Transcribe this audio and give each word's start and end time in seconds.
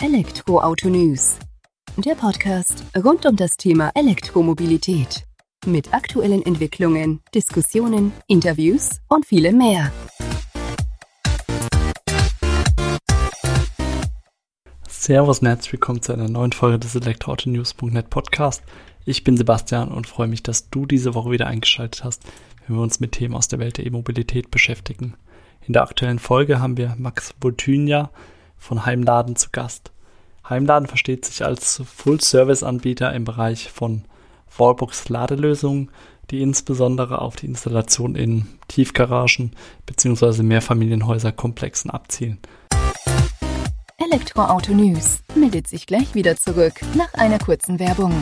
Elektroauto 0.00 0.88
News. 0.88 1.40
Der 1.96 2.14
Podcast 2.14 2.84
rund 3.04 3.26
um 3.26 3.34
das 3.34 3.56
Thema 3.56 3.90
Elektromobilität. 3.96 5.24
Mit 5.66 5.92
aktuellen 5.92 6.46
Entwicklungen, 6.46 7.20
Diskussionen, 7.34 8.12
Interviews 8.28 9.00
und 9.08 9.26
vielem 9.26 9.58
mehr. 9.58 9.90
Servus 14.86 15.40
und 15.40 15.48
herzlich 15.48 15.72
willkommen 15.72 16.00
zu 16.00 16.12
einer 16.12 16.28
neuen 16.28 16.52
Folge 16.52 16.78
des 16.78 16.94
Elektroautonews.net 16.94 18.08
Podcast. 18.08 18.62
Ich 19.04 19.24
bin 19.24 19.36
Sebastian 19.36 19.88
und 19.88 20.06
freue 20.06 20.28
mich, 20.28 20.44
dass 20.44 20.70
du 20.70 20.86
diese 20.86 21.14
Woche 21.14 21.32
wieder 21.32 21.48
eingeschaltet 21.48 22.04
hast, 22.04 22.22
wenn 22.68 22.76
wir 22.76 22.82
uns 22.84 23.00
mit 23.00 23.12
Themen 23.12 23.34
aus 23.34 23.48
der 23.48 23.58
Welt 23.58 23.78
der 23.78 23.86
E-Mobilität 23.86 24.52
beschäftigen. 24.52 25.14
In 25.66 25.72
der 25.72 25.82
aktuellen 25.82 26.20
Folge 26.20 26.60
haben 26.60 26.76
wir 26.76 26.94
Max 26.98 27.34
Voltynia 27.40 28.12
von 28.58 28.84
Heimladen 28.84 29.36
zu 29.36 29.50
Gast. 29.50 29.92
Heimladen 30.48 30.88
versteht 30.88 31.24
sich 31.24 31.44
als 31.44 31.82
Full-Service-Anbieter 31.84 33.12
im 33.12 33.24
Bereich 33.24 33.70
von 33.70 34.04
Wallbox-Ladelösungen, 34.56 35.90
die 36.30 36.42
insbesondere 36.42 37.20
auf 37.20 37.36
die 37.36 37.46
Installation 37.46 38.14
in 38.14 38.46
Tiefgaragen 38.68 39.52
bzw. 39.86 40.42
Mehrfamilienhäuserkomplexen 40.42 41.90
abzielen. 41.90 42.38
Elektroauto 43.98 44.72
News 44.72 45.22
meldet 45.34 45.66
sich 45.66 45.86
gleich 45.86 46.14
wieder 46.14 46.36
zurück 46.36 46.80
nach 46.94 47.12
einer 47.14 47.38
kurzen 47.38 47.78
Werbung. 47.78 48.12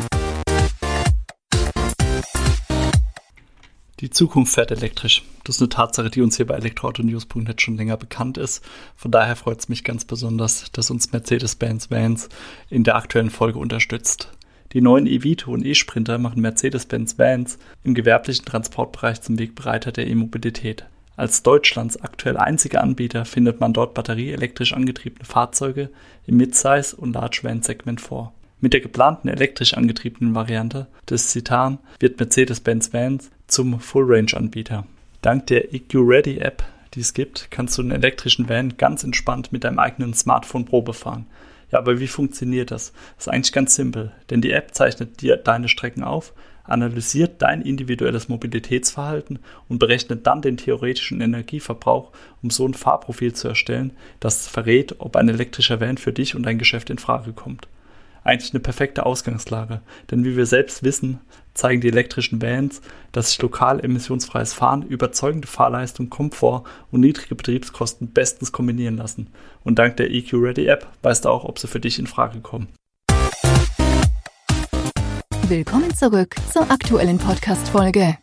Die 4.01 4.11
Zukunft 4.11 4.53
fährt 4.53 4.71
elektrisch. 4.71 5.23
Das 5.45 5.57
ist 5.57 5.63
eine 5.63 5.71
Tatsache, 5.71 6.11
die 6.11 6.21
uns 6.21 6.37
hier 6.37 6.47
bei 6.47 6.57
elektroautonews.net 6.57 7.63
schon 7.63 7.79
länger 7.79 7.97
bekannt 7.97 8.37
ist. 8.37 8.63
Von 8.95 9.11
daher 9.11 9.37
freut 9.37 9.61
es 9.61 9.71
mich 9.71 9.85
ganz 9.85 10.05
besonders, 10.05 10.71
dass 10.73 10.91
uns 10.91 11.13
Mercedes-Benz 11.13 11.91
Vans 11.91 12.29
in 12.69 12.85
der 12.85 12.97
aktuellen 12.97 13.31
Folge 13.31 13.59
unterstützt. 13.59 14.33
Die 14.75 14.83
neuen 14.83 15.07
E-Vito 15.07 15.51
und 15.51 15.65
E-Sprinter 15.65 16.19
machen 16.19 16.43
Mercedes-Benz 16.43 17.19
Vans 17.19 17.59
im 17.85 17.95
gewerblichen 17.95 18.45
Transportbereich 18.45 19.23
zum 19.23 19.39
Wegbereiter 19.39 19.93
der 19.93 20.07
E-Mobilität. 20.09 20.85
Als 21.17 21.43
Deutschlands 21.43 21.99
aktuell 21.99 22.37
einziger 22.37 22.83
Anbieter 22.83 23.25
findet 23.25 23.61
man 23.61 23.73
dort 23.73 23.95
batterieelektrisch 23.95 24.75
angetriebene 24.75 25.25
Fahrzeuge 25.25 25.89
im 26.27 26.37
Midsize- 26.37 26.95
und 26.95 27.15
Large-Van-Segment 27.15 28.03
vor. 28.03 28.35
Mit 28.61 28.75
der 28.75 28.81
geplanten 28.81 29.29
elektrisch 29.29 29.73
angetriebenen 29.73 30.35
Variante 30.35 30.87
des 31.09 31.31
Citan 31.31 31.79
wird 31.99 32.19
Mercedes-Benz 32.19 32.93
Vans 32.93 33.31
zum 33.47 33.81
Full-Range-Anbieter. 33.81 34.87
Dank 35.23 35.47
der 35.49 35.75
EQ 35.75 35.95
Ready 35.95 36.39
App, 36.39 36.65
die 36.95 37.01
es 37.01 37.15
gibt, 37.15 37.51
kannst 37.51 37.77
du 37.77 37.83
einen 37.83 37.91
elektrischen 37.91 38.49
Van 38.49 38.77
ganz 38.77 39.05
entspannt 39.05 39.53
mit 39.53 39.65
deinem 39.65 39.79
eigenen 39.79 40.15
Smartphone 40.15 40.65
Probe 40.65 40.93
fahren. 40.93 41.27
Ja, 41.71 41.79
aber 41.79 41.99
wie 42.01 42.07
funktioniert 42.07 42.71
das? 42.71 42.93
Das 43.17 43.27
ist 43.27 43.33
eigentlich 43.33 43.53
ganz 43.53 43.75
simpel, 43.75 44.13
denn 44.31 44.41
die 44.41 44.53
App 44.53 44.75
zeichnet 44.75 45.21
dir 45.21 45.37
deine 45.37 45.69
Strecken 45.69 46.05
auf, 46.05 46.33
analysiert 46.65 47.43
dein 47.43 47.63
individuelles 47.63 48.29
Mobilitätsverhalten 48.29 49.39
und 49.69 49.79
berechnet 49.79 50.27
dann 50.27 50.43
den 50.43 50.57
theoretischen 50.57 51.21
Energieverbrauch, 51.21 52.13
um 52.43 52.51
so 52.51 52.67
ein 52.67 52.75
Fahrprofil 52.75 53.33
zu 53.35 53.49
erstellen, 53.49 53.93
das 54.21 54.49
verrät, 54.49 54.97
ob 54.99 55.17
ein 55.17 55.29
elektrischer 55.29 55.81
Van 55.81 55.99
für 55.99 56.13
dich 56.13 56.35
und 56.35 56.45
dein 56.45 56.59
Geschäft 56.59 56.91
in 56.91 56.99
Frage 56.99 57.33
kommt 57.33 57.69
eigentlich 58.27 58.53
eine 58.53 58.61
perfekte 58.61 59.07
Ausgangslage. 59.07 59.81
Denn 60.11 60.25
wie 60.25 60.37
wir 60.37 60.47
selbst 60.47 60.83
wissen, 60.83 61.21
zeigen 61.55 61.81
die 61.81 61.89
elektrischen 61.89 62.43
Vans, 62.43 62.83
dass 63.13 63.29
sich 63.29 63.41
lokal 63.41 63.83
emissionsfreies 63.83 64.53
Fahren, 64.53 64.83
überzeugende 64.83 65.49
Fahrleistung, 65.49 66.11
Komfort 66.11 66.65
und 66.91 67.01
niedrige 67.01 67.35
Betriebskosten 67.35 68.09
bestens 68.13 68.53
kombinieren 68.53 68.97
lassen. 68.97 69.29
Und 69.65 69.79
dank 69.79 69.97
der 69.97 70.11
EQ 70.11 70.35
Ready 70.35 70.67
App 70.67 70.87
weißt 71.03 71.25
du 71.25 71.29
auch, 71.29 71.45
ob 71.45 71.59
sie 71.59 71.69
für 71.69 71.81
dich 71.81 71.99
in 71.99 72.07
Frage 72.07 72.41
kommen. 72.41 72.69
Willkommen 75.49 75.95
zurück 75.95 76.35
zur 76.53 76.69
aktuellen 76.71 77.19
Podcast-Folge. 77.19 78.19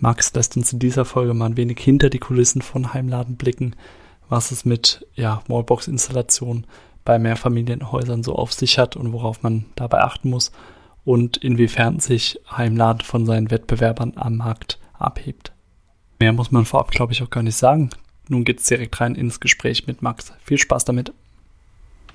Max 0.00 0.34
lässt 0.34 0.56
uns 0.56 0.72
in 0.72 0.80
dieser 0.80 1.04
Folge 1.04 1.32
mal 1.32 1.46
ein 1.46 1.56
wenig 1.56 1.78
hinter 1.78 2.10
die 2.10 2.18
Kulissen 2.18 2.60
von 2.60 2.92
Heimladen 2.92 3.36
blicken 3.36 3.74
was 4.28 4.50
es 4.50 4.64
mit 4.64 5.06
ja, 5.14 5.42
Wallbox-Installation 5.48 6.66
bei 7.04 7.18
Mehrfamilienhäusern 7.18 8.22
so 8.22 8.34
auf 8.34 8.52
sich 8.52 8.78
hat 8.78 8.96
und 8.96 9.12
worauf 9.12 9.42
man 9.42 9.66
dabei 9.76 10.00
achten 10.00 10.30
muss 10.30 10.52
und 11.04 11.36
inwiefern 11.36 12.00
sich 12.00 12.40
Heimladen 12.50 13.02
von 13.02 13.26
seinen 13.26 13.50
Wettbewerbern 13.50 14.14
am 14.16 14.36
Markt 14.36 14.78
abhebt. 14.98 15.52
Mehr 16.18 16.32
muss 16.32 16.50
man 16.50 16.64
vorab, 16.64 16.90
glaube 16.90 17.12
ich, 17.12 17.22
auch 17.22 17.30
gar 17.30 17.42
nicht 17.42 17.56
sagen. 17.56 17.90
Nun 18.28 18.44
geht 18.44 18.60
es 18.60 18.66
direkt 18.66 18.98
rein 19.00 19.14
ins 19.14 19.40
Gespräch 19.40 19.86
mit 19.86 20.00
Max. 20.00 20.32
Viel 20.42 20.58
Spaß 20.58 20.86
damit. 20.86 21.12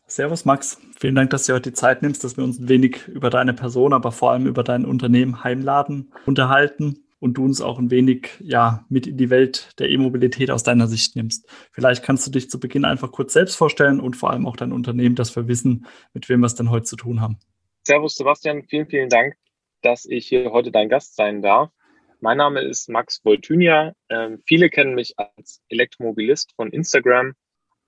Servus 0.08 0.44
Max, 0.44 0.80
vielen 0.98 1.14
Dank, 1.14 1.30
dass 1.30 1.46
du 1.46 1.54
heute 1.54 1.70
die 1.70 1.76
Zeit 1.76 2.02
nimmst, 2.02 2.24
dass 2.24 2.36
wir 2.36 2.44
uns 2.44 2.58
ein 2.58 2.68
wenig 2.68 3.08
über 3.08 3.30
deine 3.30 3.54
Person, 3.54 3.94
aber 3.94 4.12
vor 4.12 4.32
allem 4.32 4.48
über 4.48 4.64
dein 4.64 4.86
Unternehmen 4.86 5.44
Heimladen 5.44 6.12
unterhalten 6.26 6.98
und 7.20 7.34
du 7.36 7.46
uns 7.46 7.62
auch 7.62 7.80
ein 7.80 7.92
wenig 7.92 8.30
ja 8.42 8.86
mit 8.90 9.08
in 9.08 9.18
die 9.18 9.30
Welt 9.30 9.78
der 9.80 9.90
E-Mobilität 9.90 10.52
aus 10.52 10.64
deiner 10.64 10.88
Sicht 10.88 11.16
nimmst. 11.16 11.48
Vielleicht 11.72 12.04
kannst 12.04 12.26
du 12.26 12.32
dich 12.32 12.50
zu 12.50 12.60
Beginn 12.60 12.86
einfach 12.86 13.12
kurz 13.12 13.34
selbst 13.34 13.56
vorstellen 13.56 14.00
und 14.00 14.16
vor 14.16 14.32
allem 14.32 14.46
auch 14.46 14.56
dein 14.56 14.72
Unternehmen, 14.72 15.16
dass 15.16 15.36
wir 15.36 15.48
wissen, 15.48 15.86
mit 16.14 16.30
wem 16.30 16.40
wir 16.40 16.48
es 16.48 16.56
denn 16.56 16.70
heute 16.70 16.86
zu 16.86 16.96
tun 16.96 17.22
haben. 17.22 17.38
Servus 17.84 18.16
Sebastian, 18.16 18.64
vielen, 18.64 18.88
vielen 18.88 19.10
Dank, 19.10 19.36
dass 19.82 20.06
ich 20.06 20.28
hier 20.28 20.52
heute 20.52 20.72
dein 20.72 20.90
Gast 20.90 21.16
sein 21.16 21.42
darf. 21.42 21.72
Mein 22.22 22.38
Name 22.38 22.62
ist 22.62 22.90
Max 22.90 23.24
Voltynia. 23.24 23.94
Ähm, 24.10 24.42
viele 24.46 24.70
kennen 24.70 24.94
mich 24.94 25.14
als 25.18 25.62
Elektromobilist 25.70 26.54
von 26.56 26.70
Instagram. 26.70 27.34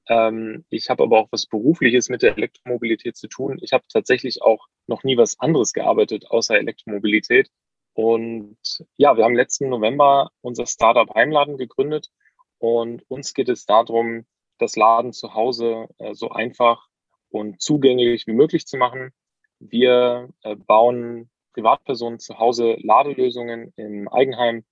Ähm, 0.07 0.65
ich 0.69 0.89
habe 0.89 1.03
aber 1.03 1.19
auch 1.19 1.27
was 1.31 1.45
Berufliches 1.45 2.09
mit 2.09 2.21
der 2.21 2.37
Elektromobilität 2.37 3.17
zu 3.17 3.27
tun. 3.27 3.59
Ich 3.61 3.73
habe 3.73 3.83
tatsächlich 3.91 4.41
auch 4.41 4.67
noch 4.87 5.03
nie 5.03 5.17
was 5.17 5.39
anderes 5.39 5.73
gearbeitet 5.73 6.25
außer 6.29 6.57
Elektromobilität. 6.57 7.49
Und 7.93 8.57
ja, 8.97 9.17
wir 9.17 9.25
haben 9.25 9.35
letzten 9.35 9.69
November 9.69 10.31
unser 10.41 10.65
Startup 10.65 11.13
Heimladen 11.13 11.57
gegründet 11.57 12.09
und 12.57 13.03
uns 13.09 13.33
geht 13.33 13.49
es 13.49 13.65
darum, 13.65 14.25
das 14.59 14.75
Laden 14.75 15.13
zu 15.13 15.33
Hause 15.33 15.87
äh, 15.97 16.13
so 16.13 16.29
einfach 16.29 16.87
und 17.29 17.61
zugänglich 17.61 18.27
wie 18.27 18.33
möglich 18.33 18.65
zu 18.65 18.77
machen. 18.77 19.11
Wir 19.59 20.29
äh, 20.43 20.55
bauen 20.55 21.29
Privatpersonen 21.53 22.19
zu 22.19 22.37
Hause 22.37 22.77
Ladelösungen 22.81 23.73
im 23.75 24.07
Eigenheim 24.07 24.63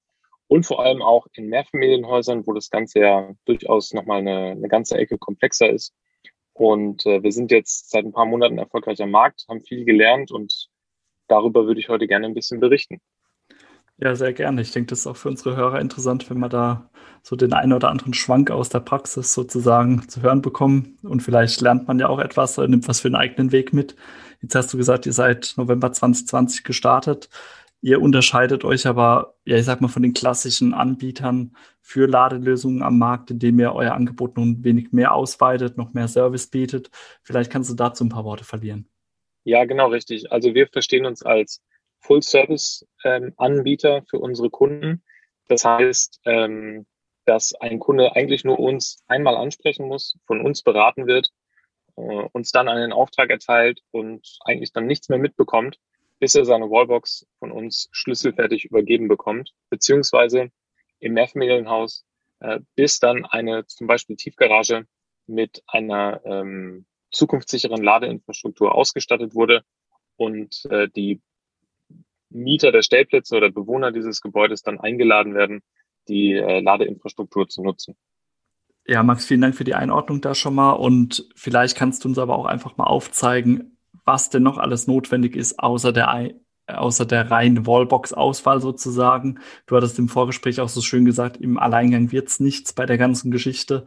und 0.48 0.66
vor 0.66 0.82
allem 0.84 1.02
auch 1.02 1.28
in 1.34 1.48
Mehrfamilienhäusern, 1.48 2.48
wo 2.48 2.54
das 2.54 2.70
Ganze 2.70 3.00
ja 3.00 3.32
durchaus 3.46 3.94
nochmal 3.94 4.20
eine, 4.20 4.52
eine 4.52 4.68
ganze 4.68 4.98
Ecke 4.98 5.18
komplexer 5.18 5.70
ist. 5.70 5.94
Und 6.54 7.06
äh, 7.06 7.22
wir 7.24 7.32
sind 7.32 7.52
jetzt 7.52 7.90
seit 7.90 8.06
ein 8.06 8.12
paar 8.12 8.26
Monaten 8.26 8.58
erfolgreich 8.58 9.02
am 9.02 9.12
Markt, 9.12 9.46
haben 9.48 9.62
viel 9.62 9.86
gelernt 9.86 10.32
und 10.32 10.70
darüber 11.30 11.66
würde 11.66 11.80
ich 11.80 11.90
heute 11.90 12.08
gerne 12.08 12.26
ein 12.26 12.34
bisschen 12.34 12.60
berichten. 12.60 13.00
Ja, 14.02 14.16
sehr 14.16 14.32
gerne. 14.32 14.62
Ich 14.62 14.72
denke, 14.72 14.88
das 14.88 15.00
ist 15.00 15.08
auch 15.08 15.18
für 15.18 15.28
unsere 15.28 15.58
Hörer 15.58 15.82
interessant, 15.82 16.30
wenn 16.30 16.40
wir 16.40 16.48
da 16.48 16.90
so 17.22 17.36
den 17.36 17.52
einen 17.52 17.74
oder 17.74 17.90
anderen 17.90 18.14
Schwank 18.14 18.50
aus 18.50 18.70
der 18.70 18.80
Praxis 18.80 19.34
sozusagen 19.34 20.08
zu 20.08 20.22
hören 20.22 20.42
bekommen. 20.42 20.98
Und 21.04 21.22
vielleicht 21.22 21.60
lernt 21.60 21.88
man 21.88 22.00
ja 22.00 22.08
auch 22.08 22.20
etwas, 22.20 22.58
nimmt 22.58 22.88
was 22.88 23.02
für 23.02 23.10
einen 23.10 23.16
eigenen 23.16 23.52
Weg 23.52 23.74
mit. 23.74 23.96
Jetzt 24.42 24.56
hast 24.56 24.74
du 24.74 24.78
gesagt, 24.78 25.06
ihr 25.06 25.14
seid 25.14 25.54
November 25.58 25.92
2020 25.92 26.64
gestartet. 26.64 27.30
Ihr 27.82 28.02
unterscheidet 28.02 28.66
euch 28.66 28.88
aber, 28.88 29.36
ja, 29.46 29.58
ich 29.58 29.66
sag 29.66 29.82
mal, 29.82 29.88
von 29.88 30.04
den 30.04 30.14
klassischen 30.14 30.74
Anbietern 30.74 31.56
für 31.82 32.08
Ladelösungen 32.08 32.84
am 32.84 32.98
Markt, 32.98 33.32
indem 33.32 33.60
ihr 33.60 33.74
euer 33.74 33.94
Angebot 33.94 34.38
nun 34.38 34.50
ein 34.52 34.64
wenig 34.64 34.92
mehr 34.92 35.14
ausweitet, 35.14 35.78
noch 35.78 35.94
mehr 35.94 36.08
Service 36.08 36.48
bietet. 36.48 36.90
Vielleicht 37.24 37.52
kannst 37.52 37.70
du 37.70 37.76
dazu 37.76 38.04
ein 38.06 38.10
paar 38.10 38.26
Worte 38.26 38.44
verlieren. 38.44 38.89
Ja, 39.50 39.66
genau 39.66 39.88
richtig. 39.88 40.32
Also 40.32 40.54
wir 40.54 40.68
verstehen 40.68 41.08
uns 41.08 41.24
als 41.24 41.64
Full-Service-Anbieter 42.02 44.04
für 44.08 44.20
unsere 44.20 44.52
Kunden. 44.52 45.02
Das 45.48 45.66
heißt, 45.66 46.22
ähm, 46.26 46.86
dass 47.26 47.56
ein 47.56 47.80
Kunde 47.80 48.16
eigentlich 48.16 48.44
nur 48.44 48.60
uns 48.60 49.04
einmal 49.08 49.36
ansprechen 49.36 49.88
muss, 49.88 50.20
von 50.28 50.46
uns 50.46 50.62
beraten 50.62 51.08
wird, 51.08 51.32
äh, 51.96 52.28
uns 52.32 52.52
dann 52.52 52.70
einen 52.70 52.94
Auftrag 52.94 53.32
erteilt 53.32 53.82
und 53.90 54.38
eigentlich 54.42 54.72
dann 54.72 54.86
nichts 54.86 55.10
mehr 55.10 55.18
mitbekommt, 55.18 55.80
bis 56.20 56.36
er 56.36 56.46
seine 56.46 56.70
Wallbox 56.70 57.26
von 57.40 57.52
uns 57.52 57.90
schlüsselfertig 57.92 58.66
übergeben 58.66 59.08
bekommt, 59.08 59.56
beziehungsweise 59.72 60.52
im 61.00 61.14
Mehrfamilienhaus, 61.14 62.06
äh, 62.40 62.60
bis 62.76 63.00
dann 63.00 63.26
eine 63.26 63.66
zum 63.66 63.88
Beispiel 63.88 64.16
Tiefgarage 64.16 64.86
mit 65.26 65.64
einer 65.66 66.22
ähm, 66.24 66.86
zukunftssicheren 67.12 67.84
Ladeinfrastruktur 67.84 68.76
ausgestattet 68.76 69.36
wurde 69.36 69.64
und 70.18 70.66
äh, 70.70 70.88
die 70.90 71.22
Mieter 72.30 72.72
der 72.72 72.84
Stellplätze 72.84 73.36
oder 73.36 73.52
Bewohner 73.52 73.92
dieses 73.92 74.22
Gebäudes 74.22 74.62
dann 74.62 74.80
eingeladen 74.80 75.34
werden, 75.34 75.62
die 76.08 76.34
äh, 76.34 76.60
Ladeinfrastruktur 76.62 77.48
zu 77.48 77.64
nutzen. 77.64 77.96
Ja, 78.86 79.04
Max, 79.04 79.26
vielen 79.26 79.42
Dank 79.42 79.56
für 79.56 79.64
die 79.64 79.76
Einordnung 79.76 80.22
da 80.22 80.34
schon 80.34 80.56
mal. 80.56 80.72
Und 80.72 81.30
vielleicht 81.36 81.78
kannst 81.78 82.04
du 82.04 82.10
uns 82.10 82.18
aber 82.18 82.36
auch 82.36 82.46
einfach 82.46 82.78
mal 82.78 82.86
aufzeigen, 82.86 83.78
was 84.04 84.30
denn 84.30 84.44
noch 84.44 84.58
alles 84.58 84.88
notwendig 84.88 85.36
ist, 85.36 85.60
außer 85.60 85.94
der, 85.94 86.32
außer 86.66 87.06
der 87.06 87.30
reinen 87.30 87.68
Wallbox-Auswahl 87.68 88.62
sozusagen. 88.62 89.40
Du 89.68 89.76
hattest 89.76 90.00
im 90.00 90.10
Vorgespräch 90.10 90.60
auch 90.60 90.70
so 90.70 90.82
schön 90.82 91.06
gesagt, 91.06 91.38
im 91.38 91.60
Alleingang 91.60 92.12
wird 92.12 92.30
es 92.30 92.40
nichts 92.40 92.74
bei 92.74 92.88
der 92.88 92.98
ganzen 92.98 93.30
Geschichte. 93.30 93.86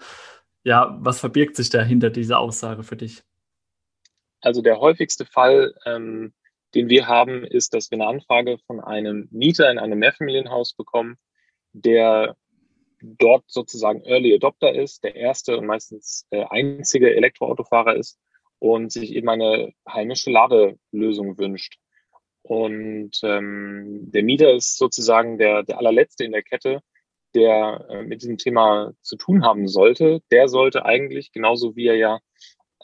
Ja, 0.64 0.97
was 1.00 1.20
verbirgt 1.20 1.56
sich 1.56 1.70
da 1.70 1.82
hinter 1.82 2.11
dieser 2.11 2.38
Aussage 2.38 2.82
für 2.82 2.97
dich? 2.97 3.23
Also 4.41 4.62
der 4.62 4.81
häufigste 4.81 5.25
Fall, 5.25 5.75
ähm, 5.87 6.32
den 6.75 6.88
wir 6.88 7.06
haben, 7.06 7.44
ist, 7.44 7.75
dass 7.75 7.91
wir 7.91 7.97
eine 7.97 8.06
Anfrage 8.06 8.59
von 8.67 8.81
einem 8.81 9.29
Mieter 9.31 9.70
in 9.70 9.79
einem 9.79 9.99
Mehrfamilienhaus 9.99 10.75
bekommen, 10.75 11.17
der 11.73 12.37
dort 13.00 13.44
sozusagen 13.49 14.03
Early 14.05 14.35
Adopter 14.35 14.75
ist, 14.75 15.05
der 15.05 15.17
erste 15.17 15.59
und 15.59 15.67
meistens 15.67 16.26
äh, 16.31 16.44
einzige 16.49 17.14
Elektroautofahrer 17.14 17.97
ist 17.97 18.19
und 18.59 18.93
sich 18.93 19.12
eben 19.14 19.29
eine 19.29 19.73
heimische 19.88 20.31
Ladelösung 20.31 21.38
wünscht. 21.38 21.79
Und 22.43 23.20
ähm, 23.23 24.11
der 24.11 24.23
Mieter 24.23 24.53
ist 24.53 24.79
sozusagen 24.79 25.38
der, 25.38 25.62
der 25.62 25.79
allerletzte 25.79 26.25
in 26.25 26.32
der 26.32 26.43
Kette, 26.43 26.81
der 27.34 27.87
äh, 27.88 28.02
mit 28.02 28.23
diesem 28.23 28.38
Thema 28.38 28.93
zu 29.00 29.17
tun 29.17 29.44
haben 29.44 29.69
sollte. 29.69 30.23
Der 30.31 30.49
sollte 30.49 30.84
eigentlich, 30.84 31.32
genauso 31.32 31.76
wie 31.76 31.87
er 31.87 31.96
ja 31.96 32.20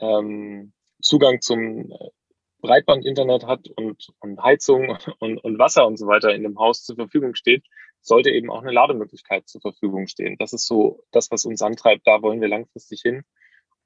ähm, 0.01 0.73
Zugang 1.01 1.41
zum 1.41 1.91
äh, 1.93 2.11
Breitbandinternet 2.61 3.47
hat 3.47 3.69
und, 3.77 4.09
und 4.21 4.43
Heizung 4.43 4.97
und, 5.21 5.39
und 5.39 5.59
Wasser 5.59 5.87
und 5.87 5.99
so 5.99 6.07
weiter 6.07 6.35
in 6.35 6.43
dem 6.43 6.59
Haus 6.59 6.85
zur 6.85 6.97
Verfügung 6.97 7.35
steht, 7.35 7.65
sollte 8.01 8.31
eben 8.31 8.51
auch 8.51 8.63
eine 8.63 8.73
Lademöglichkeit 8.73 9.49
zur 9.49 9.61
Verfügung 9.61 10.07
stehen. 10.07 10.37
Das 10.39 10.53
ist 10.53 10.67
so 10.67 11.05
das, 11.11 11.31
was 11.31 11.45
uns 11.45 11.63
antreibt. 11.63 12.07
Da 12.07 12.23
wollen 12.23 12.41
wir 12.41 12.49
langfristig 12.49 13.03
hin. 13.03 13.23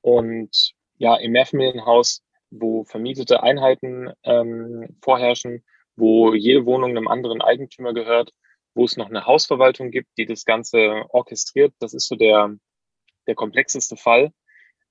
Und 0.00 0.72
ja, 0.98 1.16
im 1.16 1.32
Mehrfamilienhaus, 1.32 2.22
wo 2.50 2.84
vermietete 2.84 3.42
Einheiten 3.42 4.12
ähm, 4.24 4.96
vorherrschen, 5.00 5.64
wo 5.96 6.34
jede 6.34 6.66
Wohnung 6.66 6.90
einem 6.90 7.08
anderen 7.08 7.40
Eigentümer 7.40 7.94
gehört, 7.94 8.32
wo 8.74 8.84
es 8.84 8.96
noch 8.96 9.08
eine 9.08 9.26
Hausverwaltung 9.26 9.90
gibt, 9.90 10.10
die 10.18 10.26
das 10.26 10.44
Ganze 10.44 11.04
orchestriert. 11.10 11.74
Das 11.78 11.94
ist 11.94 12.08
so 12.08 12.16
der, 12.16 12.54
der 13.26 13.34
komplexeste 13.34 13.96
Fall. 13.96 14.32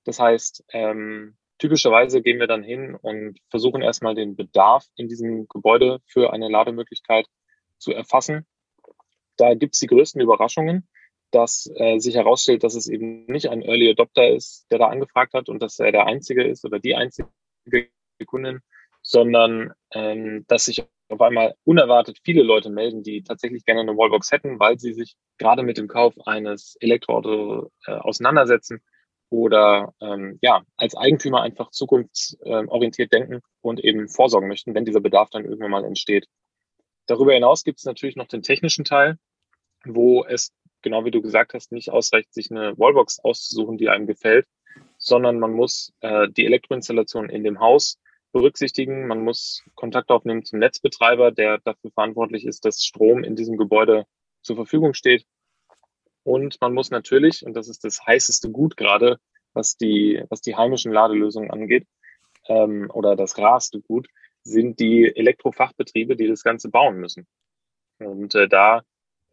Das 0.04 0.18
heißt, 0.18 0.64
ähm, 0.72 1.36
typischerweise 1.58 2.22
gehen 2.22 2.40
wir 2.40 2.46
dann 2.46 2.62
hin 2.62 2.94
und 2.94 3.38
versuchen 3.50 3.82
erstmal 3.82 4.14
den 4.14 4.36
Bedarf 4.36 4.86
in 4.96 5.08
diesem 5.08 5.46
Gebäude 5.48 6.00
für 6.06 6.32
eine 6.32 6.48
Lademöglichkeit 6.48 7.26
zu 7.78 7.92
erfassen 7.92 8.46
da 9.36 9.54
gibt 9.54 9.74
es 9.74 9.80
die 9.80 9.86
größten 9.86 10.20
Überraschungen, 10.20 10.88
dass 11.30 11.70
äh, 11.74 11.98
sich 11.98 12.14
herausstellt, 12.14 12.62
dass 12.62 12.74
es 12.74 12.88
eben 12.88 13.24
nicht 13.26 13.48
ein 13.48 13.62
Early 13.62 13.90
Adopter 13.90 14.28
ist, 14.28 14.66
der 14.70 14.78
da 14.78 14.88
angefragt 14.88 15.34
hat 15.34 15.48
und 15.48 15.62
dass 15.62 15.78
er 15.78 15.92
der 15.92 16.06
Einzige 16.06 16.44
ist 16.44 16.64
oder 16.64 16.78
die 16.78 16.94
einzige 16.94 17.28
Kundin, 18.26 18.60
sondern 19.02 19.72
ähm, 19.92 20.44
dass 20.46 20.66
sich 20.66 20.84
auf 21.08 21.20
einmal 21.20 21.54
unerwartet 21.64 22.18
viele 22.24 22.42
Leute 22.42 22.70
melden, 22.70 23.02
die 23.02 23.22
tatsächlich 23.22 23.64
gerne 23.64 23.82
eine 23.82 23.96
Wallbox 23.96 24.32
hätten, 24.32 24.58
weil 24.58 24.78
sie 24.78 24.92
sich 24.94 25.16
gerade 25.38 25.62
mit 25.62 25.78
dem 25.78 25.88
Kauf 25.88 26.14
eines 26.26 26.76
Elektroautos 26.80 27.70
äh, 27.86 27.92
auseinandersetzen 27.92 28.80
oder 29.30 29.94
ähm, 30.00 30.38
ja 30.42 30.62
als 30.76 30.94
Eigentümer 30.94 31.42
einfach 31.42 31.70
zukunftsorientiert 31.70 33.12
denken 33.12 33.40
und 33.60 33.80
eben 33.80 34.08
vorsorgen 34.08 34.48
möchten, 34.48 34.74
wenn 34.74 34.84
dieser 34.84 35.00
Bedarf 35.00 35.30
dann 35.30 35.44
irgendwann 35.44 35.70
mal 35.70 35.84
entsteht. 35.84 36.26
Darüber 37.06 37.32
hinaus 37.32 37.64
gibt 37.64 37.78
es 37.78 37.84
natürlich 37.84 38.16
noch 38.16 38.28
den 38.28 38.42
technischen 38.42 38.84
Teil, 38.84 39.16
wo 39.84 40.24
es, 40.24 40.52
genau 40.82 41.04
wie 41.04 41.10
du 41.10 41.22
gesagt 41.22 41.54
hast, 41.54 41.72
nicht 41.72 41.90
ausreicht, 41.90 42.32
sich 42.32 42.50
eine 42.50 42.78
Wallbox 42.78 43.20
auszusuchen, 43.20 43.78
die 43.78 43.88
einem 43.88 44.06
gefällt, 44.06 44.46
sondern 44.98 45.38
man 45.38 45.52
muss 45.52 45.92
äh, 46.00 46.28
die 46.28 46.46
Elektroinstallation 46.46 47.28
in 47.28 47.42
dem 47.42 47.58
Haus 47.58 47.98
berücksichtigen. 48.32 49.06
Man 49.06 49.22
muss 49.22 49.62
Kontakt 49.74 50.10
aufnehmen 50.10 50.44
zum 50.44 50.58
Netzbetreiber, 50.58 51.30
der 51.30 51.58
dafür 51.58 51.90
verantwortlich 51.92 52.44
ist, 52.44 52.64
dass 52.64 52.84
Strom 52.84 53.24
in 53.24 53.36
diesem 53.36 53.56
Gebäude 53.56 54.06
zur 54.42 54.56
Verfügung 54.56 54.94
steht. 54.94 55.24
Und 56.24 56.60
man 56.60 56.72
muss 56.72 56.90
natürlich, 56.90 57.44
und 57.44 57.54
das 57.54 57.68
ist 57.68 57.84
das 57.84 58.04
heißeste 58.04 58.50
Gut 58.50 58.76
gerade, 58.76 59.18
was 59.52 59.76
die, 59.76 60.22
was 60.28 60.40
die 60.40 60.56
heimischen 60.56 60.92
Ladelösungen 60.92 61.50
angeht, 61.50 61.86
ähm, 62.48 62.90
oder 62.92 63.16
das 63.16 63.38
rarste 63.38 63.80
Gut, 63.80 64.08
sind 64.42 64.80
die 64.80 65.04
Elektrofachbetriebe, 65.14 66.16
die 66.16 66.26
das 66.26 66.42
Ganze 66.42 66.68
bauen 66.68 66.96
müssen. 66.96 67.26
Und 67.98 68.34
äh, 68.34 68.48
da 68.48 68.82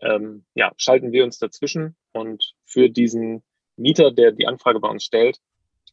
ähm, 0.01 0.45
ja, 0.53 0.71
schalten 0.77 1.11
wir 1.11 1.23
uns 1.23 1.39
dazwischen 1.39 1.95
und 2.13 2.53
für 2.65 2.89
diesen 2.89 3.43
Mieter, 3.75 4.11
der 4.11 4.31
die 4.31 4.47
Anfrage 4.47 4.79
bei 4.79 4.89
uns 4.89 5.03
stellt, 5.03 5.39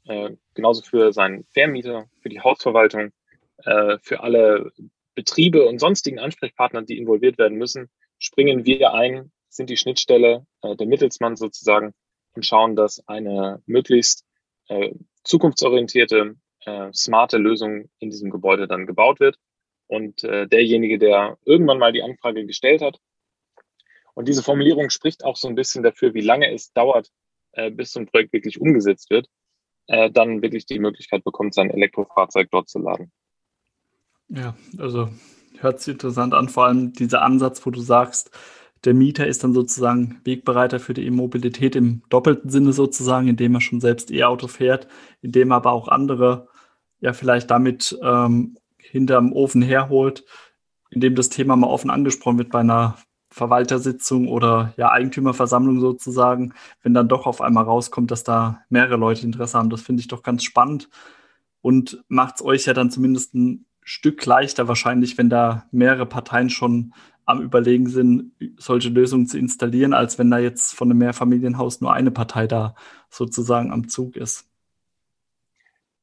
äh, 0.06 0.30
genauso 0.54 0.82
für 0.82 1.12
seinen 1.12 1.44
Vermieter, 1.52 2.08
für 2.20 2.28
die 2.28 2.40
Hausverwaltung, 2.40 3.12
äh, 3.64 3.98
für 4.02 4.20
alle 4.20 4.72
Betriebe 5.14 5.66
und 5.66 5.78
sonstigen 5.78 6.18
Ansprechpartner, 6.18 6.82
die 6.82 6.98
involviert 6.98 7.38
werden 7.38 7.58
müssen, 7.58 7.88
springen 8.18 8.64
wir 8.64 8.92
ein, 8.92 9.32
sind 9.48 9.70
die 9.70 9.76
Schnittstelle, 9.76 10.46
äh, 10.62 10.76
der 10.76 10.86
Mittelsmann 10.86 11.36
sozusagen 11.36 11.94
und 12.34 12.44
schauen, 12.44 12.76
dass 12.76 13.06
eine 13.08 13.62
möglichst 13.66 14.24
äh, 14.68 14.92
zukunftsorientierte, 15.24 16.36
äh, 16.64 16.92
smarte 16.92 17.38
Lösung 17.38 17.88
in 17.98 18.10
diesem 18.10 18.30
Gebäude 18.30 18.68
dann 18.68 18.86
gebaut 18.86 19.20
wird. 19.20 19.38
Und 19.88 20.24
äh, 20.24 20.46
derjenige, 20.46 20.98
der 20.98 21.38
irgendwann 21.44 21.78
mal 21.78 21.92
die 21.92 22.02
Anfrage 22.02 22.44
gestellt 22.44 22.82
hat, 22.82 22.98
und 24.14 24.28
diese 24.28 24.42
Formulierung 24.42 24.88
spricht 24.88 25.24
auch 25.24 25.36
so 25.36 25.46
ein 25.46 25.54
bisschen 25.54 25.82
dafür, 25.82 26.14
wie 26.14 26.22
lange 26.22 26.50
es 26.52 26.72
dauert, 26.72 27.10
äh, 27.52 27.70
bis 27.70 27.92
so 27.92 28.00
ein 28.00 28.06
Projekt 28.06 28.32
wirklich 28.32 28.60
umgesetzt 28.60 29.10
wird, 29.10 29.28
äh, 29.86 30.10
dann 30.10 30.42
wirklich 30.42 30.66
die 30.66 30.78
Möglichkeit 30.78 31.24
bekommt, 31.24 31.54
sein 31.54 31.70
Elektrofahrzeug 31.70 32.48
dort 32.50 32.68
zu 32.68 32.78
laden. 32.78 33.12
Ja, 34.28 34.56
also 34.78 35.08
hört 35.58 35.80
sich 35.80 35.92
interessant 35.92 36.34
an, 36.34 36.48
vor 36.48 36.66
allem 36.66 36.92
dieser 36.92 37.22
Ansatz, 37.22 37.64
wo 37.64 37.70
du 37.70 37.80
sagst, 37.80 38.30
der 38.84 38.94
Mieter 38.94 39.26
ist 39.26 39.42
dann 39.42 39.54
sozusagen 39.54 40.20
Wegbereiter 40.24 40.78
für 40.78 40.94
die 40.94 41.06
E-Mobilität 41.06 41.76
im 41.76 42.02
doppelten 42.08 42.50
Sinne 42.50 42.72
sozusagen, 42.72 43.26
indem 43.26 43.54
er 43.54 43.60
schon 43.60 43.80
selbst 43.80 44.10
E-Auto 44.10 44.48
fährt, 44.48 44.86
indem 45.22 45.50
er 45.50 45.56
aber 45.56 45.72
auch 45.72 45.88
andere 45.88 46.48
ja 47.00 47.12
vielleicht 47.12 47.50
damit 47.50 47.98
ähm, 48.02 48.56
hinterm 48.78 49.32
Ofen 49.32 49.62
herholt, 49.62 50.24
indem 50.90 51.14
das 51.14 51.28
Thema 51.28 51.56
mal 51.56 51.68
offen 51.68 51.90
angesprochen 51.90 52.38
wird 52.38 52.50
bei 52.50 52.60
einer 52.60 52.96
Verwaltersitzung 53.36 54.28
oder 54.28 54.72
ja 54.78 54.90
Eigentümerversammlung 54.90 55.78
sozusagen, 55.78 56.54
wenn 56.82 56.94
dann 56.94 57.06
doch 57.06 57.26
auf 57.26 57.42
einmal 57.42 57.64
rauskommt, 57.64 58.10
dass 58.10 58.24
da 58.24 58.62
mehrere 58.70 58.96
Leute 58.96 59.26
Interesse 59.26 59.58
haben. 59.58 59.68
Das 59.68 59.82
finde 59.82 60.00
ich 60.00 60.08
doch 60.08 60.22
ganz 60.22 60.42
spannend 60.42 60.88
und 61.60 62.02
macht 62.08 62.36
es 62.36 62.42
euch 62.42 62.64
ja 62.64 62.72
dann 62.72 62.90
zumindest 62.90 63.34
ein 63.34 63.66
Stück 63.82 64.24
leichter 64.24 64.68
wahrscheinlich, 64.68 65.18
wenn 65.18 65.28
da 65.28 65.66
mehrere 65.70 66.06
Parteien 66.06 66.48
schon 66.48 66.94
am 67.26 67.42
Überlegen 67.42 67.90
sind, 67.90 68.32
solche 68.56 68.88
Lösungen 68.88 69.26
zu 69.26 69.36
installieren, 69.38 69.92
als 69.92 70.18
wenn 70.18 70.30
da 70.30 70.38
jetzt 70.38 70.74
von 70.74 70.90
einem 70.90 70.98
Mehrfamilienhaus 70.98 71.82
nur 71.82 71.92
eine 71.92 72.10
Partei 72.10 72.46
da 72.46 72.74
sozusagen 73.10 73.70
am 73.70 73.86
Zug 73.88 74.16
ist. 74.16 74.48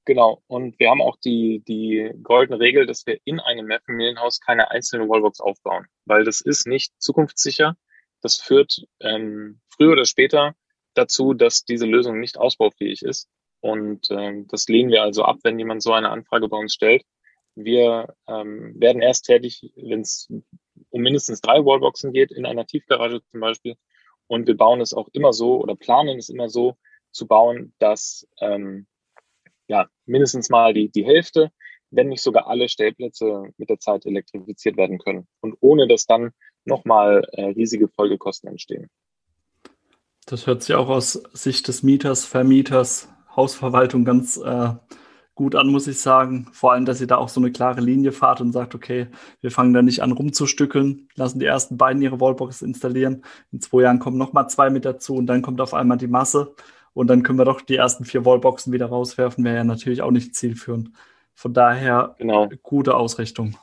Genau. 0.05 0.43
Und 0.47 0.77
wir 0.79 0.89
haben 0.89 1.01
auch 1.01 1.15
die, 1.17 1.63
die 1.65 2.11
goldene 2.21 2.59
Regel, 2.59 2.85
dass 2.85 3.05
wir 3.05 3.19
in 3.23 3.39
einem 3.39 3.67
Mehrfamilienhaus 3.67 4.41
keine 4.41 4.69
einzelne 4.69 5.07
Wallbox 5.07 5.39
aufbauen, 5.39 5.87
weil 6.05 6.25
das 6.25 6.41
ist 6.41 6.67
nicht 6.67 6.93
zukunftssicher. 7.01 7.77
Das 8.21 8.37
führt 8.37 8.85
ähm, 8.99 9.61
früher 9.69 9.93
oder 9.93 10.05
später 10.05 10.55
dazu, 10.93 11.33
dass 11.33 11.63
diese 11.63 11.85
Lösung 11.85 12.19
nicht 12.19 12.37
ausbaufähig 12.37 13.01
ist. 13.01 13.29
Und 13.61 14.11
ähm, 14.11 14.47
das 14.49 14.67
lehnen 14.67 14.91
wir 14.91 15.03
also 15.03 15.23
ab, 15.23 15.37
wenn 15.43 15.57
jemand 15.57 15.81
so 15.81 15.93
eine 15.93 16.09
Anfrage 16.09 16.49
bei 16.49 16.57
uns 16.57 16.73
stellt. 16.73 17.03
Wir 17.55 18.13
ähm, 18.27 18.73
werden 18.77 19.01
erst 19.01 19.25
tätig, 19.25 19.71
wenn 19.75 20.01
es 20.01 20.27
um 20.89 21.01
mindestens 21.01 21.39
drei 21.39 21.63
Wallboxen 21.63 22.11
geht, 22.11 22.31
in 22.31 22.45
einer 22.45 22.65
Tiefgarage 22.65 23.21
zum 23.31 23.39
Beispiel. 23.39 23.75
Und 24.27 24.47
wir 24.47 24.57
bauen 24.57 24.81
es 24.81 24.93
auch 24.93 25.07
immer 25.13 25.31
so 25.31 25.61
oder 25.61 25.75
planen 25.75 26.17
es 26.17 26.29
immer 26.29 26.49
so 26.49 26.75
zu 27.11 27.27
bauen, 27.27 27.73
dass 27.79 28.27
ähm, 28.41 28.87
ja, 29.73 29.87
mindestens 30.05 30.49
mal 30.51 30.71
die, 30.73 30.89
die 30.89 31.03
Hälfte, 31.03 31.49
wenn 31.89 32.09
nicht 32.09 32.21
sogar 32.21 32.47
alle 32.47 32.69
Stellplätze 32.69 33.45
mit 33.57 33.69
der 33.69 33.79
Zeit 33.79 34.05
elektrifiziert 34.05 34.77
werden 34.77 34.99
können 34.99 35.27
und 35.41 35.55
ohne 35.61 35.87
dass 35.87 36.05
dann 36.05 36.31
nochmal 36.63 37.23
äh, 37.31 37.45
riesige 37.45 37.87
Folgekosten 37.87 38.49
entstehen. 38.49 38.87
Das 40.27 40.45
hört 40.45 40.61
sich 40.61 40.75
auch 40.75 40.89
aus 40.89 41.13
Sicht 41.33 41.67
des 41.67 41.81
Mieters, 41.81 42.23
Vermieters, 42.23 43.09
Hausverwaltung 43.35 44.05
ganz 44.05 44.37
äh, 44.37 44.73
gut 45.33 45.55
an, 45.55 45.67
muss 45.67 45.87
ich 45.87 45.99
sagen. 45.99 46.47
Vor 46.53 46.71
allem, 46.71 46.85
dass 46.85 47.01
ihr 47.01 47.07
da 47.07 47.17
auch 47.17 47.29
so 47.29 47.41
eine 47.41 47.51
klare 47.51 47.81
Linie 47.81 48.11
fahrt 48.11 48.41
und 48.41 48.51
sagt, 48.51 48.75
okay, 48.75 49.07
wir 49.41 49.49
fangen 49.49 49.73
da 49.73 49.81
nicht 49.81 50.03
an 50.03 50.11
rumzustückeln, 50.11 51.09
lassen 51.15 51.39
die 51.39 51.47
ersten 51.47 51.77
beiden 51.77 52.01
ihre 52.03 52.21
Wallbox 52.21 52.61
installieren. 52.61 53.23
In 53.51 53.59
zwei 53.59 53.81
Jahren 53.81 53.99
kommen 53.99 54.17
nochmal 54.17 54.49
zwei 54.49 54.69
mit 54.69 54.85
dazu 54.85 55.15
und 55.15 55.25
dann 55.25 55.41
kommt 55.41 55.61
auf 55.61 55.73
einmal 55.73 55.97
die 55.97 56.07
Masse. 56.07 56.53
Und 56.93 57.07
dann 57.07 57.23
können 57.23 57.39
wir 57.39 57.45
doch 57.45 57.61
die 57.61 57.75
ersten 57.75 58.05
vier 58.05 58.25
Wallboxen 58.25 58.71
wieder 58.71 58.87
rauswerfen, 58.87 59.43
wäre 59.43 59.57
ja 59.57 59.63
natürlich 59.63 60.01
auch 60.01 60.11
nicht 60.11 60.35
zielführend. 60.35 60.91
Von 61.33 61.53
daher 61.53 62.15
genau. 62.19 62.49
gute 62.61 62.95
Ausrichtung. 62.95 63.57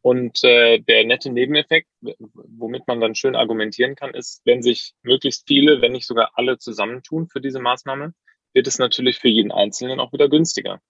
Und 0.00 0.44
äh, 0.44 0.80
der 0.80 1.04
nette 1.06 1.30
Nebeneffekt, 1.30 1.88
womit 2.00 2.86
man 2.86 3.00
dann 3.00 3.14
schön 3.14 3.34
argumentieren 3.34 3.94
kann, 3.94 4.12
ist, 4.12 4.42
wenn 4.44 4.62
sich 4.62 4.94
möglichst 5.02 5.46
viele, 5.46 5.80
wenn 5.80 5.92
nicht 5.92 6.06
sogar 6.06 6.32
alle 6.34 6.58
zusammentun 6.58 7.26
für 7.26 7.40
diese 7.40 7.58
Maßnahme, 7.58 8.12
wird 8.52 8.66
es 8.66 8.78
natürlich 8.78 9.18
für 9.18 9.28
jeden 9.28 9.50
Einzelnen 9.50 10.00
auch 10.00 10.12
wieder 10.12 10.28
günstiger. 10.28 10.80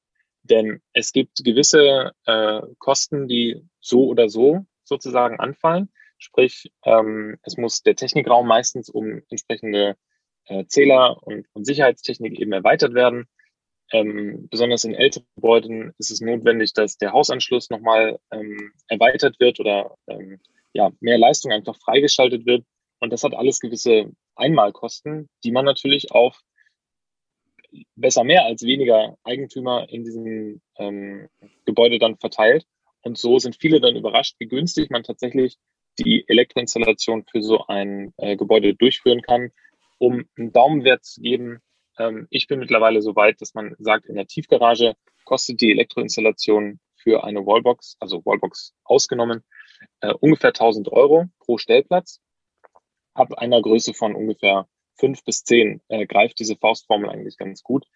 Denn 0.42 0.82
es 0.92 1.12
gibt 1.12 1.44
gewisse 1.44 2.12
äh, 2.26 2.62
Kosten, 2.78 3.28
die 3.28 3.62
so 3.80 4.06
oder 4.06 4.28
so 4.28 4.66
sozusagen 4.82 5.38
anfallen. 5.38 5.90
Sprich, 6.18 6.72
ähm, 6.84 7.38
es 7.42 7.56
muss 7.56 7.82
der 7.82 7.96
Technikraum 7.96 8.46
meistens 8.46 8.90
um 8.90 9.22
entsprechende 9.30 9.96
äh, 10.46 10.64
Zähler 10.66 11.22
und, 11.22 11.46
und 11.52 11.64
Sicherheitstechnik 11.64 12.38
eben 12.38 12.52
erweitert 12.52 12.94
werden. 12.94 13.26
Ähm, 13.92 14.48
besonders 14.50 14.84
in 14.84 14.94
älteren 14.94 15.26
Gebäuden 15.36 15.92
ist 15.98 16.10
es 16.10 16.20
notwendig, 16.20 16.72
dass 16.72 16.96
der 16.96 17.12
Hausanschluss 17.12 17.70
nochmal 17.70 18.18
ähm, 18.30 18.72
erweitert 18.88 19.38
wird 19.40 19.60
oder 19.60 19.94
ähm, 20.06 20.40
ja, 20.72 20.90
mehr 21.00 21.18
Leistung 21.18 21.52
einfach 21.52 21.76
freigeschaltet 21.76 22.46
wird. 22.46 22.64
Und 23.00 23.12
das 23.12 23.22
hat 23.22 23.34
alles 23.34 23.60
gewisse 23.60 24.10
Einmalkosten, 24.34 25.28
die 25.44 25.52
man 25.52 25.64
natürlich 25.64 26.12
auf 26.12 26.40
besser 27.96 28.24
mehr 28.24 28.44
als 28.44 28.62
weniger 28.62 29.16
Eigentümer 29.24 29.86
in 29.88 30.04
diesem 30.04 30.60
ähm, 30.78 31.28
Gebäude 31.64 31.98
dann 31.98 32.16
verteilt. 32.16 32.66
Und 33.02 33.18
so 33.18 33.38
sind 33.38 33.56
viele 33.56 33.80
dann 33.80 33.96
überrascht, 33.96 34.36
wie 34.38 34.46
günstig 34.46 34.90
man 34.90 35.02
tatsächlich 35.02 35.58
die 35.98 36.24
Elektroinstallation 36.26 37.24
für 37.30 37.42
so 37.42 37.66
ein 37.66 38.12
äh, 38.16 38.36
Gebäude 38.36 38.74
durchführen 38.74 39.22
kann. 39.22 39.50
Um 39.98 40.24
einen 40.36 40.52
Daumenwert 40.52 41.04
zu 41.04 41.20
geben, 41.20 41.60
ähm, 41.98 42.26
ich 42.30 42.46
bin 42.46 42.58
mittlerweile 42.58 43.02
so 43.02 43.16
weit, 43.16 43.40
dass 43.40 43.54
man 43.54 43.74
sagt, 43.78 44.06
in 44.06 44.16
der 44.16 44.26
Tiefgarage 44.26 44.94
kostet 45.24 45.60
die 45.60 45.70
Elektroinstallation 45.70 46.80
für 46.96 47.24
eine 47.24 47.46
Wallbox, 47.46 47.96
also 48.00 48.24
Wallbox 48.24 48.74
ausgenommen, 48.84 49.44
äh, 50.00 50.12
ungefähr 50.12 50.52
1000 50.52 50.88
Euro 50.90 51.26
pro 51.38 51.58
Stellplatz. 51.58 52.20
Ab 53.14 53.34
einer 53.34 53.62
Größe 53.62 53.94
von 53.94 54.14
ungefähr 54.14 54.66
fünf 54.96 55.24
bis 55.24 55.44
zehn 55.44 55.80
äh, 55.88 56.06
greift 56.06 56.38
diese 56.38 56.56
Faustformel 56.56 57.10
eigentlich 57.10 57.36
ganz 57.36 57.62
gut. 57.62 57.86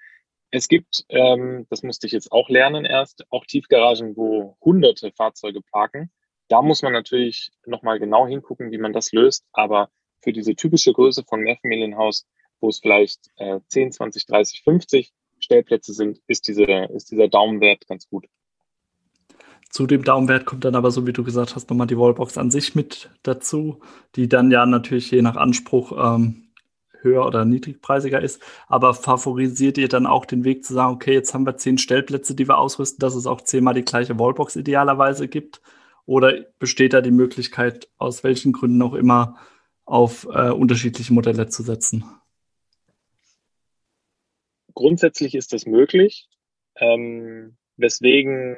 Es 0.50 0.68
gibt, 0.68 1.04
ähm, 1.08 1.66
das 1.70 1.82
musste 1.82 2.06
ich 2.06 2.12
jetzt 2.12 2.32
auch 2.32 2.48
lernen 2.48 2.84
erst, 2.84 3.24
auch 3.30 3.44
Tiefgaragen, 3.44 4.16
wo 4.16 4.56
hunderte 4.60 5.12
Fahrzeuge 5.12 5.60
parken. 5.60 6.10
Da 6.48 6.62
muss 6.62 6.82
man 6.82 6.92
natürlich 6.92 7.50
nochmal 7.66 7.98
genau 7.98 8.26
hingucken, 8.26 8.70
wie 8.70 8.78
man 8.78 8.92
das 8.92 9.12
löst. 9.12 9.44
Aber 9.52 9.90
für 10.20 10.32
diese 10.32 10.54
typische 10.54 10.92
Größe 10.92 11.24
von 11.24 11.40
Mehrfamilienhaus, 11.40 12.26
wo 12.60 12.68
es 12.68 12.80
vielleicht 12.80 13.30
äh, 13.36 13.60
10, 13.68 13.92
20, 13.92 14.26
30, 14.26 14.62
50 14.62 15.12
Stellplätze 15.40 15.92
sind, 15.92 16.20
ist, 16.26 16.48
diese, 16.48 16.64
ist 16.64 17.10
dieser 17.10 17.28
Daumenwert 17.28 17.86
ganz 17.86 18.08
gut. 18.08 18.26
Zu 19.70 19.86
dem 19.86 20.02
Daumenwert 20.02 20.46
kommt 20.46 20.64
dann 20.64 20.74
aber, 20.74 20.90
so 20.90 21.06
wie 21.06 21.12
du 21.12 21.22
gesagt 21.22 21.54
hast, 21.54 21.68
nochmal 21.68 21.86
die 21.86 21.98
Wallbox 21.98 22.38
an 22.38 22.50
sich 22.50 22.74
mit 22.74 23.10
dazu, 23.22 23.80
die 24.16 24.28
dann 24.28 24.50
ja 24.50 24.64
natürlich 24.64 25.10
je 25.10 25.20
nach 25.20 25.36
Anspruch 25.36 25.92
ähm, 25.92 26.48
höher 27.02 27.26
oder 27.26 27.44
niedrigpreisiger 27.44 28.20
ist. 28.20 28.42
Aber 28.66 28.94
favorisiert 28.94 29.78
ihr 29.78 29.88
dann 29.88 30.06
auch 30.06 30.24
den 30.24 30.44
Weg 30.44 30.64
zu 30.64 30.72
sagen, 30.72 30.94
okay, 30.94 31.12
jetzt 31.12 31.34
haben 31.34 31.46
wir 31.46 31.56
zehn 31.56 31.78
Stellplätze, 31.78 32.34
die 32.34 32.48
wir 32.48 32.58
ausrüsten, 32.58 32.98
dass 33.00 33.14
es 33.14 33.26
auch 33.26 33.42
zehnmal 33.42 33.74
die 33.74 33.84
gleiche 33.84 34.18
Wallbox 34.18 34.56
idealerweise 34.56 35.28
gibt? 35.28 35.60
Oder 36.06 36.46
besteht 36.58 36.94
da 36.94 37.02
die 37.02 37.10
Möglichkeit, 37.10 37.88
aus 37.98 38.24
welchen 38.24 38.52
Gründen 38.52 38.80
auch 38.80 38.94
immer, 38.94 39.36
auf 39.88 40.26
äh, 40.30 40.50
unterschiedliche 40.50 41.12
Modelle 41.12 41.48
zu 41.48 41.62
setzen? 41.62 42.04
Grundsätzlich 44.74 45.34
ist 45.34 45.52
das 45.52 45.66
möglich. 45.66 46.28
Ähm, 46.76 47.56
weswegen 47.76 48.56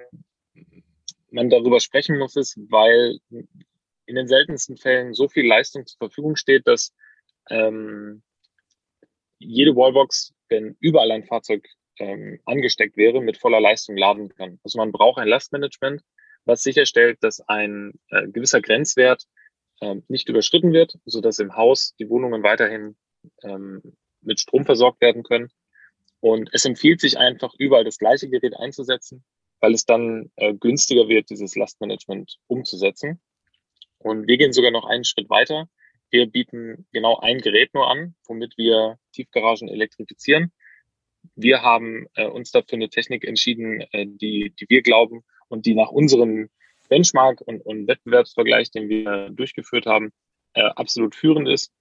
man 1.31 1.49
darüber 1.49 1.81
sprechen 1.81 2.19
muss, 2.19 2.37
ist, 2.37 2.59
weil 2.69 3.19
in 3.31 4.17
den 4.17 4.27
seltensten 4.27 4.77
Fällen 4.77 5.15
so 5.15 5.29
viel 5.29 5.47
Leistung 5.47 5.87
zur 5.87 5.99
Verfügung 5.99 6.35
steht, 6.35 6.67
dass 6.67 6.93
ähm, 7.49 8.23
jede 9.39 9.77
Wallbox, 9.77 10.35
wenn 10.49 10.77
überall 10.81 11.13
ein 11.13 11.25
Fahrzeug 11.25 11.67
ähm, 11.99 12.41
angesteckt 12.45 12.97
wäre, 12.97 13.23
mit 13.23 13.39
voller 13.39 13.61
Leistung 13.61 13.97
laden 13.97 14.29
kann. 14.31 14.59
Also 14.65 14.79
man 14.79 14.91
braucht 14.91 15.19
ein 15.19 15.29
Lastmanagement, 15.29 16.03
was 16.45 16.63
sicherstellt, 16.63 17.19
dass 17.23 17.41
ein 17.49 17.93
äh, 18.09 18.27
gewisser 18.27 18.61
Grenzwert 18.61 19.27
ähm, 19.81 20.05
nicht 20.09 20.29
überschritten 20.29 20.73
wird, 20.73 20.99
so 21.05 21.21
dass 21.21 21.39
im 21.39 21.57
Haus 21.57 21.95
die 21.99 22.09
Wohnungen 22.09 22.43
weiterhin 22.43 22.97
ähm, 23.43 23.83
mit 24.23 24.41
Strom 24.41 24.65
versorgt 24.65 25.01
werden 25.01 25.23
können. 25.23 25.49
Und 26.21 26.51
es 26.53 26.65
empfiehlt 26.65 27.01
sich 27.01 27.19
einfach, 27.19 27.55
überall 27.59 27.85
das 27.85 27.99
gleiche 27.99 28.29
Gerät 28.29 28.55
einzusetzen, 28.57 29.25
weil 29.61 29.73
es 29.73 29.87
dann 29.87 30.31
äh, 30.37 30.55
günstiger 30.55 31.09
wird, 31.09 31.31
dieses 31.31 31.57
Lastmanagement 31.57 32.37
umzusetzen. 32.47 33.21
Und 33.99 34.27
wir 34.29 34.37
gehen 34.37 34.53
sogar 34.53 34.71
noch 34.71 34.85
einen 34.85 35.05
Schritt 35.05 35.31
weiter. 35.31 35.69
Wir 36.11 36.27
bieten 36.27 36.87
genau 36.93 37.19
ein 37.19 37.39
Gerät 37.39 37.73
nur 37.75 37.89
an, 37.89 38.15
womit 38.27 38.57
wir 38.59 38.99
Tiefgaragen 39.13 39.69
elektrifizieren. 39.69 40.53
Wir 41.35 41.63
haben 41.63 42.07
äh, 42.15 42.27
uns 42.27 42.51
dafür 42.51 42.77
eine 42.77 42.89
Technik 42.89 43.25
entschieden, 43.25 43.81
äh, 43.93 44.07
die, 44.07 44.55
die 44.59 44.67
wir 44.69 44.83
glauben 44.83 45.23
und 45.49 45.67
die 45.67 45.75
nach 45.75 45.91
unserem 45.91 46.51
Benchmark 46.91 47.41
und, 47.41 47.65
und 47.65 47.89
Wettbewerbsvergleich, 47.89 48.71
den 48.71 48.91
wir 48.91 49.31
durchgeführt 49.31 49.87
haben, 49.87 50.13
äh, 50.53 50.63
absolut 50.63 51.15
führend 51.15 51.49
ist 51.49 51.73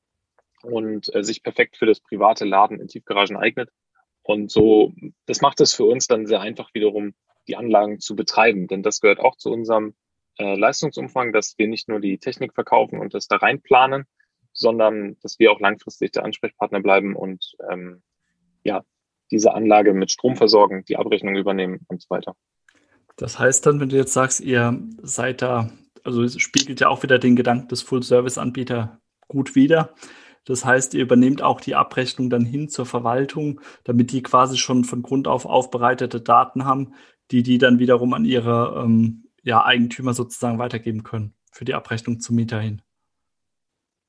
und 0.61 1.13
äh, 1.13 1.23
sich 1.23 1.43
perfekt 1.43 1.75
für 1.75 1.85
das 1.85 1.99
private 1.99 2.45
Laden 2.45 2.79
in 2.79 2.87
Tiefgaragen 2.87 3.35
eignet. 3.35 3.69
Und 4.23 4.51
so, 4.51 4.93
das 5.25 5.41
macht 5.41 5.59
es 5.59 5.73
für 5.73 5.85
uns 5.85 6.07
dann 6.07 6.27
sehr 6.27 6.39
einfach 6.39 6.73
wiederum, 6.73 7.13
die 7.47 7.55
Anlagen 7.55 7.99
zu 7.99 8.15
betreiben. 8.15 8.67
Denn 8.67 8.83
das 8.83 9.01
gehört 9.01 9.19
auch 9.19 9.35
zu 9.35 9.51
unserem 9.51 9.95
äh, 10.37 10.55
Leistungsumfang, 10.55 11.33
dass 11.33 11.57
wir 11.57 11.67
nicht 11.67 11.89
nur 11.89 11.99
die 11.99 12.19
Technik 12.19 12.53
verkaufen 12.53 12.99
und 12.99 13.13
das 13.13 13.27
da 13.27 13.37
reinplanen, 13.37 14.05
sondern 14.53 15.17
dass 15.21 15.39
wir 15.39 15.51
auch 15.51 15.59
langfristig 15.59 16.11
der 16.11 16.23
Ansprechpartner 16.25 16.81
bleiben 16.81 17.15
und 17.15 17.55
ähm, 17.71 18.03
ja, 18.63 18.83
diese 19.31 19.53
Anlage 19.53 19.93
mit 19.93 20.11
Strom 20.11 20.35
versorgen, 20.35 20.83
die 20.85 20.97
Abrechnung 20.97 21.35
übernehmen 21.35 21.85
und 21.87 22.01
so 22.01 22.09
weiter. 22.09 22.35
Das 23.19 23.37
heißt 23.37 23.65
dann, 23.65 23.81
wenn 23.81 23.89
du 23.89 23.97
jetzt 23.97 24.13
sagst, 24.13 24.39
ihr 24.39 24.81
seid 25.01 25.41
da, 25.41 25.69
also 26.05 26.23
es 26.23 26.39
spiegelt 26.39 26.79
ja 26.79 26.87
auch 26.87 27.03
wieder 27.03 27.19
den 27.19 27.35
Gedanken 27.35 27.67
des 27.67 27.81
Full-Service-Anbieter 27.81 29.01
gut 29.27 29.55
wider. 29.55 29.93
Das 30.45 30.63
heißt, 30.63 30.93
ihr 30.93 31.01
übernehmt 31.01 31.41
auch 31.41 31.59
die 31.59 31.75
Abrechnung 31.75 32.29
dann 32.29 32.45
hin 32.45 32.69
zur 32.69 32.85
Verwaltung, 32.85 33.59
damit 33.83 34.13
die 34.13 34.23
quasi 34.23 34.57
schon 34.57 34.85
von 34.85 35.01
Grund 35.01 35.27
auf 35.27 35.45
aufbereitete 35.45 36.21
Daten 36.21 36.63
haben, 36.63 36.93
die 37.29 37.43
die 37.43 37.57
dann 37.57 37.77
wiederum 37.77 38.13
an 38.13 38.23
ihre 38.23 38.81
ähm, 38.85 39.25
ja, 39.43 39.65
Eigentümer 39.65 40.13
sozusagen 40.13 40.57
weitergeben 40.57 41.03
können 41.03 41.33
für 41.51 41.65
die 41.65 41.73
Abrechnung 41.73 42.21
zum 42.21 42.37
Mieter 42.37 42.61
hin. 42.61 42.81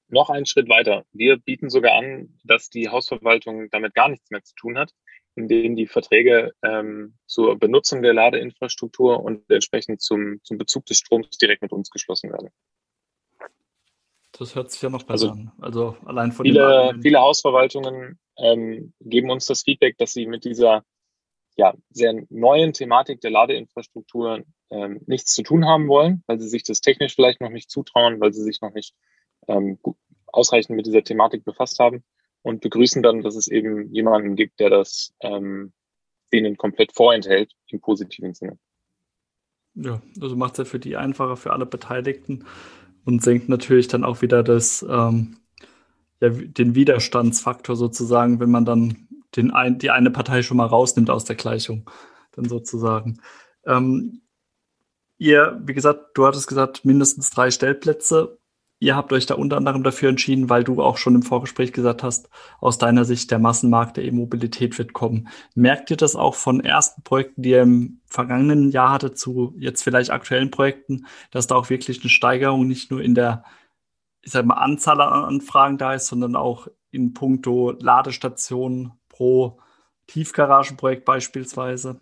Noch 0.07 0.31
einen 0.31 0.47
Schritt 0.47 0.69
weiter. 0.69 1.05
Wir 1.13 1.37
bieten 1.37 1.69
sogar 1.69 1.99
an, 1.99 2.39
dass 2.45 2.71
die 2.71 2.89
Hausverwaltung 2.89 3.71
damit 3.71 3.93
gar 3.95 4.09
nichts 4.09 4.31
mehr 4.31 4.45
zu 4.45 4.55
tun 4.55 4.79
hat, 4.79 4.93
indem 5.35 5.77
die 5.77 5.87
Verträge 5.87 6.53
ähm, 6.63 7.15
zur 7.27 7.59
Benutzung 7.59 8.03
der 8.03 8.15
Ladeinfrastruktur 8.15 9.23
und 9.23 9.49
entsprechend 9.51 10.01
zum, 10.01 10.41
zum 10.43 10.59
Bezug 10.59 10.87
des 10.87 10.99
Stroms 10.99 11.39
direkt 11.39 11.63
mit 11.63 11.73
uns 11.73 11.91
geschlossen 11.91 12.31
werden. 12.31 12.51
Das 14.33 14.55
hört 14.55 14.71
sich 14.71 14.81
ja 14.81 14.89
noch 14.89 15.03
besser 15.03 15.31
also, 15.31 15.31
an. 15.31 15.53
Also 15.61 15.97
allein 16.05 16.33
von 16.33 16.47
viele, 16.47 16.95
viele 17.03 17.21
Hausverwaltungen 17.21 18.19
ähm, 18.39 18.93
geben 19.01 19.31
uns 19.31 19.47
das 19.47 19.63
Feedback, 19.63 19.99
dass 19.99 20.13
sie 20.13 20.27
mit 20.27 20.45
dieser 20.45 20.85
ja, 21.57 21.75
sehr 21.91 22.15
neuen 22.31 22.73
Thematik 22.73 23.21
der 23.21 23.31
Ladeinfrastruktur 23.33 24.45
ähm, 24.71 25.01
nichts 25.07 25.35
zu 25.35 25.43
tun 25.43 25.67
haben 25.67 25.89
wollen, 25.89 26.23
weil 26.27 26.41
sie 26.41 26.49
sich 26.49 26.63
das 26.63 26.81
technisch 26.81 27.15
vielleicht 27.15 27.41
noch 27.41 27.51
nicht 27.51 27.71
zutrauen, 27.71 28.21
weil 28.21 28.33
sie 28.33 28.43
sich 28.43 28.61
noch 28.63 28.73
nicht 28.73 28.95
ähm, 29.47 29.79
ausreichend 30.27 30.77
mit 30.77 30.87
dieser 30.87 31.03
Thematik 31.03 31.45
befasst 31.45 31.79
haben 31.79 32.05
und 32.43 32.61
begrüßen 32.61 33.03
dann, 33.03 33.23
dass 33.23 33.37
es 33.37 33.49
eben 33.49 33.93
jemanden 33.93 34.37
gibt, 34.37 34.61
der 34.61 34.71
das 34.71 35.15
ähm, 35.21 35.73
denen 36.33 36.57
komplett 36.57 36.93
vorenthält, 36.93 37.53
im 37.69 37.81
positiven 37.81 38.35
Sinne. 38.35 38.59
Ja, 39.75 40.01
also 40.21 40.37
macht 40.37 40.53
es 40.53 40.59
ja 40.59 40.65
für 40.65 40.79
die 40.79 40.97
einfacher, 40.97 41.37
für 41.37 41.53
alle 41.53 41.67
Beteiligten 41.67 42.45
und 43.05 43.23
senkt 43.23 43.49
natürlich 43.49 43.89
dann 43.89 44.05
auch 44.05 44.23
wieder 44.23 44.43
das, 44.43 44.85
ähm, 44.89 45.37
ja, 46.21 46.29
den 46.31 46.75
Widerstandsfaktor 46.75 47.77
sozusagen, 47.77 48.41
wenn 48.41 48.51
man 48.51 48.65
dann 48.65 49.09
den 49.37 49.53
ein, 49.53 49.79
die 49.79 49.91
eine 49.91 50.11
Partei 50.11 50.43
schon 50.43 50.57
mal 50.57 50.67
rausnimmt 50.67 51.11
aus 51.11 51.25
der 51.25 51.37
Gleichung, 51.37 51.89
dann 52.33 52.49
sozusagen. 52.49 53.21
Ähm, 53.65 54.23
ihr, 55.19 55.61
wie 55.65 55.75
gesagt, 55.75 56.11
du 56.15 56.27
hattest 56.27 56.49
gesagt, 56.49 56.85
mindestens 56.85 57.31
drei 57.31 57.51
Stellplätze. 57.51 58.39
Ihr 58.83 58.97
habt 58.97 59.13
euch 59.13 59.27
da 59.27 59.35
unter 59.35 59.59
anderem 59.59 59.83
dafür 59.83 60.09
entschieden, 60.09 60.49
weil 60.49 60.65
du 60.65 60.83
auch 60.83 60.97
schon 60.97 61.15
im 61.15 61.23
Vorgespräch 61.23 61.73
gesagt 61.75 62.03
hast, 62.03 62.31
aus 62.61 62.79
deiner 62.79 63.05
Sicht 63.05 63.31
der 63.31 63.39
Massenmarkt 63.39 63.99
der 63.99 64.05
E-Mobilität 64.05 64.79
wird 64.79 64.95
kommen. 64.95 65.29
Merkt 65.55 65.91
ihr 65.91 65.99
das 65.99 66.17
auch 66.17 66.35
von 66.35 66.61
ersten 66.61 67.03
Projekten, 67.03 67.43
die 67.43 67.51
ihr 67.51 67.63
im 67.63 68.01
vergangenen 68.07 68.71
Jahr 68.71 68.93
hattet, 68.93 69.19
zu 69.19 69.55
jetzt 69.59 69.83
vielleicht 69.83 70.11
aktuellen 70.11 70.51
Projekten, 70.51 71.07
dass 71.31 71.47
da 71.47 71.57
auch 71.57 71.69
wirklich 71.69 72.01
eine 72.01 72.09
Steigerung 72.09 72.67
nicht 72.67 72.91
nur 72.91 73.03
in 73.03 73.15
der, 73.15 73.45
ich 74.23 74.33
sag 74.33 74.47
mal, 74.47 74.55
Anzahl 74.55 75.03
an 75.03 75.25
Anfragen 75.25 75.77
da 75.77 75.93
ist, 75.93 76.07
sondern 76.07 76.35
auch 76.35 76.67
in 76.91 77.13
puncto 77.13 77.73
Ladestationen 77.73 78.93
pro 79.11 79.61
Tiefgaragenprojekt 80.07 81.05
beispielsweise? 81.05 82.01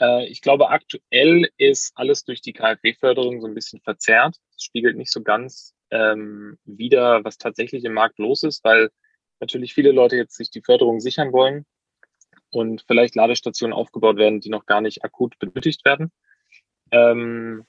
Äh, 0.00 0.26
ich 0.26 0.40
glaube, 0.42 0.70
aktuell 0.70 1.50
ist 1.56 1.92
alles 1.96 2.24
durch 2.24 2.40
die 2.40 2.52
KfW-Förderung 2.52 3.40
so 3.40 3.46
ein 3.46 3.54
bisschen 3.54 3.80
verzerrt. 3.80 4.36
Es 4.56 4.64
spiegelt 4.64 4.96
nicht 4.96 5.12
so 5.12 5.22
ganz 5.22 5.74
ähm, 5.90 6.58
wider, 6.64 7.24
was 7.24 7.38
tatsächlich 7.38 7.84
im 7.84 7.94
Markt 7.94 8.18
los 8.18 8.42
ist, 8.42 8.64
weil 8.64 8.90
natürlich 9.40 9.74
viele 9.74 9.92
Leute 9.92 10.16
jetzt 10.16 10.36
sich 10.36 10.50
die 10.50 10.62
Förderung 10.62 11.00
sichern 11.00 11.32
wollen 11.32 11.66
und 12.50 12.84
vielleicht 12.86 13.14
Ladestationen 13.14 13.72
aufgebaut 13.72 14.16
werden, 14.16 14.40
die 14.40 14.50
noch 14.50 14.66
gar 14.66 14.80
nicht 14.80 15.04
akut 15.04 15.38
benötigt 15.38 15.84
werden. 15.84 16.12
Ähm, 16.90 17.64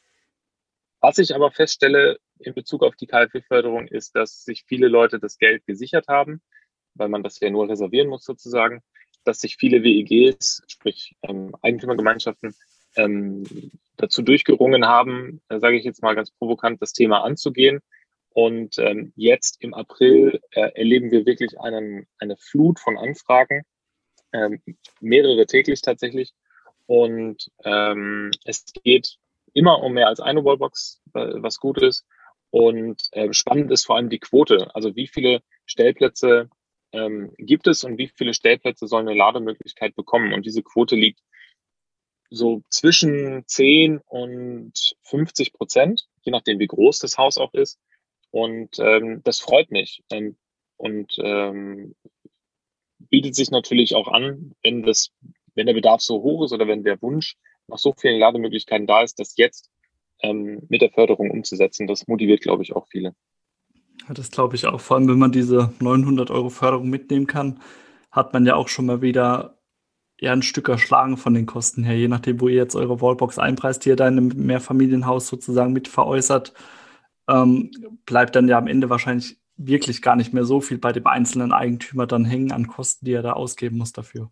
Was 1.01 1.17
ich 1.17 1.33
aber 1.36 1.51
feststelle 1.51 2.19
in 2.39 2.53
Bezug 2.53 2.83
auf 2.83 2.95
die 2.95 3.07
KfW-Förderung 3.07 3.88
ist, 3.88 4.15
dass 4.15 4.43
sich 4.43 4.65
viele 4.67 4.88
Leute 4.88 5.19
das 5.19 5.38
Geld 5.38 5.65
gesichert 5.65 6.07
haben, 6.07 6.41
weil 6.95 7.09
man 7.09 7.24
das 7.24 7.39
ja 7.39 7.50
nur 7.50 7.69
reservieren 7.69 8.07
muss 8.09 8.25
sozusagen, 8.25 8.81
dass 9.23 9.39
sich 9.39 9.57
viele 9.57 9.83
WEGs, 9.83 10.63
sprich 10.67 11.15
ähm, 11.23 11.55
Eigentümergemeinschaften, 11.61 12.55
ähm, 12.95 13.43
dazu 13.97 14.21
durchgerungen 14.21 14.85
haben, 14.85 15.41
äh, 15.49 15.59
sage 15.59 15.77
ich 15.77 15.83
jetzt 15.83 16.01
mal 16.01 16.15
ganz 16.15 16.31
provokant, 16.31 16.81
das 16.81 16.93
Thema 16.93 17.23
anzugehen. 17.23 17.81
Und 18.31 18.77
ähm, 18.77 19.11
jetzt 19.15 19.61
im 19.61 19.73
April 19.73 20.39
äh, 20.51 20.71
erleben 20.75 21.11
wir 21.11 21.25
wirklich 21.25 21.59
einen, 21.59 22.07
eine 22.19 22.38
Flut 22.38 22.79
von 22.79 22.97
Anfragen, 22.97 23.63
ähm, 24.31 24.61
mehrere 25.01 25.45
täglich 25.45 25.81
tatsächlich. 25.81 26.33
Und 26.85 27.51
ähm, 27.65 28.31
es 28.45 28.65
geht 28.83 29.17
immer 29.53 29.83
um 29.83 29.93
mehr 29.93 30.07
als 30.07 30.19
eine 30.19 30.43
Wallbox, 30.43 31.01
äh, 31.13 31.33
was 31.35 31.59
gut 31.59 31.81
ist. 31.81 32.05
Und 32.51 33.09
äh, 33.11 33.33
spannend 33.33 33.71
ist 33.71 33.85
vor 33.85 33.97
allem 33.97 34.09
die 34.09 34.19
Quote. 34.19 34.73
Also 34.73 34.95
wie 34.95 35.07
viele 35.07 35.41
Stellplätze 35.65 36.49
ähm, 36.91 37.34
gibt 37.38 37.67
es 37.67 37.84
und 37.84 37.98
wie 37.98 38.08
viele 38.08 38.34
Stellplätze 38.34 38.88
soll 38.88 39.01
eine 39.01 39.13
Lademöglichkeit 39.13 39.96
bekommen? 39.96 40.34
Und 40.34 40.46
diese 40.46 40.63
Quote 40.63 40.96
liegt 40.96 41.19
so 42.29 42.62
zwischen 42.69 43.43
10 43.48 44.00
und 44.00 44.74
50 45.03 45.53
Prozent, 45.53 46.08
je 46.22 46.31
nachdem, 46.31 46.60
wie 46.60 46.67
groß 46.67 47.00
das 47.00 47.17
Haus 47.17 47.38
auch 47.38 47.53
ist. 47.53 47.79
Und 48.31 48.77
ähm, 48.79 49.22
das 49.24 49.39
freut 49.39 49.72
mich. 49.72 50.03
Ähm, 50.12 50.38
und 50.77 51.15
ähm, 51.22 51.96
bietet 53.00 53.36
sich 53.36 53.50
natürlich 53.51 53.96
auch 53.96 54.08
an, 54.08 54.55
wenn 54.63 54.84
das, 54.84 55.12
wenn 55.55 55.65
der 55.65 55.74
Bedarf 55.74 56.01
so 56.01 56.22
hoch 56.22 56.46
ist 56.46 56.53
oder 56.53 56.67
wenn 56.67 56.84
der 56.84 57.01
Wunsch 57.01 57.36
nach 57.67 57.79
so 57.79 57.93
vielen 57.93 58.19
Lademöglichkeiten 58.19 58.88
da 58.88 59.01
ist, 59.01 59.19
das 59.19 59.36
jetzt 59.38 59.69
ähm, 60.22 60.62
mit 60.69 60.81
der 60.81 60.91
Förderung 60.91 61.31
umzusetzen. 61.31 61.88
Das 61.88 62.08
motiviert, 62.08 62.41
glaube 62.41 62.63
ich, 62.63 62.75
auch 62.75 62.88
viele. 62.88 63.15
Das 64.07 64.31
glaube 64.31 64.55
ich 64.55 64.65
auch. 64.65 64.79
Vor 64.81 64.97
allem, 64.97 65.07
wenn 65.07 65.19
man 65.19 65.31
diese 65.31 65.73
900 65.79 66.31
Euro 66.31 66.49
Förderung 66.49 66.89
mitnehmen 66.89 67.27
kann, 67.27 67.61
hat 68.11 68.33
man 68.33 68.45
ja 68.45 68.55
auch 68.55 68.67
schon 68.67 68.85
mal 68.85 69.01
wieder 69.01 69.59
ja 70.19 70.33
ein 70.33 70.41
Stück 70.41 70.67
erschlagen 70.69 71.17
von 71.17 71.33
den 71.33 71.45
Kosten 71.45 71.83
her, 71.83 71.97
je 71.97 72.07
nachdem, 72.07 72.41
wo 72.41 72.47
ihr 72.47 72.55
jetzt 72.55 72.75
eure 72.75 73.01
Wallbox 73.01 73.39
einpreist, 73.39 73.85
die 73.85 73.89
ihr 73.89 73.95
da 73.95 74.07
in 74.07 74.17
einem 74.17 74.45
Mehrfamilienhaus 74.45 75.27
sozusagen 75.27 75.73
mit 75.73 75.87
veräußert, 75.87 76.53
ähm, 77.27 77.71
bleibt 78.05 78.35
dann 78.35 78.47
ja 78.47 78.57
am 78.57 78.67
Ende 78.67 78.89
wahrscheinlich 78.89 79.39
wirklich 79.55 80.01
gar 80.01 80.15
nicht 80.15 80.33
mehr 80.33 80.45
so 80.45 80.61
viel 80.61 80.77
bei 80.77 80.91
dem 80.91 81.05
einzelnen 81.07 81.51
Eigentümer 81.53 82.07
dann 82.07 82.25
hängen 82.25 82.51
an 82.51 82.67
Kosten, 82.67 83.05
die 83.05 83.13
er 83.13 83.21
da 83.21 83.33
ausgeben 83.33 83.77
muss 83.77 83.93
dafür. 83.93 84.31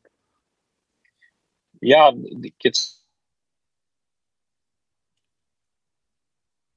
Ja, 1.79 2.11
jetzt 2.63 3.05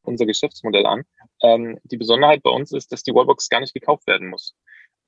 unser 0.02 0.26
Geschäftsmodell 0.26 0.87
an. 0.87 1.04
Ähm, 1.42 1.78
die 1.85 1.97
Besonderheit 1.97 2.42
bei 2.42 2.50
uns 2.50 2.73
ist, 2.73 2.92
dass 2.92 3.02
die 3.02 3.14
Wallbox 3.14 3.49
gar 3.49 3.61
nicht 3.61 3.75
gekauft 3.75 4.06
werden 4.06 4.28
muss. 4.28 4.54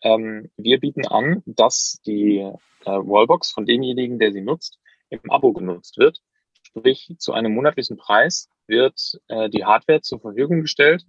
Ähm, 0.02 0.50
wir 0.56 0.80
bieten 0.80 1.06
an, 1.06 1.42
dass 1.46 2.00
die 2.06 2.38
äh, 2.38 2.52
Wallbox 2.84 3.52
von 3.52 3.66
demjenigen, 3.66 4.18
der 4.18 4.32
sie 4.32 4.40
nutzt, 4.40 4.78
im 5.10 5.20
Abo 5.30 5.52
genutzt 5.52 5.98
wird. 5.98 6.18
Sprich, 6.62 7.14
zu 7.18 7.32
einem 7.32 7.54
monatlichen 7.54 7.96
Preis 7.96 8.48
wird 8.66 9.20
äh, 9.28 9.50
die 9.50 9.64
Hardware 9.64 10.00
zur 10.00 10.20
Verfügung 10.20 10.62
gestellt 10.62 11.04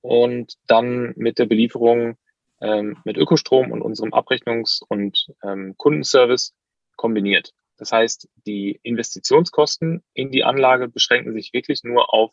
und 0.00 0.54
dann 0.66 1.12
mit 1.16 1.38
der 1.38 1.46
Belieferung 1.46 2.16
ähm, 2.60 2.98
mit 3.04 3.16
Ökostrom 3.16 3.72
und 3.72 3.82
unserem 3.82 4.12
Abrechnungs- 4.12 4.82
und 4.86 5.26
ähm, 5.42 5.74
Kundenservice 5.76 6.54
kombiniert. 6.96 7.52
Das 7.76 7.90
heißt, 7.90 8.28
die 8.46 8.78
Investitionskosten 8.82 10.04
in 10.14 10.30
die 10.30 10.44
Anlage 10.44 10.88
beschränken 10.88 11.32
sich 11.32 11.52
wirklich 11.52 11.82
nur 11.82 12.14
auf 12.14 12.32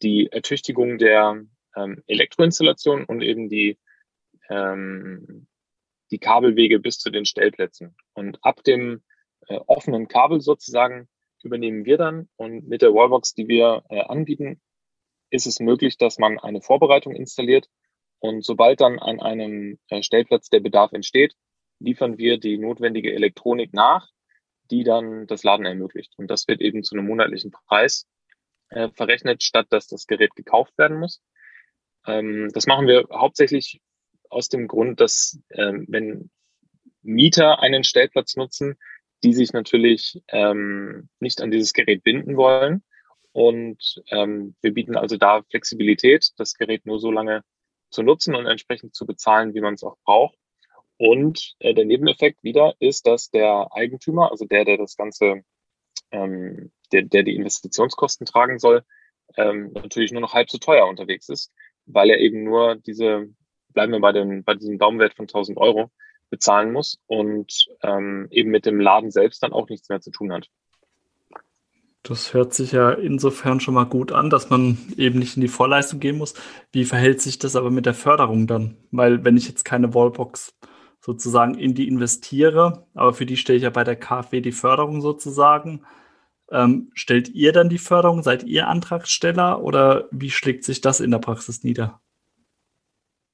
die 0.00 0.28
Ertüchtigung 0.32 0.96
der 0.96 1.42
ähm, 1.78 2.02
Elektroinstallation 2.06 3.04
und 3.04 3.22
eben 3.22 3.48
die, 3.48 3.78
ähm, 4.48 5.46
die 6.10 6.18
Kabelwege 6.18 6.80
bis 6.80 6.98
zu 6.98 7.10
den 7.10 7.24
Stellplätzen. 7.24 7.94
Und 8.14 8.38
ab 8.42 8.62
dem 8.64 9.02
äh, 9.48 9.58
offenen 9.66 10.08
Kabel 10.08 10.40
sozusagen 10.40 11.08
übernehmen 11.42 11.84
wir 11.84 11.98
dann 11.98 12.28
und 12.36 12.66
mit 12.68 12.82
der 12.82 12.92
Wallbox, 12.94 13.34
die 13.34 13.48
wir 13.48 13.84
äh, 13.90 14.00
anbieten, 14.00 14.60
ist 15.30 15.46
es 15.46 15.60
möglich, 15.60 15.98
dass 15.98 16.18
man 16.18 16.38
eine 16.38 16.60
Vorbereitung 16.60 17.14
installiert 17.14 17.68
und 18.20 18.44
sobald 18.44 18.80
dann 18.80 18.98
an 18.98 19.20
einem 19.20 19.78
äh, 19.88 20.02
Stellplatz 20.02 20.48
der 20.48 20.60
Bedarf 20.60 20.92
entsteht, 20.92 21.34
liefern 21.78 22.18
wir 22.18 22.38
die 22.38 22.58
notwendige 22.58 23.12
Elektronik 23.12 23.72
nach, 23.72 24.08
die 24.70 24.84
dann 24.84 25.26
das 25.26 25.44
Laden 25.44 25.66
ermöglicht. 25.66 26.12
Und 26.16 26.28
das 26.28 26.48
wird 26.48 26.60
eben 26.60 26.82
zu 26.82 26.96
einem 26.96 27.06
monatlichen 27.06 27.52
Preis 27.52 28.06
äh, 28.70 28.88
verrechnet, 28.90 29.42
statt 29.42 29.66
dass 29.70 29.86
das 29.86 30.06
Gerät 30.06 30.34
gekauft 30.34 30.76
werden 30.76 30.98
muss. 30.98 31.22
Ähm, 32.08 32.50
das 32.52 32.66
machen 32.66 32.86
wir 32.86 33.06
hauptsächlich 33.12 33.80
aus 34.30 34.48
dem 34.48 34.66
Grund, 34.66 35.00
dass 35.00 35.38
ähm, 35.50 35.86
wenn 35.88 36.30
Mieter 37.02 37.60
einen 37.60 37.84
Stellplatz 37.84 38.36
nutzen, 38.36 38.76
die 39.22 39.34
sich 39.34 39.52
natürlich 39.52 40.22
ähm, 40.28 41.08
nicht 41.20 41.40
an 41.40 41.50
dieses 41.50 41.72
Gerät 41.72 42.02
binden 42.02 42.36
wollen. 42.36 42.82
Und 43.32 44.02
ähm, 44.10 44.56
wir 44.62 44.72
bieten 44.72 44.96
also 44.96 45.16
da 45.16 45.42
Flexibilität, 45.50 46.30
das 46.36 46.54
Gerät 46.54 46.86
nur 46.86 46.98
so 46.98 47.10
lange 47.10 47.42
zu 47.90 48.02
nutzen 48.02 48.34
und 48.34 48.46
entsprechend 48.46 48.94
zu 48.94 49.06
bezahlen, 49.06 49.54
wie 49.54 49.60
man 49.60 49.74
es 49.74 49.82
auch 49.82 49.96
braucht. 50.04 50.36
Und 50.96 51.54
äh, 51.60 51.74
der 51.74 51.84
Nebeneffekt 51.84 52.42
wieder 52.42 52.74
ist, 52.80 53.06
dass 53.06 53.30
der 53.30 53.68
Eigentümer, 53.72 54.30
also 54.30 54.44
der, 54.44 54.64
der 54.64 54.78
das 54.78 54.96
Ganze 54.96 55.42
ähm, 56.10 56.72
der, 56.92 57.02
der 57.02 57.22
die 57.22 57.36
Investitionskosten 57.36 58.26
tragen 58.26 58.58
soll, 58.58 58.84
ähm, 59.36 59.72
natürlich 59.74 60.12
nur 60.12 60.20
noch 60.20 60.34
halb 60.34 60.50
so 60.50 60.58
teuer 60.58 60.86
unterwegs 60.86 61.28
ist, 61.28 61.52
weil 61.88 62.10
er 62.10 62.18
eben 62.18 62.44
nur 62.44 62.76
diese, 62.76 63.28
bleiben 63.72 63.92
wir 63.92 64.00
bei, 64.00 64.12
dem, 64.12 64.44
bei 64.44 64.54
diesem 64.54 64.78
Daumenwert 64.78 65.14
von 65.14 65.24
1000 65.24 65.58
Euro, 65.58 65.90
bezahlen 66.30 66.72
muss 66.72 66.98
und 67.06 67.66
ähm, 67.82 68.28
eben 68.30 68.50
mit 68.50 68.66
dem 68.66 68.80
Laden 68.80 69.10
selbst 69.10 69.42
dann 69.42 69.52
auch 69.52 69.68
nichts 69.68 69.88
mehr 69.88 70.00
zu 70.00 70.10
tun 70.10 70.32
hat. 70.32 70.48
Das 72.02 72.32
hört 72.32 72.54
sich 72.54 72.72
ja 72.72 72.90
insofern 72.90 73.60
schon 73.60 73.74
mal 73.74 73.84
gut 73.84 74.12
an, 74.12 74.30
dass 74.30 74.50
man 74.50 74.78
eben 74.96 75.18
nicht 75.18 75.36
in 75.36 75.42
die 75.42 75.48
Vorleistung 75.48 76.00
gehen 76.00 76.16
muss. 76.16 76.34
Wie 76.72 76.84
verhält 76.84 77.20
sich 77.20 77.38
das 77.38 77.56
aber 77.56 77.70
mit 77.70 77.86
der 77.86 77.94
Förderung 77.94 78.46
dann? 78.46 78.76
Weil 78.90 79.24
wenn 79.24 79.36
ich 79.36 79.48
jetzt 79.48 79.64
keine 79.64 79.94
Wallbox 79.94 80.54
sozusagen 81.00 81.54
in 81.54 81.74
die 81.74 81.88
investiere, 81.88 82.86
aber 82.94 83.12
für 83.12 83.26
die 83.26 83.36
stelle 83.36 83.58
ich 83.58 83.64
ja 83.64 83.70
bei 83.70 83.84
der 83.84 83.96
KfW 83.96 84.40
die 84.40 84.52
Förderung 84.52 85.00
sozusagen, 85.00 85.82
ähm, 86.50 86.90
stellt 86.94 87.28
ihr 87.28 87.52
dann 87.52 87.68
die 87.68 87.78
Förderung? 87.78 88.22
Seid 88.22 88.44
ihr 88.44 88.68
Antragsteller 88.68 89.62
oder 89.62 90.08
wie 90.10 90.30
schlägt 90.30 90.64
sich 90.64 90.80
das 90.80 91.00
in 91.00 91.10
der 91.10 91.18
Praxis 91.18 91.62
nieder? 91.62 92.00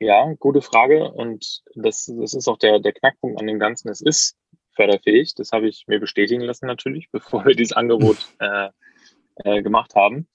Ja, 0.00 0.32
gute 0.38 0.62
Frage. 0.62 1.10
Und 1.12 1.62
das, 1.74 2.12
das 2.18 2.34
ist 2.34 2.48
auch 2.48 2.58
der, 2.58 2.80
der 2.80 2.92
Knackpunkt 2.92 3.40
an 3.40 3.46
dem 3.46 3.58
Ganzen. 3.58 3.88
Es 3.88 4.00
ist 4.00 4.36
förderfähig. 4.72 5.34
Das 5.34 5.52
habe 5.52 5.68
ich 5.68 5.84
mir 5.86 6.00
bestätigen 6.00 6.42
lassen 6.42 6.66
natürlich, 6.66 7.08
bevor 7.12 7.44
wir 7.44 7.54
dieses 7.54 7.76
Angebot 7.76 8.16
äh, 8.40 8.70
äh, 9.36 9.62
gemacht 9.62 9.94
haben. 9.94 10.28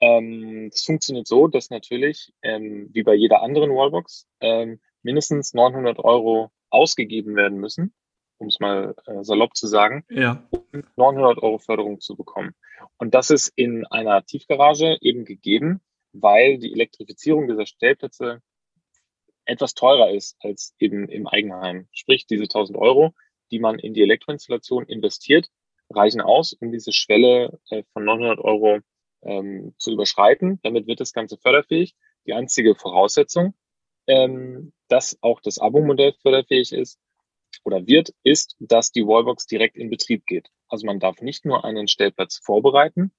Ähm, 0.00 0.70
das 0.70 0.84
funktioniert 0.84 1.26
so, 1.26 1.48
dass 1.48 1.70
natürlich, 1.70 2.32
ähm, 2.42 2.88
wie 2.92 3.02
bei 3.02 3.14
jeder 3.14 3.42
anderen 3.42 3.70
Wallbox, 3.70 4.26
ähm, 4.40 4.80
mindestens 5.02 5.52
900 5.52 5.98
Euro 5.98 6.50
ausgegeben 6.70 7.36
werden 7.36 7.58
müssen 7.58 7.92
um 8.40 8.48
es 8.48 8.58
mal 8.58 8.94
äh, 9.06 9.22
salopp 9.22 9.54
zu 9.54 9.66
sagen, 9.66 10.04
ja. 10.08 10.42
um 10.50 10.82
900 10.96 11.42
Euro 11.42 11.58
Förderung 11.58 12.00
zu 12.00 12.16
bekommen. 12.16 12.54
Und 12.98 13.14
das 13.14 13.30
ist 13.30 13.52
in 13.54 13.86
einer 13.86 14.24
Tiefgarage 14.24 14.98
eben 15.00 15.24
gegeben, 15.24 15.80
weil 16.12 16.58
die 16.58 16.72
Elektrifizierung 16.72 17.46
dieser 17.46 17.66
Stellplätze 17.66 18.40
etwas 19.44 19.74
teurer 19.74 20.10
ist 20.10 20.36
als 20.40 20.74
eben 20.78 21.08
im 21.08 21.26
Eigenheim. 21.26 21.88
Sprich, 21.92 22.26
diese 22.26 22.44
1000 22.44 22.78
Euro, 22.78 23.14
die 23.50 23.58
man 23.58 23.78
in 23.78 23.94
die 23.94 24.02
Elektroinstallation 24.02 24.86
investiert, 24.86 25.48
reichen 25.90 26.20
aus, 26.20 26.52
um 26.52 26.72
diese 26.72 26.92
Schwelle 26.92 27.58
äh, 27.70 27.82
von 27.92 28.04
900 28.04 28.38
Euro 28.38 28.78
ähm, 29.22 29.74
zu 29.76 29.92
überschreiten. 29.92 30.60
Damit 30.62 30.86
wird 30.86 31.00
das 31.00 31.12
Ganze 31.12 31.36
förderfähig. 31.36 31.94
Die 32.26 32.32
einzige 32.32 32.74
Voraussetzung, 32.74 33.54
ähm, 34.06 34.72
dass 34.88 35.18
auch 35.20 35.40
das 35.40 35.58
Abo-Modell 35.58 36.14
förderfähig 36.22 36.72
ist, 36.72 36.98
oder 37.64 37.86
wird, 37.86 38.12
ist, 38.22 38.56
dass 38.58 38.92
die 38.92 39.06
Wallbox 39.06 39.46
direkt 39.46 39.76
in 39.76 39.90
Betrieb 39.90 40.26
geht. 40.26 40.48
Also 40.68 40.86
man 40.86 41.00
darf 41.00 41.20
nicht 41.20 41.44
nur 41.44 41.64
einen 41.64 41.88
Stellplatz 41.88 42.38
vorbereiten 42.38 43.12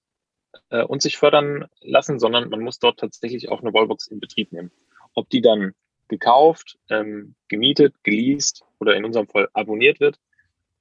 äh, 0.70 0.84
und 0.84 1.02
sich 1.02 1.18
fördern 1.18 1.66
lassen, 1.82 2.20
sondern 2.20 2.50
man 2.50 2.62
muss 2.62 2.80
dort 2.80 3.00
tatsächlich 3.00 3.50
auch 3.50 3.62
eine 3.62 3.74
Wallbox 3.74 4.08
in 4.08 4.20
Betrieb 4.20 4.52
nehmen. 4.52 4.72
Ob 5.14 5.30
die 5.30 5.42
dann 5.42 5.74
gekauft, 6.08 6.78
ähm, 6.90 7.36
gemietet, 7.48 7.96
geleast 8.04 8.64
oder 8.80 8.96
in 8.96 9.06
unserem 9.06 9.28
Fall 9.28 9.50
abonniert 9.54 10.00
wird 10.00 10.20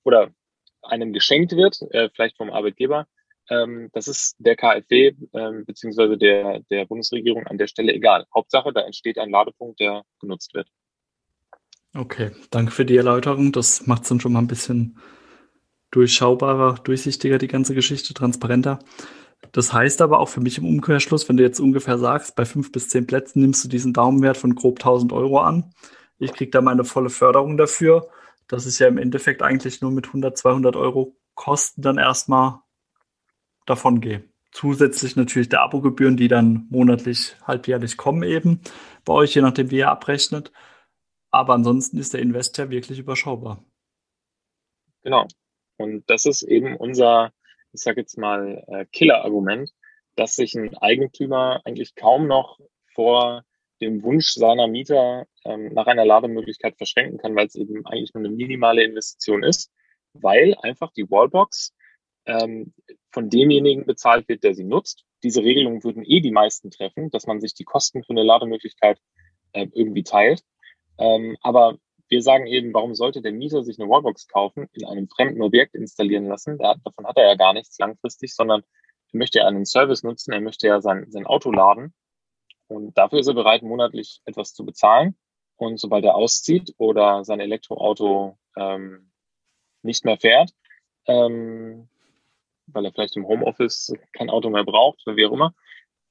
oder 0.02 0.32
einem 0.82 1.12
geschenkt 1.12 1.52
wird, 1.52 1.82
äh, 1.92 2.08
vielleicht 2.10 2.36
vom 2.36 2.50
Arbeitgeber, 2.50 3.06
ähm, 3.50 3.90
das 3.92 4.08
ist 4.08 4.36
der 4.38 4.56
KfW 4.56 5.12
ähm, 5.34 5.64
beziehungsweise 5.64 6.16
der, 6.16 6.60
der 6.70 6.86
Bundesregierung 6.86 7.46
an 7.46 7.58
der 7.58 7.66
Stelle 7.66 7.92
egal. 7.92 8.26
Hauptsache, 8.34 8.72
da 8.72 8.82
entsteht 8.82 9.18
ein 9.18 9.30
Ladepunkt, 9.30 9.80
der 9.80 10.04
genutzt 10.20 10.54
wird. 10.54 10.68
Okay, 11.94 12.30
danke 12.50 12.70
für 12.70 12.84
die 12.84 12.96
Erläuterung. 12.96 13.52
Das 13.52 13.86
macht 13.86 14.02
es 14.02 14.08
dann 14.08 14.20
schon 14.20 14.32
mal 14.32 14.38
ein 14.38 14.46
bisschen 14.46 14.98
durchschaubarer, 15.90 16.76
durchsichtiger, 16.84 17.38
die 17.38 17.48
ganze 17.48 17.74
Geschichte, 17.74 18.14
transparenter. 18.14 18.78
Das 19.52 19.72
heißt 19.72 20.00
aber 20.02 20.20
auch 20.20 20.28
für 20.28 20.40
mich 20.40 20.58
im 20.58 20.66
Umkehrschluss, 20.66 21.28
wenn 21.28 21.36
du 21.36 21.42
jetzt 21.42 21.58
ungefähr 21.58 21.98
sagst, 21.98 22.36
bei 22.36 22.44
fünf 22.44 22.70
bis 22.70 22.88
zehn 22.88 23.06
Plätzen 23.06 23.40
nimmst 23.40 23.64
du 23.64 23.68
diesen 23.68 23.92
Daumenwert 23.92 24.36
von 24.36 24.54
grob 24.54 24.78
1000 24.78 25.12
Euro 25.12 25.40
an. 25.40 25.72
Ich 26.18 26.32
kriege 26.32 26.50
da 26.50 26.60
meine 26.60 26.84
volle 26.84 27.10
Förderung 27.10 27.56
dafür. 27.56 28.08
Das 28.46 28.66
ist 28.66 28.78
ja 28.78 28.86
im 28.86 28.98
Endeffekt 28.98 29.42
eigentlich 29.42 29.80
nur 29.80 29.90
mit 29.90 30.06
100, 30.08 30.36
200 30.36 30.76
Euro 30.76 31.16
Kosten 31.34 31.82
dann 31.82 31.98
erstmal 31.98 32.60
davon 33.66 34.00
gehe. 34.00 34.24
Zusätzlich 34.52 35.16
natürlich 35.16 35.48
der 35.48 35.62
Abogebühren, 35.62 36.16
die 36.16 36.28
dann 36.28 36.66
monatlich, 36.70 37.36
halbjährlich 37.46 37.96
kommen 37.96 38.22
eben 38.22 38.60
bei 39.04 39.12
euch, 39.12 39.34
je 39.34 39.42
nachdem 39.42 39.70
wie 39.70 39.78
ihr 39.78 39.90
abrechnet. 39.90 40.52
Aber 41.30 41.54
ansonsten 41.54 41.98
ist 41.98 42.14
der 42.14 42.20
Invest 42.20 42.58
ja 42.58 42.70
wirklich 42.70 42.98
überschaubar. 42.98 43.64
Genau. 45.02 45.26
Und 45.76 46.08
das 46.10 46.26
ist 46.26 46.42
eben 46.42 46.76
unser, 46.76 47.32
ich 47.72 47.80
sage 47.80 48.00
jetzt 48.00 48.18
mal, 48.18 48.64
äh, 48.68 48.84
Killer-Argument, 48.86 49.70
dass 50.16 50.36
sich 50.36 50.54
ein 50.54 50.76
Eigentümer 50.76 51.62
eigentlich 51.64 51.94
kaum 51.94 52.26
noch 52.26 52.58
vor 52.94 53.44
dem 53.80 54.02
Wunsch 54.02 54.32
seiner 54.32 54.66
Mieter 54.66 55.26
ähm, 55.44 55.72
nach 55.72 55.86
einer 55.86 56.04
Lademöglichkeit 56.04 56.76
verschränken 56.76 57.18
kann, 57.18 57.34
weil 57.34 57.46
es 57.46 57.54
eben 57.54 57.86
eigentlich 57.86 58.12
nur 58.12 58.24
eine 58.24 58.34
minimale 58.34 58.84
Investition 58.84 59.42
ist, 59.42 59.70
weil 60.12 60.54
einfach 60.62 60.92
die 60.92 61.10
Wallbox 61.10 61.74
ähm, 62.26 62.74
von 63.10 63.30
demjenigen 63.30 63.86
bezahlt 63.86 64.28
wird, 64.28 64.44
der 64.44 64.54
sie 64.54 64.64
nutzt. 64.64 65.04
Diese 65.22 65.42
Regelungen 65.42 65.82
würden 65.82 66.04
eh 66.04 66.20
die 66.20 66.30
meisten 66.30 66.70
treffen, 66.70 67.10
dass 67.10 67.26
man 67.26 67.40
sich 67.40 67.54
die 67.54 67.64
Kosten 67.64 68.02
für 68.02 68.10
eine 68.10 68.22
Lademöglichkeit 68.22 69.00
äh, 69.52 69.66
irgendwie 69.72 70.02
teilt. 70.02 70.42
Ähm, 71.00 71.36
aber 71.40 71.78
wir 72.08 72.22
sagen 72.22 72.46
eben, 72.46 72.74
warum 72.74 72.94
sollte 72.94 73.22
der 73.22 73.32
Mieter 73.32 73.64
sich 73.64 73.78
eine 73.78 73.88
Wallbox 73.88 74.28
kaufen, 74.28 74.68
in 74.72 74.84
einem 74.84 75.08
fremden 75.08 75.42
Objekt 75.42 75.74
installieren 75.74 76.26
lassen? 76.26 76.58
Da, 76.58 76.74
davon 76.84 77.06
hat 77.06 77.16
er 77.16 77.28
ja 77.28 77.34
gar 77.36 77.54
nichts 77.54 77.78
langfristig, 77.78 78.34
sondern 78.34 78.62
er 79.12 79.18
möchte 79.18 79.38
ja 79.38 79.46
einen 79.46 79.64
Service 79.64 80.02
nutzen, 80.02 80.32
er 80.32 80.40
möchte 80.40 80.66
ja 80.66 80.80
sein, 80.80 81.06
sein 81.10 81.26
Auto 81.26 81.50
laden. 81.50 81.94
Und 82.68 82.96
dafür 82.98 83.20
ist 83.20 83.28
er 83.28 83.34
bereit, 83.34 83.62
monatlich 83.62 84.20
etwas 84.24 84.54
zu 84.54 84.64
bezahlen. 84.64 85.16
Und 85.56 85.78
sobald 85.78 86.04
er 86.04 86.14
auszieht 86.14 86.74
oder 86.78 87.24
sein 87.24 87.40
Elektroauto 87.40 88.38
ähm, 88.56 89.10
nicht 89.82 90.04
mehr 90.04 90.18
fährt, 90.18 90.50
ähm, 91.06 91.88
weil 92.66 92.84
er 92.84 92.92
vielleicht 92.92 93.16
im 93.16 93.26
Homeoffice 93.26 93.92
kein 94.12 94.30
Auto 94.30 94.50
mehr 94.50 94.64
braucht 94.64 95.02
oder 95.06 95.16
wie 95.16 95.26
auch 95.26 95.32
immer, 95.32 95.54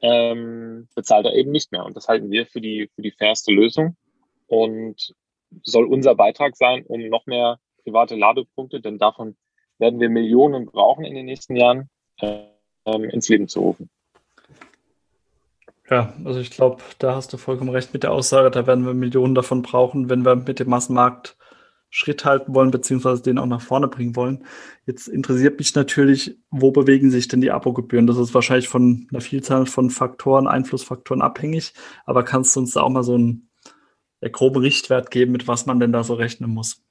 ähm, 0.02 0.88
bezahlt 0.96 1.26
er 1.26 1.36
eben 1.36 1.52
nicht 1.52 1.72
mehr. 1.72 1.86
Und 1.86 1.96
das 1.96 2.08
halten 2.08 2.32
wir 2.32 2.46
für 2.46 2.62
die, 2.62 2.90
für 2.96 3.02
die 3.02 3.12
fairste 3.12 3.52
Lösung 3.52 3.98
und 4.50 5.16
soll 5.64 5.86
unser 5.86 6.16
Beitrag 6.16 6.56
sein, 6.56 6.84
um 6.86 7.08
noch 7.08 7.26
mehr 7.26 7.60
private 7.84 8.16
Ladepunkte, 8.16 8.82
denn 8.82 8.98
davon 8.98 9.36
werden 9.78 10.00
wir 10.00 10.10
Millionen 10.10 10.66
brauchen 10.66 11.06
in 11.06 11.16
den 11.16 11.26
nächsten 11.26 11.56
Jahren, 11.56 11.90
äh, 12.20 12.44
ins 12.86 13.30
Leben 13.30 13.48
zu 13.48 13.62
rufen. 13.62 13.90
Ja, 15.90 16.14
also 16.24 16.40
ich 16.40 16.52
glaube, 16.52 16.84
da 17.00 17.16
hast 17.16 17.34
du 17.34 17.38
vollkommen 17.38 17.72
recht 17.72 17.94
mit 17.94 18.04
der 18.04 18.12
Aussage, 18.12 18.52
da 18.52 18.68
werden 18.68 18.86
wir 18.86 18.94
Millionen 18.94 19.34
davon 19.34 19.62
brauchen, 19.64 20.10
wenn 20.10 20.24
wir 20.24 20.36
mit 20.36 20.60
dem 20.60 20.70
Massenmarkt 20.70 21.36
Schritt 21.92 22.24
halten 22.24 22.54
wollen, 22.54 22.70
beziehungsweise 22.70 23.24
den 23.24 23.40
auch 23.40 23.48
nach 23.48 23.62
vorne 23.62 23.88
bringen 23.88 24.16
wollen. 24.16 24.46
Jetzt 24.86 25.08
interessiert 25.08 25.58
mich 25.58 25.74
natürlich, 25.74 26.38
wo 26.52 26.70
bewegen 26.70 27.10
sich 27.10 27.28
denn 27.28 27.42
die 27.42 27.50
Abogebühren? 27.50 28.06
Das 28.06 28.18
ist 28.18 28.36
wahrscheinlich 28.36 28.70
von 28.70 29.08
einer 29.10 29.22
Vielzahl 29.22 29.66
von 29.66 29.90
Faktoren, 29.90 30.48
Einflussfaktoren 30.48 31.24
abhängig, 31.24 31.74
aber 32.06 32.24
kannst 32.24 32.56
du 32.56 32.60
uns 32.60 32.74
da 32.74 32.82
auch 32.82 32.90
mal 32.90 33.02
so 33.02 33.16
einen 33.16 33.49
ja, 34.22 34.30
groben 34.30 34.62
Richtwert 34.62 35.12
geben, 35.12 35.32
mit 35.32 35.48
was 35.48 35.66
man 35.66 35.80
denn 35.80 35.92
da 35.92 36.04
so 36.04 36.14
rechnen 36.14 36.52
muss? 36.52 36.84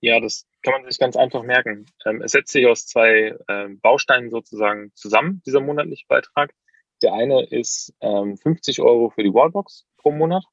Ja, 0.00 0.20
das 0.20 0.46
kann 0.62 0.74
man 0.74 0.90
sich 0.90 0.98
ganz 0.98 1.16
einfach 1.16 1.42
merken. 1.42 1.86
Ähm, 2.04 2.20
es 2.22 2.32
setzt 2.32 2.52
sich 2.52 2.66
aus 2.66 2.86
zwei 2.86 3.36
ähm, 3.48 3.80
Bausteinen 3.80 4.30
sozusagen 4.30 4.92
zusammen, 4.94 5.42
dieser 5.46 5.60
monatliche 5.60 6.04
Beitrag. 6.08 6.52
Der 7.02 7.14
eine 7.14 7.46
ist 7.46 7.94
ähm, 8.00 8.36
50 8.36 8.80
Euro 8.80 9.10
für 9.10 9.22
die 9.22 9.32
Wallbox 9.32 9.86
pro 9.96 10.10
Monat 10.10 10.44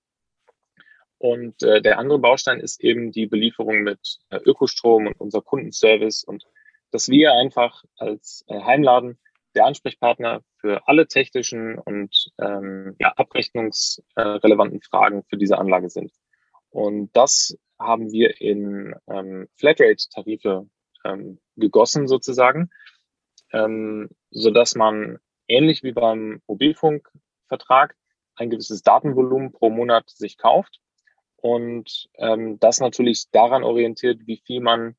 und 1.21 1.61
äh, 1.61 1.83
der 1.83 1.99
andere 1.99 2.17
Baustein 2.17 2.59
ist 2.59 2.81
eben 2.81 3.11
die 3.11 3.27
Belieferung 3.27 3.83
mit 3.83 4.17
äh, 4.31 4.37
Ökostrom 4.37 5.05
und 5.05 5.19
unser 5.19 5.41
Kundenservice 5.41 6.23
und 6.23 6.45
dass 6.89 7.09
wir 7.09 7.33
einfach 7.33 7.83
als 7.95 8.43
äh, 8.47 8.59
Heimladen 8.59 9.19
der 9.55 9.65
Ansprechpartner 9.65 10.41
für 10.57 10.87
alle 10.87 11.07
technischen 11.07 11.77
und 11.77 12.31
ähm, 12.39 12.95
ja, 12.99 13.13
abrechnungsrelevanten 13.15 14.81
Fragen 14.81 15.23
für 15.29 15.37
diese 15.37 15.57
Anlage 15.57 15.89
sind. 15.89 16.11
Und 16.69 17.09
das 17.13 17.57
haben 17.79 18.11
wir 18.11 18.39
in 18.39 18.95
ähm, 19.07 19.47
Flatrate-Tarife 19.57 20.67
ähm, 21.03 21.39
gegossen 21.57 22.07
sozusagen, 22.07 22.69
ähm, 23.51 24.09
so 24.29 24.51
dass 24.51 24.75
man 24.75 25.17
ähnlich 25.47 25.83
wie 25.83 25.91
beim 25.91 26.41
Mobilfunkvertrag 26.47 27.95
ein 28.35 28.49
gewisses 28.49 28.83
Datenvolumen 28.83 29.51
pro 29.51 29.69
Monat 29.69 30.09
sich 30.09 30.37
kauft 30.37 30.79
und 31.35 32.07
ähm, 32.17 32.59
das 32.59 32.79
natürlich 32.79 33.29
daran 33.31 33.63
orientiert, 33.63 34.27
wie 34.27 34.41
viel 34.45 34.61
man 34.61 34.95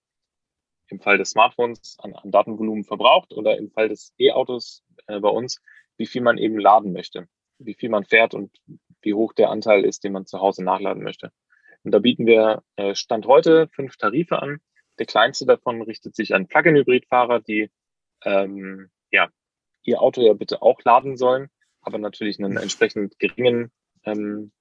im 0.89 1.01
Fall 1.01 1.19
des 1.19 1.31
Smartphones 1.31 1.97
an, 2.01 2.15
an 2.15 2.31
Datenvolumen 2.31 2.85
verbraucht 2.85 3.33
oder 3.33 3.57
im 3.59 3.71
Fall 3.71 3.89
des 3.89 4.15
E-Autos 4.19 4.85
äh, 5.07 5.21
bei 5.21 5.29
uns, 5.29 5.61
wie 5.97 6.07
viel 6.07 6.23
man 6.23 6.39
eben 6.39 6.59
laden 6.59 6.93
möchte, 6.93 7.29
wie 7.59 7.75
viel 7.75 7.89
man 7.89 8.05
fährt 8.05 8.35
und 8.35 8.57
wie 9.01 9.15
hoch 9.15 9.33
der 9.33 9.51
Anteil 9.51 9.85
ist, 9.85 10.05
den 10.05 10.13
man 10.13 10.27
zu 10.27 10.41
Hause 10.41 10.65
nachladen 10.65 11.03
möchte. 11.03 11.33
Und 11.85 11.93
da 11.93 11.99
bieten 11.99 12.27
wir 12.27 12.63
äh, 12.77 12.95
Stand 12.95 13.27
heute 13.27 13.69
fünf 13.69 13.97
Tarife 13.97 14.41
an. 14.41 14.61
Der 14.99 15.07
kleinste 15.07 15.47
davon 15.47 15.83
richtet 15.83 16.15
sich 16.15 16.35
an 16.35 16.47
Plug-in-Hybrid-Fahrer, 16.47 17.41
die 17.41 17.71
ähm, 18.25 18.91
ja, 19.11 19.29
ihr 19.83 20.01
Auto 20.01 20.21
ja 20.21 20.33
bitte 20.33 20.63
auch 20.63 20.81
laden 20.85 21.17
sollen, 21.17 21.49
aber 21.81 21.99
natürlich 21.99 22.39
einen 22.39 22.57
entsprechend 22.57 23.19
geringen 23.19 23.73
ähm, 24.05 24.53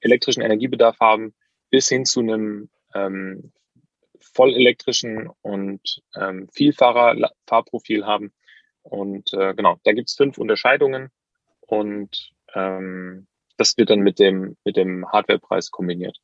elektrischen 0.00 0.42
Energiebedarf 0.42 1.00
haben, 1.00 1.34
bis 1.70 1.88
hin 1.88 2.04
zu 2.04 2.20
einem 2.20 2.70
ähm, 2.94 3.52
vollelektrischen 4.20 5.30
und 5.42 6.02
ähm, 6.14 6.48
Vielfahrer-Fahrprofil 6.52 8.06
haben. 8.06 8.32
Und 8.82 9.32
äh, 9.34 9.54
genau, 9.54 9.78
da 9.84 9.92
gibt's 9.92 10.14
fünf 10.14 10.38
Unterscheidungen 10.38 11.10
und 11.60 12.30
ähm, 12.54 13.26
das 13.56 13.76
wird 13.76 13.90
dann 13.90 14.00
mit 14.00 14.18
dem, 14.18 14.56
mit 14.64 14.76
dem 14.76 15.06
Hardwarepreis 15.10 15.70
kombiniert. 15.70 16.18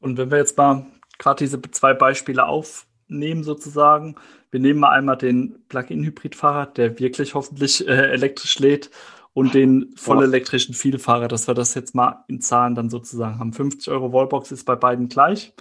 Und 0.00 0.18
wenn 0.18 0.30
wir 0.30 0.38
jetzt 0.38 0.56
mal 0.56 0.86
gerade 1.18 1.44
diese 1.44 1.62
zwei 1.62 1.94
Beispiele 1.94 2.46
aufnehmen, 2.46 3.44
sozusagen, 3.44 4.16
wir 4.50 4.60
nehmen 4.60 4.80
mal 4.80 4.90
einmal 4.90 5.16
den 5.16 5.64
Plug-in-Hybrid-Fahrer, 5.68 6.66
der 6.66 6.98
wirklich 6.98 7.34
hoffentlich 7.34 7.86
äh, 7.86 8.10
elektrisch 8.10 8.58
lädt 8.58 8.90
und 9.32 9.54
den 9.54 9.94
vollelektrischen 9.96 10.74
Vielfahrer, 10.74 11.28
dass 11.28 11.46
wir 11.46 11.54
das 11.54 11.74
jetzt 11.74 11.94
mal 11.94 12.24
in 12.28 12.40
Zahlen 12.40 12.74
dann 12.74 12.90
sozusagen 12.90 13.38
haben. 13.38 13.52
50 13.52 13.92
Euro 13.92 14.12
Wallbox 14.12 14.52
ist 14.52 14.64
bei 14.64 14.74
beiden 14.74 15.08
gleich. 15.08 15.54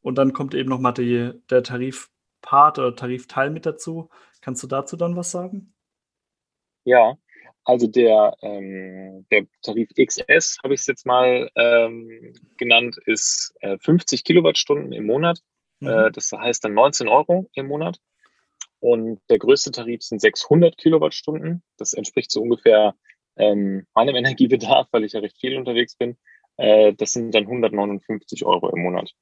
Und 0.00 0.16
dann 0.16 0.32
kommt 0.32 0.54
eben 0.54 0.68
nochmal 0.68 0.94
der 0.94 1.62
Tarifpart 1.62 2.78
oder 2.78 2.94
Tarifteil 2.94 3.50
mit 3.50 3.66
dazu. 3.66 4.08
Kannst 4.40 4.62
du 4.62 4.66
dazu 4.66 4.96
dann 4.96 5.16
was 5.16 5.30
sagen? 5.30 5.74
Ja, 6.84 7.16
also 7.64 7.86
der, 7.86 8.34
ähm, 8.40 9.26
der 9.30 9.46
Tarif 9.62 9.90
XS, 9.94 10.58
habe 10.64 10.72
ich 10.72 10.80
es 10.80 10.86
jetzt 10.86 11.04
mal 11.04 11.50
ähm, 11.54 12.32
genannt, 12.56 12.96
ist 13.04 13.54
äh, 13.60 13.76
50 13.78 14.24
Kilowattstunden 14.24 14.92
im 14.92 15.04
Monat. 15.04 15.40
Mhm. 15.80 15.88
Äh, 15.88 16.10
das 16.10 16.32
heißt 16.32 16.64
dann 16.64 16.72
19 16.72 17.08
Euro 17.08 17.50
im 17.52 17.66
Monat. 17.66 17.98
Und 18.80 19.20
der 19.28 19.38
größte 19.38 19.70
Tarif 19.70 20.02
sind 20.02 20.20
600 20.20 20.78
Kilowattstunden. 20.78 21.62
Das 21.76 21.92
entspricht 21.92 22.30
so 22.30 22.40
ungefähr 22.40 22.94
ähm, 23.36 23.86
meinem 23.94 24.16
Energiebedarf, 24.16 24.88
weil 24.92 25.04
ich 25.04 25.12
ja 25.12 25.20
recht 25.20 25.38
viel 25.38 25.56
unterwegs 25.56 25.94
bin. 25.96 26.16
Äh, 26.56 26.94
das 26.94 27.12
sind 27.12 27.34
dann 27.34 27.44
159 27.44 28.46
Euro 28.46 28.70
im 28.70 28.82
Monat. 28.82 29.12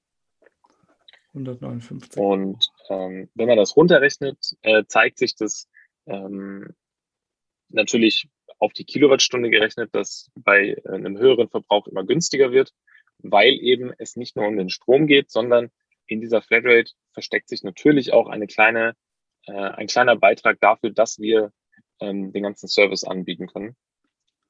159. 1.37 2.21
Und 2.21 2.71
ähm, 2.89 3.29
wenn 3.35 3.49
man 3.49 3.57
das 3.57 3.77
runterrechnet, 3.77 4.57
äh, 4.63 4.85
zeigt 4.89 5.19
sich 5.19 5.37
das 5.37 5.69
ähm, 6.07 6.75
natürlich 7.69 8.29
auf 8.59 8.73
die 8.73 8.85
Kilowattstunde 8.85 9.51
gerechnet, 9.51 9.95
dass 9.95 10.31
bei 10.35 10.71
äh, 10.71 10.89
einem 10.89 11.19
höheren 11.19 11.49
Verbrauch 11.49 11.87
immer 11.87 12.05
günstiger 12.05 12.53
wird, 12.53 12.73
weil 13.19 13.55
eben 13.55 13.93
es 13.99 14.17
nicht 14.17 14.37
nur 14.37 14.47
um 14.47 14.57
den 14.57 14.71
Strom 14.71 15.07
geht, 15.07 15.31
sondern 15.31 15.71
in 16.07 16.21
dieser 16.21 16.43
Flatrate 16.43 16.93
versteckt 17.13 17.49
sich 17.49 17.63
natürlich 17.63 18.13
auch 18.13 18.29
eine 18.29 18.47
kleine 18.47 18.95
äh, 19.47 19.53
ein 19.53 19.87
kleiner 19.87 20.17
Beitrag 20.17 20.61
dafür, 20.61 20.91
dass 20.91 21.19
wir 21.19 21.53
ähm, 22.01 22.33
den 22.33 22.43
ganzen 22.43 22.69
Service 22.69 23.05
anbieten 23.05 23.47
können. 23.47 23.77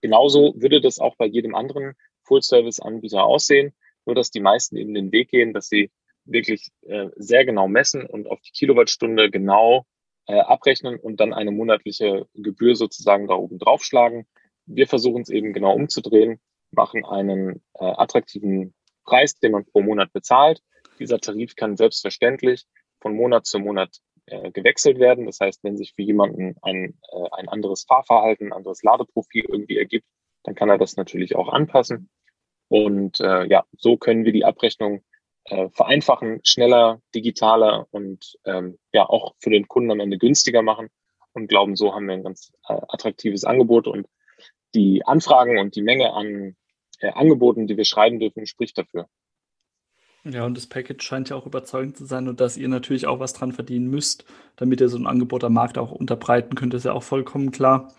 Genauso 0.00 0.54
würde 0.56 0.80
das 0.80 0.98
auch 0.98 1.16
bei 1.16 1.26
jedem 1.26 1.54
anderen 1.54 1.94
Full-Service-Anbieter 2.22 3.24
aussehen, 3.24 3.74
nur 4.04 4.14
dass 4.14 4.30
die 4.30 4.40
meisten 4.40 4.76
eben 4.76 4.94
den 4.94 5.12
Weg 5.12 5.30
gehen, 5.30 5.52
dass 5.52 5.68
sie 5.68 5.90
wirklich 6.26 6.68
äh, 6.82 7.08
sehr 7.16 7.44
genau 7.44 7.68
messen 7.68 8.04
und 8.04 8.28
auf 8.28 8.40
die 8.40 8.52
Kilowattstunde 8.52 9.30
genau 9.30 9.86
äh, 10.26 10.38
abrechnen 10.38 10.98
und 10.98 11.20
dann 11.20 11.32
eine 11.32 11.52
monatliche 11.52 12.26
Gebühr 12.34 12.74
sozusagen 12.74 13.28
da 13.28 13.34
oben 13.34 13.58
draufschlagen. 13.58 14.26
Wir 14.66 14.86
versuchen 14.86 15.22
es 15.22 15.30
eben 15.30 15.52
genau 15.52 15.74
umzudrehen, 15.74 16.40
machen 16.72 17.04
einen 17.04 17.62
äh, 17.74 17.84
attraktiven 17.84 18.74
Preis, 19.04 19.38
den 19.38 19.52
man 19.52 19.64
pro 19.64 19.82
Monat 19.82 20.12
bezahlt. 20.12 20.60
Dieser 20.98 21.20
Tarif 21.20 21.54
kann 21.54 21.76
selbstverständlich 21.76 22.66
von 23.00 23.14
Monat 23.14 23.46
zu 23.46 23.58
Monat 23.58 24.00
äh, 24.26 24.50
gewechselt 24.50 24.98
werden. 24.98 25.26
Das 25.26 25.38
heißt, 25.40 25.62
wenn 25.62 25.76
sich 25.76 25.94
für 25.94 26.02
jemanden 26.02 26.56
ein, 26.62 26.98
äh, 27.12 27.28
ein 27.32 27.48
anderes 27.48 27.84
Fahrverhalten, 27.84 28.48
ein 28.48 28.52
anderes 28.52 28.82
Ladeprofil 28.82 29.44
irgendwie 29.48 29.78
ergibt, 29.78 30.06
dann 30.42 30.54
kann 30.54 30.68
er 30.68 30.78
das 30.78 30.96
natürlich 30.96 31.36
auch 31.36 31.48
anpassen. 31.48 32.10
Und 32.68 33.20
äh, 33.20 33.46
ja, 33.46 33.64
so 33.76 33.96
können 33.96 34.24
wir 34.24 34.32
die 34.32 34.44
Abrechnung 34.44 35.04
äh, 35.48 35.68
vereinfachen, 35.70 36.40
schneller, 36.44 37.00
digitaler 37.14 37.86
und 37.90 38.36
ähm, 38.44 38.78
ja 38.92 39.08
auch 39.08 39.34
für 39.38 39.50
den 39.50 39.68
Kunden 39.68 39.90
am 39.90 40.00
Ende 40.00 40.18
günstiger 40.18 40.62
machen 40.62 40.88
und 41.32 41.48
glauben, 41.48 41.76
so 41.76 41.94
haben 41.94 42.06
wir 42.06 42.14
ein 42.14 42.24
ganz 42.24 42.52
äh, 42.68 42.74
attraktives 42.88 43.44
Angebot 43.44 43.86
und 43.86 44.06
die 44.74 45.04
Anfragen 45.06 45.58
und 45.58 45.76
die 45.76 45.82
Menge 45.82 46.12
an 46.12 46.56
äh, 47.00 47.10
Angeboten, 47.10 47.66
die 47.66 47.76
wir 47.76 47.84
schreiben 47.84 48.18
dürfen, 48.18 48.46
spricht 48.46 48.78
dafür. 48.78 49.08
Ja, 50.24 50.44
und 50.44 50.56
das 50.56 50.66
Package 50.66 51.04
scheint 51.04 51.28
ja 51.28 51.36
auch 51.36 51.46
überzeugend 51.46 51.96
zu 51.96 52.04
sein 52.04 52.26
und 52.26 52.40
dass 52.40 52.56
ihr 52.56 52.66
natürlich 52.68 53.06
auch 53.06 53.20
was 53.20 53.32
dran 53.32 53.52
verdienen 53.52 53.88
müsst, 53.88 54.24
damit 54.56 54.80
ihr 54.80 54.88
so 54.88 54.98
ein 54.98 55.06
Angebot 55.06 55.44
am 55.44 55.52
Markt 55.52 55.78
auch 55.78 55.92
unterbreiten 55.92 56.56
könnt, 56.56 56.74
ist 56.74 56.84
ja 56.84 56.92
auch 56.92 57.04
vollkommen 57.04 57.52
klar, 57.52 57.94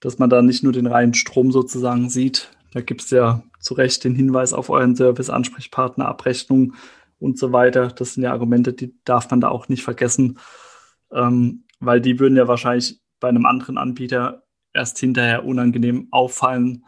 dass 0.00 0.18
man 0.18 0.28
da 0.28 0.42
nicht 0.42 0.62
nur 0.62 0.72
den 0.72 0.86
reinen 0.86 1.14
Strom 1.14 1.50
sozusagen 1.50 2.10
sieht. 2.10 2.50
Da 2.72 2.80
gibt 2.80 3.02
es 3.02 3.10
ja 3.10 3.42
zu 3.60 3.74
Recht 3.74 4.04
den 4.04 4.14
Hinweis 4.14 4.52
auf 4.52 4.70
euren 4.70 4.96
Service, 4.96 5.30
Ansprechpartner, 5.30 6.06
Abrechnung 6.06 6.74
und 7.18 7.38
so 7.38 7.52
weiter. 7.52 7.88
Das 7.88 8.14
sind 8.14 8.22
ja 8.24 8.32
Argumente, 8.32 8.72
die 8.72 8.94
darf 9.04 9.30
man 9.30 9.40
da 9.40 9.48
auch 9.48 9.68
nicht 9.68 9.84
vergessen, 9.84 10.38
ähm, 11.12 11.64
weil 11.80 12.00
die 12.00 12.18
würden 12.18 12.36
ja 12.36 12.48
wahrscheinlich 12.48 13.00
bei 13.20 13.28
einem 13.28 13.46
anderen 13.46 13.78
Anbieter 13.78 14.42
erst 14.72 14.98
hinterher 14.98 15.44
unangenehm 15.44 16.08
auffallen, 16.10 16.84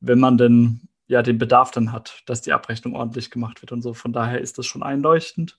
wenn 0.00 0.18
man 0.18 0.38
denn 0.38 0.88
ja 1.06 1.22
den 1.22 1.38
Bedarf 1.38 1.70
dann 1.70 1.92
hat, 1.92 2.22
dass 2.26 2.42
die 2.42 2.52
Abrechnung 2.52 2.94
ordentlich 2.94 3.30
gemacht 3.30 3.62
wird 3.62 3.72
und 3.72 3.82
so. 3.82 3.94
Von 3.94 4.12
daher 4.12 4.40
ist 4.40 4.58
das 4.58 4.66
schon 4.66 4.82
einleuchtend. 4.82 5.58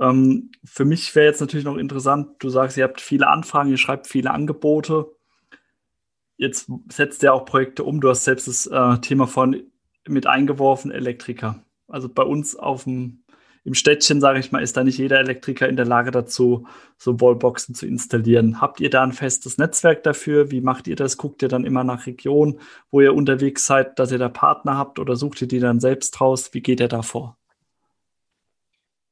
Ähm, 0.00 0.50
für 0.64 0.84
mich 0.84 1.14
wäre 1.14 1.26
jetzt 1.26 1.40
natürlich 1.40 1.64
noch 1.64 1.76
interessant, 1.76 2.36
du 2.38 2.48
sagst, 2.48 2.76
ihr 2.76 2.84
habt 2.84 3.00
viele 3.00 3.28
Anfragen, 3.28 3.70
ihr 3.70 3.78
schreibt 3.78 4.06
viele 4.06 4.30
Angebote. 4.30 5.06
Jetzt 6.38 6.70
setzt 6.90 7.22
ihr 7.22 7.34
auch 7.34 7.44
Projekte 7.44 7.84
um. 7.84 8.00
Du 8.00 8.08
hast 8.08 8.24
selbst 8.24 8.48
das 8.48 8.66
äh, 8.66 8.98
Thema 9.00 9.26
von 9.26 9.62
mit 10.06 10.26
eingeworfen, 10.26 10.90
Elektriker. 10.90 11.62
Also 11.88 12.08
bei 12.08 12.22
uns 12.22 12.56
auf 12.56 12.84
dem 12.84 13.24
im 13.64 13.74
Städtchen, 13.74 14.18
sage 14.20 14.38
ich 14.38 14.50
mal, 14.50 14.62
ist 14.62 14.78
da 14.78 14.84
nicht 14.84 14.96
jeder 14.96 15.18
Elektriker 15.18 15.68
in 15.68 15.76
der 15.76 15.84
Lage 15.84 16.10
dazu, 16.10 16.66
so 16.96 17.20
Wallboxen 17.20 17.74
zu 17.74 17.86
installieren. 17.86 18.62
Habt 18.62 18.80
ihr 18.80 18.88
da 18.88 19.02
ein 19.02 19.12
festes 19.12 19.58
Netzwerk 19.58 20.04
dafür? 20.04 20.50
Wie 20.50 20.62
macht 20.62 20.88
ihr 20.88 20.96
das? 20.96 21.18
Guckt 21.18 21.42
ihr 21.42 21.48
dann 21.48 21.66
immer 21.66 21.84
nach 21.84 22.06
Regionen, 22.06 22.60
wo 22.90 23.02
ihr 23.02 23.14
unterwegs 23.14 23.66
seid, 23.66 23.98
dass 23.98 24.10
ihr 24.10 24.16
da 24.16 24.30
Partner 24.30 24.78
habt 24.78 24.98
oder 24.98 25.16
sucht 25.16 25.42
ihr 25.42 25.48
die 25.48 25.60
dann 25.60 25.80
selbst 25.80 26.18
raus? 26.18 26.54
Wie 26.54 26.62
geht 26.62 26.80
ihr 26.80 26.88
da 26.88 27.02
vor? 27.02 27.36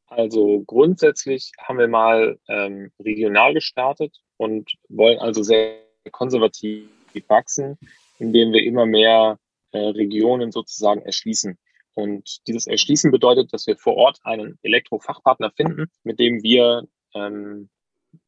Also 0.06 0.62
grundsätzlich 0.66 1.52
haben 1.58 1.78
wir 1.78 1.88
mal 1.88 2.38
ähm, 2.48 2.90
regional 2.98 3.52
gestartet 3.52 4.22
und 4.38 4.72
wollen 4.88 5.18
also 5.18 5.42
sehr 5.42 5.80
konservativ 6.12 6.88
wachsen, 7.28 7.78
indem 8.18 8.52
wir 8.52 8.62
immer 8.64 8.86
mehr 8.86 9.38
äh, 9.72 9.78
Regionen 9.78 10.52
sozusagen 10.52 11.02
erschließen. 11.02 11.58
Und 11.94 12.46
dieses 12.46 12.66
Erschließen 12.66 13.10
bedeutet, 13.10 13.52
dass 13.52 13.66
wir 13.66 13.76
vor 13.76 13.96
Ort 13.96 14.18
einen 14.22 14.58
Elektrofachpartner 14.62 15.50
finden, 15.50 15.86
mit 16.02 16.18
dem 16.18 16.42
wir 16.42 16.86
ähm, 17.14 17.70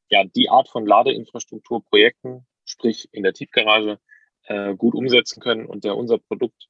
ja 0.09 0.25
die 0.25 0.49
Art 0.49 0.69
von 0.69 0.87
Ladeinfrastrukturprojekten, 0.87 2.47
sprich 2.65 3.09
in 3.13 3.23
der 3.23 3.35
Tiefgarage, 3.35 3.99
äh, 4.45 4.75
gut 4.75 4.95
umsetzen 4.95 5.41
können 5.41 5.67
und 5.67 5.85
der 5.85 5.97
unser 5.97 6.19
Produkt 6.19 6.69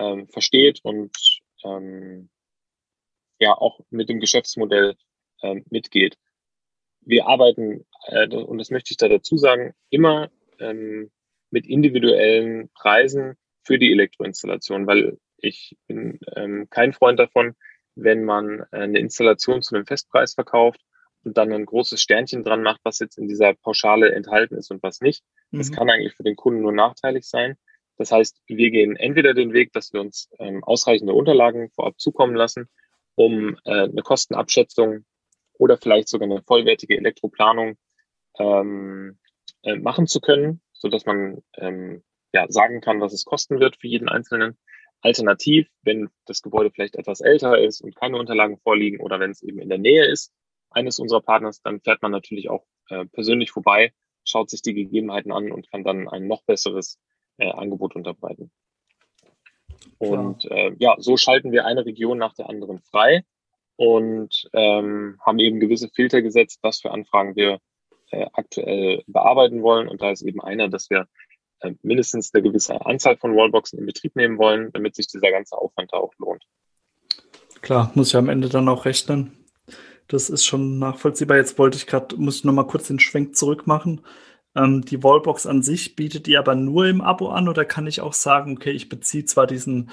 ähm, 0.00 0.28
versteht 0.28 0.80
und 0.82 1.16
ähm, 1.64 2.30
ja 3.38 3.56
auch 3.56 3.80
mit 3.90 4.08
dem 4.08 4.20
Geschäftsmodell 4.20 4.96
ähm, 5.42 5.64
mitgeht. 5.70 6.18
Wir 7.00 7.26
arbeiten, 7.26 7.86
äh, 8.06 8.28
und 8.28 8.58
das 8.58 8.70
möchte 8.70 8.90
ich 8.90 8.96
da 8.96 9.08
dazu 9.08 9.36
sagen, 9.36 9.74
immer 9.88 10.30
ähm, 10.58 11.10
mit 11.50 11.66
individuellen 11.66 12.70
Preisen 12.74 13.36
für 13.62 13.78
die 13.78 13.92
Elektroinstallation, 13.92 14.86
weil 14.86 15.18
ich 15.38 15.76
bin 15.86 16.18
ähm, 16.36 16.68
kein 16.70 16.92
Freund 16.92 17.18
davon, 17.18 17.54
wenn 17.94 18.24
man 18.24 18.64
eine 18.70 18.98
Installation 18.98 19.62
zu 19.62 19.74
einem 19.74 19.86
Festpreis 19.86 20.34
verkauft 20.34 20.80
und 21.24 21.36
dann 21.36 21.52
ein 21.52 21.66
großes 21.66 22.00
Sternchen 22.00 22.44
dran 22.44 22.62
macht, 22.62 22.80
was 22.84 22.98
jetzt 22.98 23.18
in 23.18 23.28
dieser 23.28 23.54
Pauschale 23.54 24.12
enthalten 24.12 24.56
ist 24.56 24.70
und 24.70 24.82
was 24.82 25.00
nicht. 25.00 25.22
Mhm. 25.50 25.58
Das 25.58 25.72
kann 25.72 25.90
eigentlich 25.90 26.14
für 26.14 26.22
den 26.22 26.36
Kunden 26.36 26.62
nur 26.62 26.72
nachteilig 26.72 27.24
sein. 27.26 27.56
Das 27.96 28.12
heißt, 28.12 28.40
wir 28.46 28.70
gehen 28.70 28.96
entweder 28.96 29.34
den 29.34 29.52
Weg, 29.52 29.72
dass 29.72 29.92
wir 29.92 30.00
uns 30.00 30.30
ähm, 30.38 30.64
ausreichende 30.64 31.12
Unterlagen 31.12 31.70
vorab 31.70 32.00
zukommen 32.00 32.34
lassen, 32.34 32.66
um 33.14 33.58
äh, 33.64 33.84
eine 33.84 34.02
Kostenabschätzung 34.02 35.04
oder 35.58 35.76
vielleicht 35.76 36.08
sogar 36.08 36.26
eine 36.26 36.42
vollwertige 36.42 36.96
Elektroplanung 36.96 37.76
ähm, 38.38 39.18
äh, 39.62 39.76
machen 39.76 40.06
zu 40.06 40.20
können, 40.20 40.62
so 40.80 40.88
dass 40.88 41.06
man 41.06 41.42
ähm, 41.58 42.02
ja 42.32 42.46
sagen 42.48 42.80
kann, 42.80 43.00
was 43.00 43.12
es 43.12 43.24
kosten 43.24 43.60
wird 43.60 43.76
für 43.76 43.86
jeden 43.86 44.08
Einzelnen. 44.08 44.58
Alternativ, 45.02 45.66
wenn 45.82 46.10
das 46.26 46.42
Gebäude 46.42 46.70
vielleicht 46.70 46.96
etwas 46.96 47.22
älter 47.22 47.58
ist 47.58 47.80
und 47.80 47.96
keine 47.96 48.18
Unterlagen 48.18 48.58
vorliegen 48.58 49.00
oder 49.00 49.18
wenn 49.18 49.30
es 49.30 49.42
eben 49.42 49.58
in 49.58 49.70
der 49.70 49.78
Nähe 49.78 50.04
ist 50.04 50.30
eines 50.70 50.98
unserer 50.98 51.22
Partners, 51.22 51.62
dann 51.62 51.80
fährt 51.80 52.02
man 52.02 52.12
natürlich 52.12 52.50
auch 52.50 52.66
äh, 52.90 53.06
persönlich 53.06 53.50
vorbei, 53.50 53.94
schaut 54.24 54.50
sich 54.50 54.60
die 54.60 54.74
Gegebenheiten 54.74 55.32
an 55.32 55.52
und 55.52 55.70
kann 55.70 55.84
dann 55.84 56.06
ein 56.06 56.26
noch 56.26 56.42
besseres 56.42 56.98
äh, 57.38 57.50
Angebot 57.50 57.96
unterbreiten. 57.96 58.50
Und 59.98 60.44
äh, 60.50 60.72
ja, 60.78 60.96
so 60.98 61.16
schalten 61.16 61.52
wir 61.52 61.64
eine 61.64 61.86
Region 61.86 62.18
nach 62.18 62.34
der 62.34 62.50
anderen 62.50 62.80
frei 62.80 63.24
und 63.76 64.48
ähm, 64.52 65.18
haben 65.24 65.38
eben 65.38 65.60
gewisse 65.60 65.88
Filter 65.88 66.20
gesetzt, 66.20 66.58
was 66.62 66.80
für 66.80 66.90
Anfragen 66.90 67.36
wir 67.36 67.58
äh, 68.10 68.26
aktuell 68.32 69.02
bearbeiten 69.06 69.62
wollen. 69.62 69.88
Und 69.88 70.02
da 70.02 70.10
ist 70.10 70.22
eben 70.22 70.40
einer, 70.40 70.68
dass 70.68 70.90
wir 70.90 71.06
äh, 71.60 71.72
mindestens 71.82 72.32
eine 72.34 72.42
gewisse 72.42 72.84
Anzahl 72.84 73.16
von 73.16 73.36
Wallboxen 73.36 73.78
in 73.78 73.86
Betrieb 73.86 74.16
nehmen 74.16 74.38
wollen, 74.38 74.70
damit 74.72 74.94
sich 74.94 75.06
dieser 75.08 75.30
ganze 75.30 75.56
Aufwand 75.56 75.92
da 75.92 75.98
auch 75.98 76.12
lohnt. 76.18 76.44
Klar, 77.60 77.92
muss 77.94 78.08
ich 78.08 78.16
am 78.16 78.28
Ende 78.28 78.48
dann 78.48 78.68
auch 78.68 78.84
rechnen. 78.84 79.36
Das 80.08 80.30
ist 80.30 80.44
schon 80.44 80.78
nachvollziehbar. 80.78 81.36
Jetzt 81.36 81.58
wollte 81.58 81.76
ich 81.76 81.86
gerade, 81.86 82.16
muss 82.16 82.36
ich 82.36 82.44
nochmal 82.44 82.66
kurz 82.66 82.88
den 82.88 82.98
Schwenk 82.98 83.36
zurück 83.36 83.66
machen. 83.66 84.00
Ähm, 84.56 84.82
die 84.84 85.02
Wallbox 85.02 85.46
an 85.46 85.62
sich 85.62 85.94
bietet 85.94 86.26
die 86.26 86.36
aber 86.36 86.54
nur 86.54 86.86
im 86.86 87.00
Abo 87.00 87.28
an 87.28 87.48
oder 87.48 87.64
kann 87.64 87.86
ich 87.86 88.00
auch 88.00 88.14
sagen, 88.14 88.56
okay, 88.56 88.72
ich 88.72 88.88
beziehe 88.88 89.24
zwar 89.24 89.46
diesen 89.46 89.90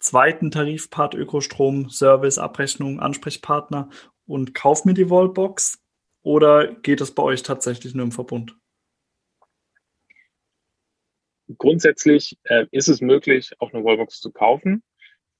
zweiten 0.00 0.50
Tarifpart 0.50 1.14
Ökostrom, 1.14 1.90
Service, 1.90 2.38
Abrechnung, 2.38 2.98
Ansprechpartner 2.98 3.90
und 4.26 4.54
kaufe 4.54 4.88
mir 4.88 4.94
die 4.94 5.10
Wallbox 5.10 5.79
oder 6.22 6.74
geht 6.74 7.00
das 7.00 7.12
bei 7.12 7.22
euch 7.22 7.42
tatsächlich 7.42 7.94
nur 7.94 8.04
im 8.04 8.12
Verbund? 8.12 8.56
grundsätzlich 11.58 12.38
äh, 12.44 12.66
ist 12.70 12.88
es 12.88 13.00
möglich, 13.00 13.52
auch 13.58 13.72
eine 13.72 13.84
Wallbox 13.84 14.20
zu 14.20 14.32
kaufen. 14.32 14.82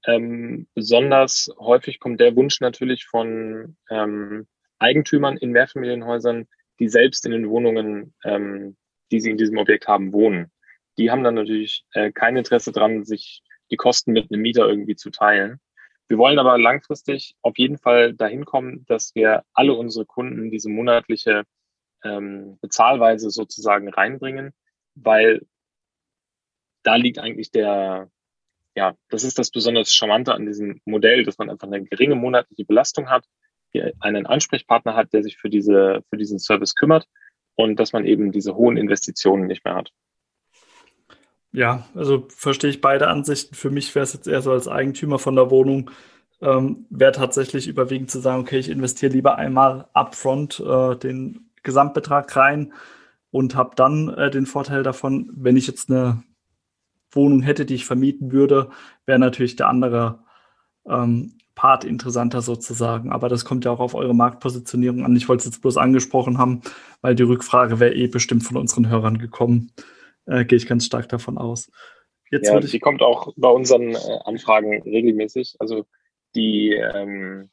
Ähm, 0.06 0.66
besonders 0.74 1.50
häufig 1.58 2.00
kommt 2.00 2.20
der 2.20 2.34
Wunsch 2.36 2.60
natürlich 2.60 3.04
von 3.04 3.76
ähm, 3.90 4.46
Eigentümern 4.78 5.36
in 5.36 5.50
Mehrfamilienhäusern, 5.50 6.48
die 6.78 6.88
selbst 6.88 7.26
in 7.26 7.32
den 7.32 7.48
Wohnungen, 7.48 8.14
ähm, 8.24 8.76
die 9.12 9.20
sie 9.20 9.30
in 9.30 9.36
diesem 9.36 9.58
Objekt 9.58 9.88
haben, 9.88 10.12
wohnen. 10.12 10.50
Die 10.96 11.10
haben 11.10 11.22
dann 11.22 11.34
natürlich 11.34 11.84
äh, 11.92 12.12
kein 12.12 12.36
Interesse 12.36 12.72
dran, 12.72 13.04
sich 13.04 13.42
die 13.70 13.76
Kosten 13.76 14.12
mit 14.12 14.30
einem 14.30 14.42
Mieter 14.42 14.68
irgendwie 14.68 14.96
zu 14.96 15.10
teilen. 15.10 15.60
Wir 16.10 16.18
wollen 16.18 16.40
aber 16.40 16.58
langfristig 16.58 17.36
auf 17.40 17.56
jeden 17.56 17.78
Fall 17.78 18.14
dahin 18.14 18.44
kommen, 18.44 18.84
dass 18.86 19.14
wir 19.14 19.44
alle 19.54 19.74
unsere 19.74 20.06
Kunden 20.06 20.50
diese 20.50 20.68
monatliche 20.68 21.44
ähm, 22.02 22.58
Bezahlweise 22.60 23.30
sozusagen 23.30 23.88
reinbringen, 23.88 24.52
weil 24.96 25.46
da 26.82 26.96
liegt 26.96 27.20
eigentlich 27.20 27.52
der, 27.52 28.10
ja, 28.74 28.96
das 29.08 29.22
ist 29.22 29.38
das 29.38 29.52
besonders 29.52 29.94
Charmante 29.94 30.34
an 30.34 30.46
diesem 30.46 30.80
Modell, 30.84 31.22
dass 31.22 31.38
man 31.38 31.48
einfach 31.48 31.68
eine 31.68 31.84
geringe 31.84 32.16
monatliche 32.16 32.64
Belastung 32.64 33.08
hat, 33.08 33.24
einen 34.00 34.26
Ansprechpartner 34.26 34.96
hat, 34.96 35.12
der 35.12 35.22
sich 35.22 35.36
für 35.36 35.48
diese, 35.48 36.02
für 36.10 36.16
diesen 36.16 36.40
Service 36.40 36.74
kümmert 36.74 37.06
und 37.54 37.78
dass 37.78 37.92
man 37.92 38.04
eben 38.04 38.32
diese 38.32 38.56
hohen 38.56 38.76
Investitionen 38.76 39.46
nicht 39.46 39.64
mehr 39.64 39.76
hat. 39.76 39.92
Ja, 41.52 41.86
also 41.94 42.26
verstehe 42.28 42.70
ich 42.70 42.80
beide 42.80 43.08
Ansichten. 43.08 43.54
Für 43.54 43.70
mich 43.70 43.94
wäre 43.94 44.04
es 44.04 44.12
jetzt 44.12 44.28
eher 44.28 44.42
so 44.42 44.52
als 44.52 44.68
Eigentümer 44.68 45.18
von 45.18 45.34
der 45.34 45.50
Wohnung, 45.50 45.90
ähm, 46.40 46.86
wäre 46.90 47.12
tatsächlich 47.12 47.68
überwiegend 47.68 48.10
zu 48.10 48.20
sagen, 48.20 48.40
okay, 48.42 48.58
ich 48.58 48.70
investiere 48.70 49.12
lieber 49.12 49.36
einmal 49.36 49.88
upfront 49.92 50.60
äh, 50.60 50.96
den 50.96 51.50
Gesamtbetrag 51.62 52.34
rein 52.36 52.72
und 53.30 53.54
habe 53.54 53.72
dann 53.76 54.08
äh, 54.10 54.30
den 54.30 54.46
Vorteil 54.46 54.82
davon, 54.82 55.30
wenn 55.34 55.56
ich 55.56 55.66
jetzt 55.66 55.90
eine 55.90 56.22
Wohnung 57.12 57.42
hätte, 57.42 57.66
die 57.66 57.74
ich 57.74 57.84
vermieten 57.86 58.32
würde, 58.32 58.70
wäre 59.04 59.18
natürlich 59.18 59.56
der 59.56 59.68
andere 59.68 60.20
ähm, 60.88 61.34
Part 61.54 61.84
interessanter 61.84 62.40
sozusagen. 62.40 63.12
Aber 63.12 63.28
das 63.28 63.44
kommt 63.44 63.64
ja 63.64 63.70
auch 63.72 63.80
auf 63.80 63.94
eure 63.94 64.14
Marktpositionierung 64.14 65.04
an. 65.04 65.16
Ich 65.16 65.28
wollte 65.28 65.40
es 65.40 65.46
jetzt 65.46 65.60
bloß 65.60 65.76
angesprochen 65.76 66.38
haben, 66.38 66.62
weil 67.02 67.14
die 67.14 67.24
Rückfrage 67.24 67.80
wäre 67.80 67.94
eh 67.94 68.06
bestimmt 68.06 68.44
von 68.44 68.56
unseren 68.56 68.88
Hörern 68.88 69.18
gekommen. 69.18 69.72
Äh, 70.30 70.44
Gehe 70.44 70.56
ich 70.56 70.66
ganz 70.66 70.86
stark 70.86 71.08
davon 71.08 71.38
aus. 71.38 71.70
Jetzt 72.30 72.48
ja, 72.48 72.60
die 72.60 72.78
kommt 72.78 73.02
auch 73.02 73.32
bei 73.36 73.48
unseren 73.48 73.94
äh, 73.94 74.18
Anfragen 74.24 74.82
regelmäßig. 74.82 75.56
Also 75.58 75.84
die, 76.36 76.72
ähm, 76.72 77.50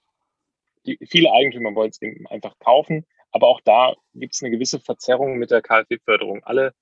die 0.86 1.00
viele 1.10 1.32
Eigentümer 1.32 1.74
wollen 1.74 1.90
es 1.90 2.00
einfach 2.30 2.58
kaufen, 2.60 3.06
Aber 3.32 3.48
auch 3.48 3.62
da 3.62 3.96
gibt 4.13 4.36
es 4.36 4.44
eine 4.44 4.52
gewisse 4.52 4.80
Verzerrung 4.80 5.38
mit 5.38 5.50
der 5.50 5.63
KfW-Förderung. 5.63 6.44
Alle 6.44 6.74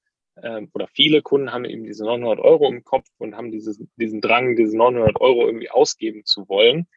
ähm, 0.44 0.70
oder 0.74 0.88
viele 0.88 1.22
Kunden 1.22 1.54
haben 1.54 1.64
eben 1.64 1.86
diese 1.86 2.04
900 2.04 2.40
Euro 2.40 2.68
im 2.68 2.84
Kopf 2.84 3.08
und 3.18 3.38
haben 3.38 3.52
dieses, 3.52 3.82
diesen 3.96 4.20
Drang, 4.20 4.58
diese 4.58 4.78
900 4.78 5.22
Euro 5.22 5.46
irgendwie 5.46 5.70
ausgeben 5.70 6.26
zu 6.26 6.50
wollen. 6.50 6.88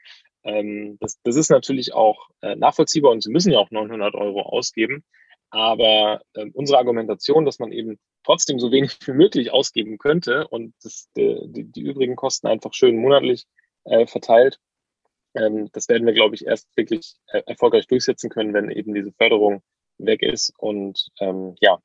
Ähm, 0.42 0.96
das, 1.00 1.20
das 1.22 1.36
ist 1.36 1.50
natürlich 1.50 1.94
auch 1.94 2.28
äh, 2.42 2.56
nachvollziehbar 2.56 3.12
und 3.12 3.22
sie 3.22 3.30
müssen 3.30 3.52
ja 3.52 3.60
auch 3.60 3.70
900 3.70 4.16
Euro 4.16 4.42
ausgeben. 4.42 5.04
Aber 5.50 6.20
äh, 6.34 6.46
unsere 6.52 6.78
Argumentation, 6.78 7.44
dass 7.44 7.60
man 7.60 7.70
eben 7.72 7.98
trotzdem 8.28 8.60
so 8.60 8.70
wenig 8.70 8.98
wie 9.06 9.12
möglich 9.12 9.52
ausgeben 9.54 9.96
könnte 9.96 10.46
und 10.48 10.74
das, 10.82 11.08
die, 11.16 11.64
die, 11.64 11.80
übrigen 11.80 12.14
Kosten 12.14 12.46
einfach 12.46 12.74
schön 12.74 12.98
monatlich 12.98 13.46
äh, 13.84 14.06
verteilt, 14.06 14.60
ähm, 15.34 15.70
das 15.72 15.88
werden 15.88 16.06
wir, 16.06 16.12
glaube 16.12 16.34
ich, 16.34 16.46
erst 16.46 16.68
wirklich 16.76 17.16
äh, 17.28 17.42
erfolgreich 17.46 17.86
durchsetzen 17.86 18.28
können, 18.28 18.52
wenn 18.52 18.70
eben 18.70 18.92
diese 18.92 19.12
Förderung 19.12 19.62
weg 19.96 20.20
ist 20.22 20.52
und 20.58 21.08
ähm, 21.20 21.54
ja, 21.60 21.78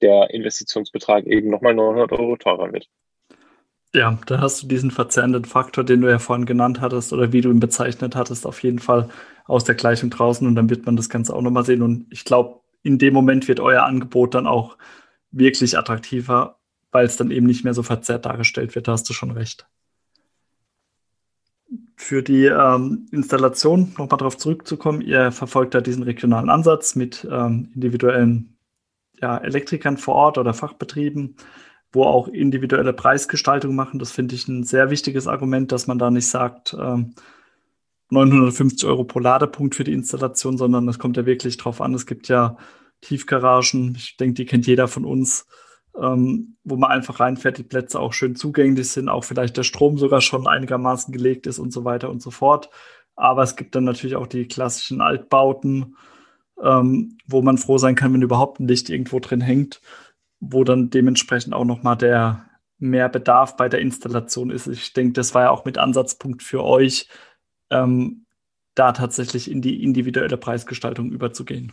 der 0.00 0.30
Investitionsbetrag 0.30 1.26
eben 1.26 1.50
nochmal 1.50 1.74
900 1.74 2.12
Euro 2.12 2.36
teurer 2.36 2.72
wird. 2.72 2.88
Ja, 3.92 4.16
da 4.26 4.40
hast 4.40 4.62
du 4.62 4.68
diesen 4.68 4.92
verzerrenden 4.92 5.44
Faktor, 5.44 5.82
den 5.82 6.02
du 6.02 6.08
ja 6.08 6.20
vorhin 6.20 6.46
genannt 6.46 6.80
hattest 6.80 7.12
oder 7.12 7.32
wie 7.32 7.40
du 7.40 7.50
ihn 7.50 7.60
bezeichnet 7.60 8.14
hattest, 8.14 8.46
auf 8.46 8.62
jeden 8.62 8.78
Fall 8.78 9.08
aus 9.44 9.64
der 9.64 9.74
Gleichung 9.74 10.10
draußen 10.10 10.46
und 10.46 10.54
dann 10.54 10.70
wird 10.70 10.86
man 10.86 10.94
das 10.94 11.08
Ganze 11.08 11.34
auch 11.34 11.42
nochmal 11.42 11.64
sehen. 11.64 11.82
Und 11.82 12.06
ich 12.10 12.24
glaube, 12.24 12.60
in 12.84 12.98
dem 12.98 13.12
Moment 13.12 13.48
wird 13.48 13.58
euer 13.58 13.82
Angebot 13.82 14.34
dann 14.34 14.46
auch 14.46 14.76
wirklich 15.36 15.78
attraktiver, 15.78 16.58
weil 16.90 17.06
es 17.06 17.16
dann 17.16 17.30
eben 17.30 17.46
nicht 17.46 17.64
mehr 17.64 17.74
so 17.74 17.82
verzerrt 17.82 18.24
dargestellt 18.26 18.74
wird. 18.74 18.88
Da 18.88 18.92
hast 18.92 19.08
du 19.08 19.12
schon 19.12 19.30
recht. 19.30 19.66
Für 21.96 22.22
die 22.22 22.46
ähm, 22.46 23.06
Installation 23.10 23.92
nochmal 23.98 24.18
darauf 24.18 24.36
zurückzukommen, 24.36 25.00
ihr 25.00 25.32
verfolgt 25.32 25.74
da 25.74 25.80
diesen 25.80 26.02
regionalen 26.02 26.50
Ansatz 26.50 26.96
mit 26.96 27.26
ähm, 27.30 27.70
individuellen 27.74 28.56
ja, 29.20 29.38
Elektrikern 29.38 29.96
vor 29.96 30.14
Ort 30.14 30.38
oder 30.38 30.54
Fachbetrieben 30.54 31.36
wo 31.94 32.04
auch 32.04 32.28
individuelle 32.28 32.92
Preisgestaltung 32.92 33.74
machen. 33.74 33.98
Das 33.98 34.10
finde 34.10 34.34
ich 34.34 34.48
ein 34.48 34.64
sehr 34.64 34.90
wichtiges 34.90 35.26
Argument, 35.26 35.72
dass 35.72 35.86
man 35.86 35.98
da 35.98 36.10
nicht 36.10 36.28
sagt, 36.28 36.76
ähm, 36.78 37.14
950 38.10 38.86
Euro 38.88 39.04
pro 39.04 39.18
Ladepunkt 39.18 39.74
für 39.74 39.84
die 39.84 39.92
Installation, 39.92 40.58
sondern 40.58 40.88
es 40.88 40.98
kommt 40.98 41.16
ja 41.16 41.26
wirklich 41.26 41.56
drauf 41.56 41.80
an. 41.80 41.94
Es 41.94 42.06
gibt 42.06 42.28
ja 42.28 42.56
Tiefgaragen, 43.00 43.94
ich 43.96 44.16
denke, 44.16 44.34
die 44.34 44.46
kennt 44.46 44.66
jeder 44.66 44.88
von 44.88 45.04
uns, 45.04 45.46
ähm, 46.00 46.56
wo 46.64 46.76
man 46.76 46.90
einfach 46.90 47.20
reinfährt, 47.20 47.58
die 47.58 47.62
Plätze 47.62 48.00
auch 48.00 48.12
schön 48.12 48.34
zugänglich 48.34 48.90
sind, 48.90 49.08
auch 49.08 49.24
vielleicht 49.24 49.56
der 49.56 49.62
Strom 49.62 49.98
sogar 49.98 50.20
schon 50.20 50.46
einigermaßen 50.46 51.12
gelegt 51.12 51.46
ist 51.46 51.58
und 51.58 51.72
so 51.72 51.84
weiter 51.84 52.10
und 52.10 52.22
so 52.22 52.30
fort. 52.30 52.70
Aber 53.16 53.42
es 53.42 53.56
gibt 53.56 53.74
dann 53.74 53.84
natürlich 53.84 54.16
auch 54.16 54.26
die 54.26 54.48
klassischen 54.48 55.00
Altbauten, 55.00 55.96
ähm, 56.62 57.18
wo 57.26 57.42
man 57.42 57.58
froh 57.58 57.78
sein 57.78 57.94
kann, 57.94 58.12
wenn 58.12 58.22
überhaupt 58.22 58.60
ein 58.60 58.68
Licht 58.68 58.90
irgendwo 58.90 59.20
drin 59.20 59.40
hängt 59.40 59.80
wo 60.50 60.64
dann 60.64 60.90
dementsprechend 60.90 61.54
auch 61.54 61.64
nochmal 61.64 61.96
der 61.96 62.46
mehr 62.78 63.08
Bedarf 63.08 63.56
bei 63.56 63.68
der 63.68 63.80
Installation 63.80 64.50
ist. 64.50 64.66
Ich 64.66 64.92
denke, 64.92 65.12
das 65.14 65.34
war 65.34 65.44
ja 65.44 65.50
auch 65.50 65.64
mit 65.64 65.78
Ansatzpunkt 65.78 66.42
für 66.42 66.64
euch, 66.64 67.08
ähm, 67.70 68.26
da 68.74 68.92
tatsächlich 68.92 69.50
in 69.50 69.62
die 69.62 69.82
individuelle 69.82 70.36
Preisgestaltung 70.36 71.12
überzugehen. 71.12 71.72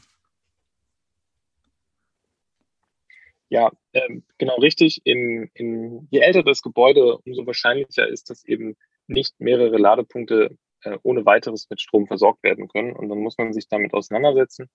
Ja, 3.52 3.70
ähm, 3.92 4.24
genau 4.38 4.56
richtig. 4.56 5.02
In, 5.04 5.52
in, 5.54 6.08
je 6.10 6.20
älter 6.22 6.42
das 6.42 6.62
Gebäude, 6.62 7.18
umso 7.26 7.46
wahrscheinlicher 7.46 8.08
ist, 8.08 8.30
dass 8.30 8.46
eben 8.46 8.78
nicht 9.08 9.38
mehrere 9.42 9.78
Ladepunkte 9.78 10.58
äh, 10.84 10.98
ohne 11.04 11.26
weiteres 11.26 11.70
mit 11.70 11.82
Strom 11.82 12.08
versorgt 12.08 12.44
werden 12.44 12.70
können. 12.70 12.96
Und 12.96 13.10
dann 13.10 13.18
muss 13.18 13.38
man 13.38 13.52
sich 13.52 13.68
damit 13.68 13.94
auseinandersetzen. 13.94 14.70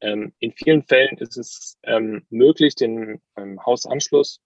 Ähm, 0.00 0.32
in 0.38 0.52
vielen 0.52 0.82
Fällen 0.82 1.18
ist 1.18 1.36
es 1.36 1.76
ähm, 1.82 2.24
möglich, 2.30 2.74
den 2.74 3.20
ähm, 3.36 3.60
Hausanschluss 3.66 4.40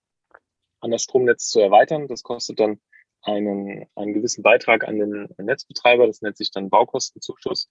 an 0.80 0.90
das 0.90 1.04
Stromnetz 1.04 1.48
zu 1.48 1.60
erweitern. 1.60 2.08
Das 2.08 2.24
kostet 2.24 2.58
dann 2.58 2.80
einen, 3.22 3.86
einen 3.94 4.14
gewissen 4.14 4.42
Beitrag 4.42 4.82
an 4.82 4.98
den 4.98 5.28
Netzbetreiber. 5.38 6.08
Das 6.08 6.22
nennt 6.22 6.36
sich 6.36 6.50
dann 6.50 6.70
Baukostenzuschuss. 6.70 7.70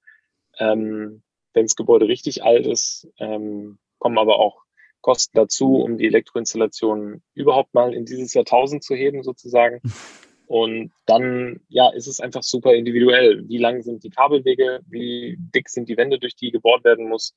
Ähm, 0.60 1.24
wenn 1.54 1.65
das 1.65 1.76
Gebäude 1.76 2.08
richtig 2.08 2.41
alt 2.41 2.65
ist, 2.67 3.10
ähm, 3.17 3.80
kommen 4.00 4.17
aber 4.17 4.39
auch 4.39 4.62
Kosten 5.04 5.38
dazu, 5.38 5.76
um 5.76 6.00
die 6.00 6.08
Elektroinstallation 6.08 7.22
überhaupt 7.36 7.76
mal 7.76 7.94
in 7.94 8.06
dieses 8.06 8.34
Jahrtausend 8.34 8.84
zu 8.84 8.96
heben, 8.96 9.22
sozusagen. 9.22 9.82
Und 10.48 10.92
dann, 11.06 11.62
ja, 11.70 11.89
ist 11.89 12.08
es 12.08 12.20
einfach 12.20 12.44
super 12.44 12.74
individuell. 12.74 13.48
Wie 13.48 13.60
lang 13.60 13.84
sind 13.84 14.04
die 14.04 14.10
Kabelwege? 14.10 14.82
Wie 14.88 15.38
dick 15.38 15.70
sind 15.70 15.89
die 15.89 15.98
Wände, 15.98 16.20
durch 16.20 16.36
die 16.36 16.52
gebohrt 16.52 16.84
werden 16.84 17.08
muss? 17.08 17.36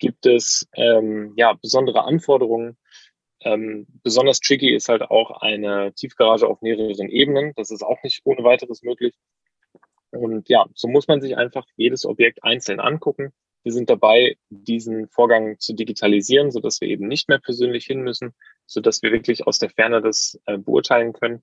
gibt 0.00 0.26
es 0.26 0.66
ähm, 0.74 1.34
ja 1.36 1.52
besondere 1.52 2.02
Anforderungen. 2.02 2.76
Ähm, 3.42 3.86
besonders 4.02 4.40
tricky 4.40 4.74
ist 4.74 4.88
halt 4.88 5.02
auch 5.02 5.30
eine 5.40 5.92
Tiefgarage 5.94 6.48
auf 6.48 6.60
mehreren 6.62 7.08
Ebenen. 7.08 7.52
Das 7.54 7.70
ist 7.70 7.82
auch 7.82 8.02
nicht 8.02 8.22
ohne 8.24 8.42
weiteres 8.42 8.82
möglich. 8.82 9.14
Und 10.10 10.48
ja, 10.48 10.66
so 10.74 10.88
muss 10.88 11.06
man 11.06 11.20
sich 11.20 11.36
einfach 11.36 11.64
jedes 11.76 12.04
Objekt 12.04 12.42
einzeln 12.42 12.80
angucken. 12.80 13.32
Wir 13.62 13.72
sind 13.72 13.90
dabei, 13.90 14.36
diesen 14.48 15.08
Vorgang 15.08 15.58
zu 15.58 15.74
digitalisieren, 15.74 16.50
so 16.50 16.60
dass 16.60 16.80
wir 16.80 16.88
eben 16.88 17.08
nicht 17.08 17.28
mehr 17.28 17.38
persönlich 17.38 17.84
hin 17.84 18.00
müssen, 18.00 18.34
so 18.66 18.80
dass 18.80 19.02
wir 19.02 19.12
wirklich 19.12 19.46
aus 19.46 19.58
der 19.58 19.70
Ferne 19.70 20.00
das 20.00 20.40
äh, 20.46 20.56
beurteilen 20.56 21.12
können. 21.12 21.42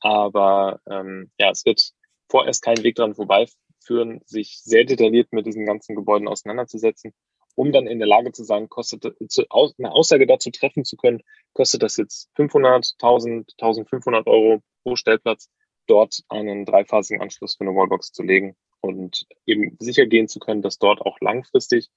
Aber 0.00 0.80
ähm, 0.90 1.30
ja, 1.38 1.50
es 1.50 1.64
wird 1.64 1.92
vorerst 2.28 2.62
keinen 2.62 2.82
Weg 2.82 2.96
dran 2.96 3.14
vorbeiführen, 3.14 4.20
sich 4.24 4.60
sehr 4.62 4.84
detailliert 4.84 5.32
mit 5.32 5.46
diesen 5.46 5.66
ganzen 5.66 5.94
Gebäuden 5.94 6.28
auseinanderzusetzen 6.28 7.14
um 7.54 7.72
dann 7.72 7.86
in 7.86 7.98
der 7.98 8.08
Lage 8.08 8.32
zu 8.32 8.44
sein, 8.44 8.68
kostet 8.68 9.04
eine 9.04 9.92
Aussage 9.92 10.26
dazu 10.26 10.50
treffen 10.50 10.84
zu 10.84 10.96
können, 10.96 11.22
kostet 11.52 11.82
das 11.82 11.96
jetzt 11.96 12.30
500, 12.36 12.94
1000, 12.98 13.52
1500 13.60 14.26
Euro 14.26 14.62
pro 14.82 14.96
Stellplatz, 14.96 15.50
dort 15.86 16.22
einen 16.28 16.64
dreiphasigen 16.64 17.22
Anschluss 17.22 17.56
für 17.56 17.64
eine 17.64 17.74
Wallbox 17.74 18.12
zu 18.12 18.22
legen 18.22 18.56
und 18.82 19.26
eben 19.46 19.76
sicher 19.80 20.06
gehen 20.06 20.28
zu 20.28 20.38
können, 20.38 20.62
dass 20.62 20.78
dort 20.78 21.00
auch 21.00 21.18
langfristig, 21.20 21.88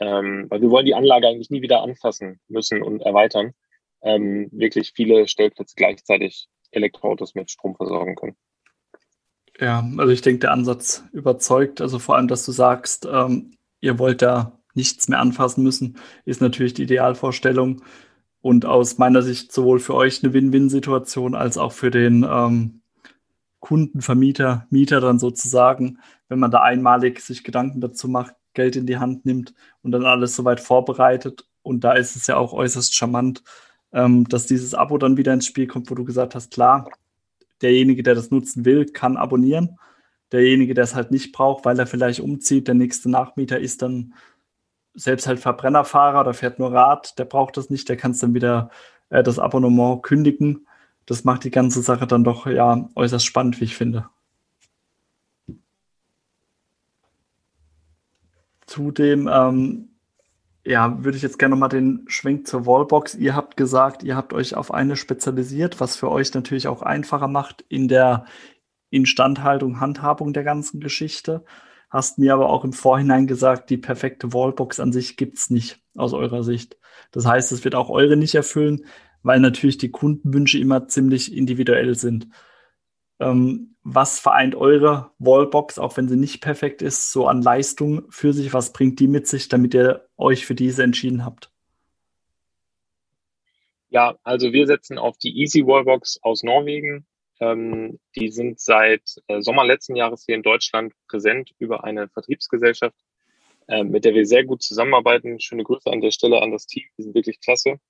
ähm, 0.00 0.46
weil 0.48 0.60
wir 0.60 0.70
wollen 0.70 0.86
die 0.86 0.94
Anlage 0.94 1.28
eigentlich 1.28 1.50
nie 1.50 1.62
wieder 1.62 1.82
anfassen 1.82 2.40
müssen 2.48 2.82
und 2.82 3.02
erweitern, 3.02 3.52
ähm, 4.02 4.48
wirklich 4.52 4.92
viele 4.94 5.28
Stellplätze 5.28 5.74
gleichzeitig 5.76 6.48
Elektroautos 6.70 7.34
mit 7.34 7.50
Strom 7.50 7.76
versorgen 7.76 8.16
können. 8.16 8.36
Ja, 9.58 9.88
also 9.96 10.12
ich 10.12 10.20
denke, 10.20 10.40
der 10.40 10.52
Ansatz 10.52 11.04
überzeugt. 11.12 11.80
Also 11.80 11.98
vor 11.98 12.16
allem, 12.16 12.28
dass 12.28 12.44
du 12.44 12.52
sagst, 12.52 13.08
ähm, 13.10 13.56
ihr 13.80 13.98
wollt 13.98 14.20
da 14.20 14.58
nichts 14.74 15.08
mehr 15.08 15.20
anfassen 15.20 15.64
müssen, 15.64 15.96
ist 16.26 16.42
natürlich 16.42 16.74
die 16.74 16.82
Idealvorstellung 16.82 17.82
und 18.42 18.66
aus 18.66 18.98
meiner 18.98 19.22
Sicht 19.22 19.52
sowohl 19.52 19.80
für 19.80 19.94
euch 19.94 20.22
eine 20.22 20.34
Win-Win-Situation 20.34 21.34
als 21.34 21.56
auch 21.56 21.72
für 21.72 21.90
den 21.90 22.26
ähm, 22.28 22.82
Kunden, 23.66 24.00
Vermieter, 24.00 24.64
Mieter 24.70 25.00
dann 25.00 25.18
sozusagen, 25.18 25.98
wenn 26.28 26.38
man 26.38 26.52
da 26.52 26.62
einmalig 26.62 27.18
sich 27.18 27.42
Gedanken 27.42 27.80
dazu 27.80 28.06
macht, 28.06 28.36
Geld 28.54 28.76
in 28.76 28.86
die 28.86 28.98
Hand 28.98 29.26
nimmt 29.26 29.54
und 29.82 29.90
dann 29.90 30.04
alles 30.04 30.36
soweit 30.36 30.60
vorbereitet. 30.60 31.48
Und 31.62 31.82
da 31.82 31.94
ist 31.94 32.14
es 32.14 32.28
ja 32.28 32.36
auch 32.36 32.52
äußerst 32.52 32.94
charmant, 32.94 33.42
ähm, 33.92 34.28
dass 34.28 34.46
dieses 34.46 34.74
Abo 34.74 34.98
dann 34.98 35.16
wieder 35.16 35.34
ins 35.34 35.46
Spiel 35.46 35.66
kommt, 35.66 35.90
wo 35.90 35.96
du 35.96 36.04
gesagt 36.04 36.36
hast, 36.36 36.52
klar, 36.52 36.88
derjenige, 37.60 38.04
der 38.04 38.14
das 38.14 38.30
nutzen 38.30 38.64
will, 38.64 38.86
kann 38.86 39.16
abonnieren. 39.16 39.80
Derjenige, 40.30 40.74
der 40.74 40.84
es 40.84 40.94
halt 40.94 41.10
nicht 41.10 41.32
braucht, 41.32 41.64
weil 41.64 41.76
er 41.80 41.88
vielleicht 41.88 42.20
umzieht, 42.20 42.68
der 42.68 42.76
nächste 42.76 43.10
Nachmieter 43.10 43.58
ist 43.58 43.82
dann 43.82 44.14
selbst 44.94 45.26
halt 45.26 45.40
Verbrennerfahrer 45.40 46.20
oder 46.20 46.34
fährt 46.34 46.60
nur 46.60 46.72
Rad, 46.72 47.18
der 47.18 47.24
braucht 47.24 47.56
das 47.56 47.68
nicht, 47.68 47.88
der 47.88 47.96
kann 47.96 48.12
es 48.12 48.20
dann 48.20 48.32
wieder 48.32 48.70
äh, 49.08 49.24
das 49.24 49.40
Abonnement 49.40 50.04
kündigen. 50.04 50.68
Das 51.06 51.24
macht 51.24 51.44
die 51.44 51.50
ganze 51.50 51.82
Sache 51.82 52.06
dann 52.06 52.24
doch 52.24 52.46
ja 52.46 52.88
äußerst 52.94 53.24
spannend, 53.24 53.60
wie 53.60 53.64
ich 53.64 53.76
finde. 53.76 54.08
Zudem 58.66 59.28
ähm, 59.32 59.88
ja, 60.64 61.04
würde 61.04 61.16
ich 61.16 61.22
jetzt 61.22 61.38
gerne 61.38 61.54
nochmal 61.54 61.68
den 61.68 62.04
Schwenk 62.08 62.48
zur 62.48 62.66
Wallbox. 62.66 63.14
Ihr 63.14 63.36
habt 63.36 63.56
gesagt, 63.56 64.02
ihr 64.02 64.16
habt 64.16 64.32
euch 64.32 64.56
auf 64.56 64.74
eine 64.74 64.96
spezialisiert, 64.96 65.80
was 65.80 65.96
für 65.96 66.10
euch 66.10 66.34
natürlich 66.34 66.66
auch 66.66 66.82
einfacher 66.82 67.28
macht 67.28 67.64
in 67.68 67.86
der 67.86 68.26
Instandhaltung, 68.90 69.80
Handhabung 69.80 70.32
der 70.32 70.42
ganzen 70.42 70.80
Geschichte 70.80 71.44
hast 71.88 72.18
mir 72.18 72.34
aber 72.34 72.50
auch 72.50 72.64
im 72.64 72.72
Vorhinein 72.72 73.26
gesagt, 73.26 73.70
die 73.70 73.78
perfekte 73.78 74.32
Wallbox 74.32 74.80
an 74.80 74.92
sich 74.92 75.16
gibt 75.16 75.38
es 75.38 75.50
nicht 75.50 75.80
aus 75.94 76.12
eurer 76.12 76.42
Sicht. 76.42 76.76
Das 77.10 77.26
heißt, 77.26 77.52
es 77.52 77.64
wird 77.64 77.74
auch 77.74 77.88
eure 77.88 78.16
nicht 78.16 78.34
erfüllen, 78.34 78.84
weil 79.26 79.40
natürlich 79.40 79.76
die 79.76 79.90
Kundenwünsche 79.90 80.58
immer 80.58 80.86
ziemlich 80.86 81.34
individuell 81.36 81.96
sind. 81.96 82.28
Ähm, 83.18 83.74
was 83.82 84.20
vereint 84.20 84.54
eure 84.54 85.10
Wallbox, 85.18 85.78
auch 85.80 85.96
wenn 85.96 86.06
sie 86.08 86.16
nicht 86.16 86.40
perfekt 86.40 86.80
ist, 86.80 87.10
so 87.10 87.26
an 87.26 87.42
Leistung 87.42 88.04
für 88.10 88.32
sich? 88.32 88.52
Was 88.52 88.72
bringt 88.72 89.00
die 89.00 89.08
mit 89.08 89.26
sich, 89.26 89.48
damit 89.48 89.74
ihr 89.74 90.08
euch 90.16 90.46
für 90.46 90.54
diese 90.54 90.84
entschieden 90.84 91.24
habt? 91.24 91.50
Ja, 93.88 94.16
also 94.22 94.52
wir 94.52 94.66
setzen 94.68 94.96
auf 94.96 95.18
die 95.18 95.36
Easy 95.40 95.66
Wallbox 95.66 96.20
aus 96.22 96.44
Norwegen. 96.44 97.04
Ähm, 97.40 97.98
die 98.14 98.30
sind 98.30 98.60
seit 98.60 99.02
äh, 99.26 99.40
Sommer 99.40 99.64
letzten 99.64 99.96
Jahres 99.96 100.24
hier 100.24 100.36
in 100.36 100.42
Deutschland 100.42 100.92
präsent 101.08 101.52
über 101.58 101.82
eine 101.84 102.08
Vertriebsgesellschaft. 102.08 102.96
äh, 103.68 103.84
mit 103.84 104.04
der 104.04 104.14
wir 104.14 104.26
sehr 104.26 104.44
gut 104.44 104.62
zusammenarbeiten. 104.62 105.40
Schöne 105.40 105.64
Grüße 105.64 105.90
an 105.90 106.00
der 106.00 106.12
Stelle 106.12 106.40
an 106.42 106.52
das 106.52 106.66
Team, 106.66 106.84
die 106.96 107.02
sind 107.02 107.14
wirklich 107.14 107.40
klasse. 107.40 107.80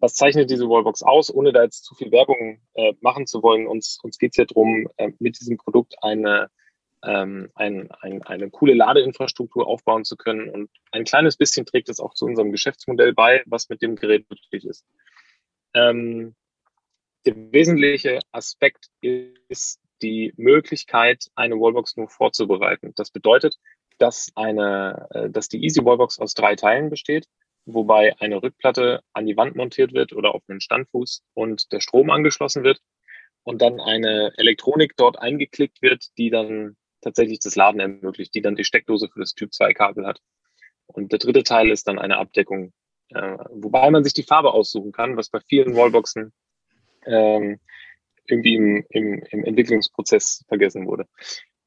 Was 0.00 0.14
zeichnet 0.14 0.50
diese 0.50 0.68
Wallbox 0.68 1.02
aus, 1.02 1.32
ohne 1.32 1.52
da 1.52 1.62
jetzt 1.62 1.84
zu 1.84 1.94
viel 1.94 2.10
Werbung 2.10 2.60
äh, 2.74 2.94
machen 3.00 3.26
zu 3.26 3.42
wollen? 3.42 3.66
Uns, 3.66 3.98
uns 4.02 4.18
geht 4.18 4.32
es 4.32 4.38
ja 4.38 4.46
darum, 4.46 4.88
äh, 4.96 5.12
mit 5.18 5.38
diesem 5.38 5.58
Produkt 5.58 5.94
eine, 6.02 6.50
ähm, 7.04 7.50
ein, 7.54 7.90
ein, 8.00 8.22
eine 8.22 8.50
coole 8.50 8.72
Ladeinfrastruktur 8.74 9.66
aufbauen 9.66 10.04
zu 10.04 10.16
können. 10.16 10.48
Und 10.48 10.70
ein 10.90 11.04
kleines 11.04 11.36
bisschen 11.36 11.66
trägt 11.66 11.90
es 11.90 12.00
auch 12.00 12.14
zu 12.14 12.24
unserem 12.24 12.50
Geschäftsmodell 12.50 13.12
bei, 13.12 13.42
was 13.46 13.68
mit 13.68 13.82
dem 13.82 13.96
Gerät 13.96 14.28
möglich 14.30 14.64
ist. 14.64 14.86
Ähm, 15.74 16.34
der 17.26 17.36
wesentliche 17.52 18.20
Aspekt 18.32 18.88
ist 19.02 19.80
die 20.00 20.32
Möglichkeit, 20.36 21.30
eine 21.34 21.56
Wallbox 21.56 21.98
nur 21.98 22.08
vorzubereiten. 22.08 22.92
Das 22.96 23.10
bedeutet, 23.10 23.56
dass 23.98 24.32
eine, 24.34 25.06
äh, 25.10 25.30
dass 25.30 25.48
die 25.48 25.62
Easy 25.62 25.84
Wallbox 25.84 26.18
aus 26.18 26.32
drei 26.32 26.56
Teilen 26.56 26.88
besteht, 26.88 27.28
wobei 27.74 28.14
eine 28.20 28.42
Rückplatte 28.42 29.02
an 29.12 29.26
die 29.26 29.36
Wand 29.36 29.56
montiert 29.56 29.92
wird 29.92 30.12
oder 30.12 30.34
auf 30.34 30.42
einen 30.48 30.60
Standfuß 30.60 31.22
und 31.34 31.72
der 31.72 31.80
Strom 31.80 32.10
angeschlossen 32.10 32.64
wird 32.64 32.80
und 33.42 33.62
dann 33.62 33.80
eine 33.80 34.32
Elektronik 34.36 34.96
dort 34.96 35.18
eingeklickt 35.18 35.82
wird, 35.82 36.06
die 36.18 36.30
dann 36.30 36.76
tatsächlich 37.00 37.40
das 37.40 37.56
Laden 37.56 37.80
ermöglicht, 37.80 38.34
die 38.34 38.42
dann 38.42 38.56
die 38.56 38.64
Steckdose 38.64 39.08
für 39.08 39.20
das 39.20 39.34
Typ 39.34 39.52
2 39.52 39.72
Kabel 39.72 40.06
hat. 40.06 40.20
Und 40.86 41.12
der 41.12 41.18
dritte 41.18 41.42
Teil 41.42 41.70
ist 41.70 41.88
dann 41.88 41.98
eine 41.98 42.18
Abdeckung, 42.18 42.72
äh, 43.10 43.36
wobei 43.50 43.90
man 43.90 44.04
sich 44.04 44.12
die 44.12 44.22
Farbe 44.22 44.52
aussuchen 44.52 44.92
kann, 44.92 45.16
was 45.16 45.30
bei 45.30 45.40
vielen 45.40 45.74
Wallboxen 45.76 46.32
ähm, 47.06 47.60
irgendwie 48.26 48.54
im, 48.54 48.84
im, 48.90 49.22
im 49.30 49.44
Entwicklungsprozess 49.44 50.44
vergessen 50.48 50.86
wurde. 50.86 51.06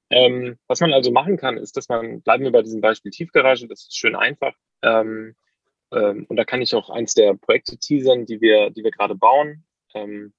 Ähm, 0.10 0.58
was 0.68 0.80
man 0.80 0.94
also 0.94 1.12
machen 1.12 1.38
kann, 1.38 1.58
ist, 1.58 1.76
dass 1.76 1.90
man, 1.90 2.22
bleiben 2.22 2.44
wir 2.44 2.52
bei 2.52 2.62
diesem 2.62 2.82
Beispiel 2.82 3.12
Tiefgarage, 3.12 3.68
das 3.68 3.82
ist 3.82 3.98
schön 3.98 4.16
einfach. 4.16 4.54
Ähm, 4.84 5.36
ähm, 5.94 6.26
und 6.30 6.36
da 6.36 6.46
kann 6.46 6.62
ich 6.62 6.76
auch 6.76 6.90
eins 6.90 7.14
der 7.14 7.34
Projekte 7.36 7.78
teasern, 7.78 8.26
die 8.26 8.42
wir, 8.42 8.70
die 8.70 8.84
wir 8.84 8.92
gerade 8.92 9.16
bauen. 9.16 9.66
Ähm, 9.94 10.34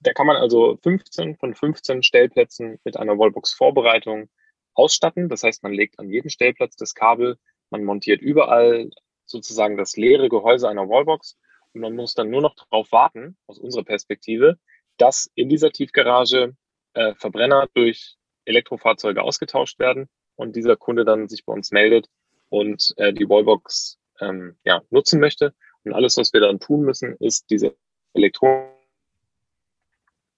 da 0.00 0.12
kann 0.12 0.26
man 0.26 0.36
also 0.36 0.76
15 0.82 1.36
von 1.36 1.54
15 1.54 2.02
Stellplätzen 2.02 2.78
mit 2.84 2.96
einer 2.96 3.18
Wallbox-Vorbereitung 3.18 4.28
ausstatten. 4.74 5.28
Das 5.28 5.42
heißt, 5.42 5.62
man 5.62 5.72
legt 5.72 5.98
an 5.98 6.10
jeden 6.10 6.30
Stellplatz 6.30 6.76
das 6.76 6.94
Kabel, 6.94 7.38
man 7.70 7.84
montiert 7.84 8.20
überall 8.20 8.90
sozusagen 9.24 9.76
das 9.76 9.96
leere 9.96 10.28
Gehäuse 10.28 10.68
einer 10.68 10.88
Wallbox 10.88 11.38
und 11.72 11.80
man 11.80 11.94
muss 11.94 12.14
dann 12.14 12.30
nur 12.30 12.42
noch 12.42 12.54
darauf 12.54 12.92
warten, 12.92 13.36
aus 13.46 13.58
unserer 13.58 13.84
Perspektive, 13.84 14.58
dass 14.98 15.30
in 15.34 15.48
dieser 15.48 15.70
Tiefgarage 15.70 16.54
äh, 16.92 17.14
Verbrenner 17.14 17.68
durch 17.74 18.16
Elektrofahrzeuge 18.44 19.22
ausgetauscht 19.22 19.78
werden 19.78 20.08
und 20.36 20.54
dieser 20.56 20.76
Kunde 20.76 21.04
dann 21.04 21.28
sich 21.28 21.44
bei 21.44 21.52
uns 21.52 21.70
meldet 21.70 22.08
und 22.50 22.92
äh, 22.98 23.12
die 23.12 23.28
Wallbox 23.28 23.98
ähm, 24.24 24.56
ja, 24.64 24.82
nutzen 24.90 25.20
möchte. 25.20 25.54
Und 25.84 25.92
alles, 25.92 26.16
was 26.16 26.32
wir 26.32 26.40
dann 26.40 26.60
tun 26.60 26.82
müssen, 26.82 27.16
ist 27.18 27.50
diese 27.50 27.76
Elektronik. 28.14 28.70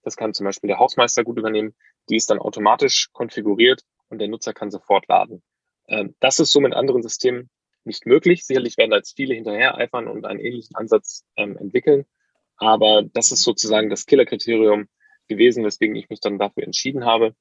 Das 0.03 0.17
kann 0.17 0.35
zum 0.35 0.45
Beispiel 0.45 0.69
der 0.69 0.79
Hausmeister 0.79 1.25
gut 1.25 1.39
übernehmen. 1.39 1.75
Die 2.09 2.17
ist 2.17 2.31
dann 2.31 2.39
automatisch 2.39 3.11
konfiguriert 3.13 3.83
und 4.09 4.19
der 4.19 4.29
Nutzer 4.29 4.53
kann 4.53 4.71
sofort 4.71 5.09
laden. 5.09 5.43
Ähm, 5.89 6.15
das 6.21 6.39
ist 6.39 6.53
so 6.53 6.61
mit 6.61 6.75
anderen 6.75 7.03
Systemen 7.03 7.51
nicht 7.85 8.07
möglich. 8.07 8.45
Sicherlich 8.45 8.77
werden 8.77 8.91
da 8.91 8.97
jetzt 8.97 9.17
viele 9.17 9.35
hinterher 9.35 9.77
eifern 9.77 10.09
und 10.09 10.25
einen 10.25 10.41
ähnlichen 10.41 10.77
Ansatz 10.77 11.25
ähm, 11.37 11.57
entwickeln. 11.57 12.05
Aber 12.57 13.03
das 13.13 13.33
ist 13.33 13.43
sozusagen 13.43 13.91
das 13.91 14.07
Killerkriterium 14.07 14.89
gewesen, 15.29 15.65
weswegen 15.65 15.97
ich 15.97 16.09
mich 16.09 16.21
dann 16.21 16.39
dafür 16.39 16.65
entschieden 16.65 17.05
habe. 17.05 17.35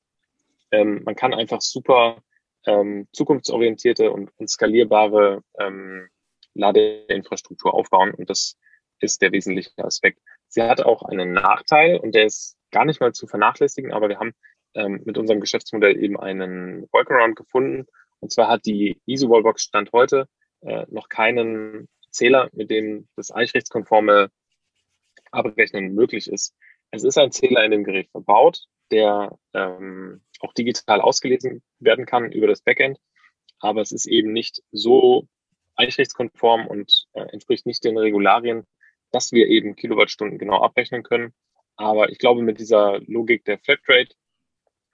Ähm, 0.71 1.03
man 1.05 1.15
kann 1.15 1.33
einfach 1.33 1.61
super 1.61 2.21
ähm, 2.65 3.07
zukunftsorientierte 3.11 4.11
und, 4.11 4.31
und 4.37 4.49
skalierbare 4.49 5.43
ähm, 5.59 6.09
Ladeinfrastruktur 6.56 7.74
aufbauen 7.74 8.14
und 8.14 8.30
das 8.30 8.58
ist 8.99 9.22
der 9.22 9.32
wesentliche 9.32 9.72
Aspekt. 9.78 10.20
Sie 10.47 10.62
hat 10.62 10.82
auch 10.82 11.03
einen 11.03 11.34
Nachteil 11.34 11.97
und 11.97 12.16
der 12.16 12.26
ist 12.26 12.58
gar 12.72 12.86
nicht 12.86 13.01
mal 13.01 13.14
zu 13.14 13.28
vernachlässigen, 13.28 13.93
aber 13.93 14.10
wir 14.10 14.20
haben 14.20 14.34
ähm, 14.74 15.01
mit 15.06 15.18
unserem 15.18 15.41
Geschäftsmodell 15.41 16.01
eben 16.01 16.20
einen 16.20 16.88
Workaround 16.91 17.36
gefunden 17.36 17.86
und 18.20 18.32
zwar 18.32 18.47
hat 18.47 18.66
die 18.66 18.99
Easy 19.06 19.30
Wallbox 19.30 19.64
Stand 19.64 19.91
heute 19.91 20.28
äh, 20.62 20.86
noch 20.89 21.10
keinen 21.10 21.88
Zähler, 22.12 22.49
mit 22.53 22.72
dem 22.72 23.08
das 23.16 23.32
eichrechtskonforme 23.32 24.32
Abrechnen 25.32 25.93
möglich 25.93 26.30
ist. 26.30 26.56
Es 26.91 27.03
ist 27.03 27.18
ein 27.18 27.32
Zähler 27.32 27.64
in 27.66 27.72
dem 27.72 27.84
Gerät 27.84 28.10
verbaut, 28.10 28.66
der 28.91 29.38
ähm, 29.53 30.22
auch 30.39 30.53
digital 30.53 31.01
ausgelesen 31.01 31.62
werden 31.80 32.06
kann 32.06 32.32
über 32.32 32.47
das 32.47 32.62
Backend, 32.62 32.99
aber 33.60 33.82
es 33.82 33.91
ist 33.91 34.06
eben 34.06 34.32
nicht 34.32 34.64
so 34.72 35.28
eichrechtskonform 35.76 36.67
und 36.67 37.07
äh, 37.13 37.21
entspricht 37.32 37.65
nicht 37.65 37.84
den 37.84 37.97
Regularien, 37.97 38.65
dass 39.11 39.32
wir 39.32 39.47
eben 39.47 39.76
Kilowattstunden 39.76 40.38
genau 40.38 40.61
abrechnen 40.61 41.03
können. 41.03 41.34
Aber 41.76 42.09
ich 42.09 42.19
glaube, 42.19 42.41
mit 42.41 42.59
dieser 42.59 42.99
Logik 43.07 43.45
der 43.45 43.59
Flatrate, 43.59 44.15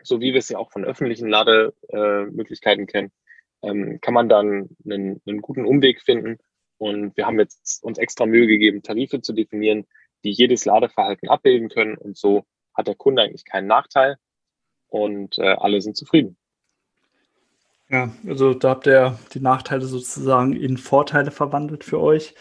so 0.04 0.20
wie 0.20 0.34
wir 0.34 0.40
es 0.40 0.50
ja 0.50 0.58
auch 0.58 0.72
von 0.72 0.84
öffentlichen 0.84 1.30
Lademöglichkeiten 1.30 2.88
kennen, 2.88 3.12
ähm, 3.62 4.00
kann 4.02 4.14
man 4.14 4.30
dann 4.30 4.70
einen, 4.86 5.22
einen 5.26 5.42
guten 5.42 5.66
Umweg 5.66 6.02
finden. 6.02 6.38
Und 6.78 7.16
wir 7.16 7.28
haben 7.28 7.40
jetzt 7.40 7.84
uns 7.84 8.00
extra 8.00 8.26
Mühe 8.26 8.48
gegeben, 8.48 8.82
Tarife 8.82 9.22
zu 9.22 9.34
definieren, 9.34 9.86
die 10.24 10.32
jedes 10.32 10.66
Ladeverhalten 10.66 11.30
abbilden 11.30 11.70
können. 11.70 11.98
Und 11.98 12.18
so 12.18 12.46
hat 12.74 12.88
der 12.88 12.96
Kunde 12.96 13.22
eigentlich 13.22 13.46
keinen 13.46 13.68
Nachteil 13.68 14.18
und 14.88 15.38
äh, 15.38 15.44
alle 15.44 15.82
sind 15.82 15.96
zufrieden. 15.96 16.38
Ja, 17.92 18.10
also 18.26 18.54
da 18.54 18.70
habt 18.70 18.88
ihr 18.88 19.20
die 19.34 19.42
Nachteile 19.42 19.86
sozusagen 19.86 20.54
in 20.54 20.78
Vorteile 20.78 21.30
verwandelt 21.30 21.84
für 21.84 22.00
euch. 22.00 22.36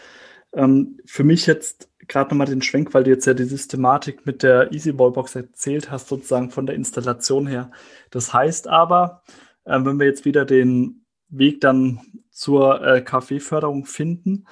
Ähm, 0.53 0.99
für 1.05 1.25
mich 1.25 1.45
jetzt 1.45 1.89
gerade 2.07 2.29
nochmal 2.29 2.47
den 2.47 2.61
Schwenk, 2.61 2.93
weil 2.93 3.03
du 3.03 3.09
jetzt 3.09 3.25
ja 3.25 3.33
die 3.33 3.43
Systematik 3.43 4.25
mit 4.25 4.43
der 4.43 4.71
Easy 4.71 4.93
Ballbox 4.93 5.35
erzählt 5.35 5.91
hast, 5.91 6.07
sozusagen 6.07 6.51
von 6.51 6.65
der 6.65 6.75
Installation 6.75 7.47
her. 7.47 7.69
Das 8.11 8.33
heißt 8.33 8.69
aber, 8.69 9.23
äh, 9.65 9.77
wenn 9.83 9.99
wir 9.99 10.07
jetzt 10.07 10.23
wieder 10.23 10.45
den 10.45 11.05
Weg 11.27 11.59
dann 11.61 11.99
zur 12.29 12.81
äh, 12.85 13.01
KfW-Förderung 13.01 13.85
finden. 13.85 14.45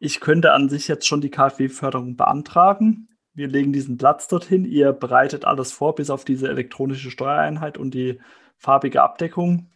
Ich 0.00 0.20
könnte 0.20 0.52
an 0.52 0.68
sich 0.68 0.88
jetzt 0.88 1.06
schon 1.06 1.20
die 1.20 1.30
KfW-Förderung 1.30 2.16
beantragen. 2.16 3.08
Wir 3.32 3.48
legen 3.48 3.72
diesen 3.72 3.96
Platz 3.96 4.28
dorthin. 4.28 4.64
Ihr 4.64 4.92
bereitet 4.92 5.44
alles 5.44 5.72
vor, 5.72 5.94
bis 5.94 6.10
auf 6.10 6.24
diese 6.24 6.48
elektronische 6.48 7.10
Steuereinheit 7.10 7.78
und 7.78 7.94
die 7.94 8.20
farbige 8.56 9.02
Abdeckung. 9.02 9.70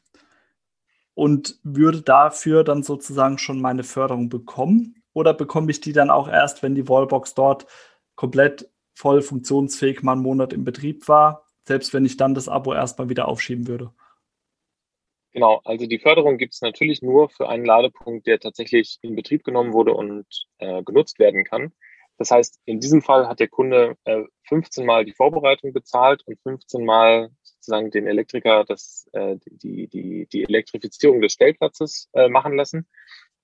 Und 1.18 1.58
würde 1.64 2.00
dafür 2.00 2.62
dann 2.62 2.84
sozusagen 2.84 3.38
schon 3.38 3.60
meine 3.60 3.82
Förderung 3.82 4.28
bekommen? 4.28 5.02
Oder 5.12 5.34
bekomme 5.34 5.68
ich 5.72 5.80
die 5.80 5.92
dann 5.92 6.10
auch 6.10 6.28
erst, 6.28 6.62
wenn 6.62 6.76
die 6.76 6.88
Wallbox 6.88 7.34
dort 7.34 7.66
komplett 8.14 8.70
voll 8.94 9.20
funktionsfähig 9.20 10.04
mal 10.04 10.12
einen 10.12 10.22
Monat 10.22 10.52
im 10.52 10.62
Betrieb 10.62 11.08
war? 11.08 11.44
Selbst 11.66 11.92
wenn 11.92 12.04
ich 12.04 12.16
dann 12.18 12.34
das 12.34 12.48
Abo 12.48 12.72
erstmal 12.72 13.08
wieder 13.08 13.26
aufschieben 13.26 13.66
würde. 13.66 13.92
Genau, 15.32 15.60
also 15.64 15.86
die 15.86 15.98
Förderung 15.98 16.38
gibt 16.38 16.54
es 16.54 16.60
natürlich 16.60 17.02
nur 17.02 17.30
für 17.30 17.48
einen 17.48 17.64
Ladepunkt, 17.64 18.28
der 18.28 18.38
tatsächlich 18.38 19.00
in 19.02 19.16
Betrieb 19.16 19.42
genommen 19.42 19.72
wurde 19.72 19.94
und 19.94 20.24
äh, 20.58 20.84
genutzt 20.84 21.18
werden 21.18 21.42
kann. 21.42 21.72
Das 22.16 22.30
heißt, 22.30 22.60
in 22.64 22.78
diesem 22.78 23.02
Fall 23.02 23.26
hat 23.26 23.40
der 23.40 23.48
Kunde 23.48 23.96
äh, 24.04 24.22
15 24.44 24.86
Mal 24.86 25.04
die 25.04 25.14
Vorbereitung 25.14 25.72
bezahlt 25.72 26.22
und 26.28 26.40
15 26.44 26.84
Mal 26.84 27.32
sozusagen 27.68 27.90
den 27.90 28.06
Elektriker 28.06 28.64
das, 28.64 29.08
äh, 29.12 29.36
die, 29.44 29.88
die, 29.88 30.26
die 30.26 30.44
Elektrifizierung 30.44 31.20
des 31.20 31.34
Stellplatzes 31.34 32.08
äh, 32.14 32.28
machen 32.28 32.56
lassen. 32.56 32.86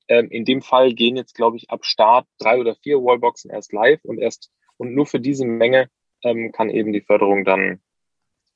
Ähm, 0.09 0.29
in 0.31 0.45
dem 0.45 0.62
Fall 0.62 0.95
gehen 0.95 1.16
jetzt, 1.16 1.35
glaube 1.35 1.59
ich, 1.59 1.70
ab 1.70 1.85
Start 1.85 2.27
drei 2.39 2.59
oder 2.59 2.75
vier 2.75 2.99
Wallboxen 2.99 3.51
erst 3.51 3.72
live 3.72 4.03
und 4.05 4.18
erst 4.18 4.51
und 4.77 4.95
nur 4.95 5.07
für 5.07 5.20
diese 5.20 5.45
Menge 5.45 5.89
ähm, 6.22 6.53
kann 6.53 6.70
eben 6.70 6.93
die 6.93 7.03
Förderung 7.03 7.45
dann 7.45 7.81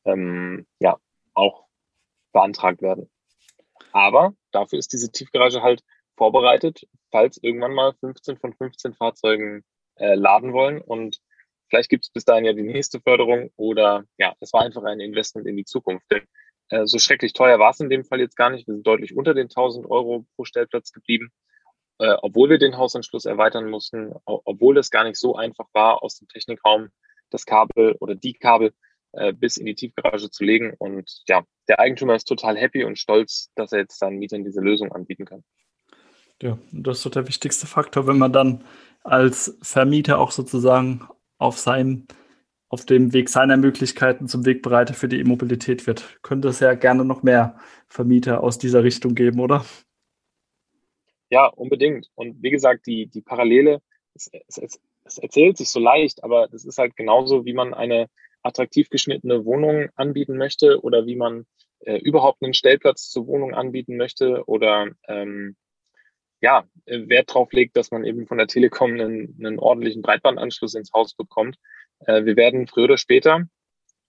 ähm, 0.04 0.66
ja 0.80 0.98
auch 1.34 1.66
beantragt 2.32 2.82
werden. 2.82 3.10
Aber 3.92 4.34
dafür 4.50 4.78
ist 4.78 4.92
diese 4.92 5.12
Tiefgarage 5.12 5.62
halt 5.62 5.84
vorbereitet, 6.16 6.88
falls 7.10 7.38
irgendwann 7.42 7.74
mal 7.74 7.94
15 8.00 8.38
von 8.38 8.52
15 8.54 8.94
Fahrzeugen 8.94 9.64
äh, 9.96 10.14
laden 10.14 10.52
wollen. 10.52 10.80
Und 10.80 11.20
vielleicht 11.68 11.90
gibt 11.90 12.04
es 12.04 12.10
bis 12.10 12.24
dahin 12.24 12.44
ja 12.44 12.52
die 12.52 12.62
nächste 12.62 13.00
Förderung 13.00 13.50
oder 13.56 14.04
ja, 14.18 14.34
es 14.40 14.52
war 14.52 14.62
einfach 14.62 14.84
ein 14.84 15.00
Investment 15.00 15.46
in 15.46 15.56
die 15.56 15.64
Zukunft. 15.64 16.06
Denn 16.10 16.22
äh, 16.70 16.86
so 16.86 16.98
schrecklich 16.98 17.32
teuer 17.32 17.58
war 17.58 17.70
es 17.70 17.80
in 17.80 17.90
dem 17.90 18.04
Fall 18.04 18.20
jetzt 18.20 18.36
gar 18.36 18.50
nicht. 18.50 18.66
Wir 18.66 18.74
sind 18.74 18.86
deutlich 18.86 19.16
unter 19.16 19.34
den 19.34 19.46
1000 19.46 19.90
Euro 19.90 20.26
pro 20.36 20.44
Stellplatz 20.44 20.92
geblieben, 20.92 21.30
äh, 21.98 22.16
obwohl 22.22 22.50
wir 22.50 22.58
den 22.58 22.76
Hausanschluss 22.76 23.24
erweitern 23.24 23.70
mussten, 23.70 24.12
obwohl 24.24 24.74
das 24.74 24.90
gar 24.90 25.04
nicht 25.04 25.18
so 25.18 25.36
einfach 25.36 25.66
war, 25.72 26.02
aus 26.02 26.18
dem 26.18 26.28
Technikraum 26.28 26.88
das 27.30 27.44
Kabel 27.44 27.96
oder 28.00 28.14
die 28.14 28.34
Kabel 28.34 28.72
äh, 29.12 29.32
bis 29.32 29.56
in 29.56 29.66
die 29.66 29.74
Tiefgarage 29.74 30.30
zu 30.30 30.44
legen. 30.44 30.74
Und 30.78 31.22
ja, 31.28 31.44
der 31.68 31.78
Eigentümer 31.78 32.14
ist 32.14 32.24
total 32.24 32.56
happy 32.56 32.84
und 32.84 32.98
stolz, 32.98 33.50
dass 33.54 33.72
er 33.72 33.80
jetzt 33.80 33.98
seinen 33.98 34.18
Mietern 34.18 34.44
diese 34.44 34.60
Lösung 34.60 34.92
anbieten 34.92 35.24
kann. 35.24 35.44
Ja, 36.40 36.58
das 36.70 36.98
ist 36.98 37.02
so 37.02 37.10
der 37.10 37.26
wichtigste 37.26 37.66
Faktor, 37.66 38.06
wenn 38.06 38.18
man 38.18 38.32
dann 38.32 38.64
als 39.02 39.58
Vermieter 39.62 40.18
auch 40.18 40.30
sozusagen 40.30 41.08
auf 41.38 41.58
seinem 41.58 42.06
auf 42.70 42.84
dem 42.84 43.14
Weg 43.14 43.30
seiner 43.30 43.56
Möglichkeiten 43.56 44.28
zum 44.28 44.44
Wegbereiter 44.44 44.92
für 44.92 45.08
die 45.08 45.18
E-Mobilität 45.18 45.86
wird. 45.86 46.18
Könnte 46.22 46.48
es 46.48 46.60
ja 46.60 46.74
gerne 46.74 47.04
noch 47.04 47.22
mehr 47.22 47.56
Vermieter 47.88 48.42
aus 48.42 48.58
dieser 48.58 48.84
Richtung 48.84 49.14
geben, 49.14 49.40
oder? 49.40 49.64
Ja, 51.30 51.46
unbedingt. 51.46 52.10
Und 52.14 52.42
wie 52.42 52.50
gesagt, 52.50 52.86
die, 52.86 53.06
die 53.06 53.22
Parallele, 53.22 53.80
es, 54.14 54.30
es, 54.48 54.80
es 55.04 55.18
erzählt 55.18 55.56
sich 55.56 55.70
so 55.70 55.80
leicht, 55.80 56.22
aber 56.22 56.48
das 56.48 56.64
ist 56.64 56.78
halt 56.78 56.96
genauso, 56.96 57.44
wie 57.46 57.54
man 57.54 57.72
eine 57.72 58.08
attraktiv 58.42 58.88
geschnittene 58.90 59.44
Wohnung 59.44 59.88
anbieten 59.94 60.36
möchte 60.36 60.82
oder 60.82 61.06
wie 61.06 61.16
man 61.16 61.46
äh, 61.80 61.96
überhaupt 61.98 62.42
einen 62.42 62.54
Stellplatz 62.54 63.08
zur 63.08 63.26
Wohnung 63.26 63.54
anbieten 63.54 63.96
möchte 63.96 64.44
oder 64.46 64.88
ähm, 65.06 65.56
ja, 66.40 66.64
Wert 66.86 67.34
drauf 67.34 67.52
legt, 67.52 67.76
dass 67.76 67.90
man 67.90 68.04
eben 68.04 68.26
von 68.26 68.38
der 68.38 68.46
Telekom 68.46 68.92
einen, 68.92 69.36
einen 69.38 69.58
ordentlichen 69.58 70.02
Breitbandanschluss 70.02 70.74
ins 70.74 70.92
Haus 70.92 71.14
bekommt. 71.14 71.56
Äh, 72.00 72.24
wir 72.24 72.36
werden 72.36 72.66
früher 72.66 72.84
oder 72.84 72.98
später 72.98 73.46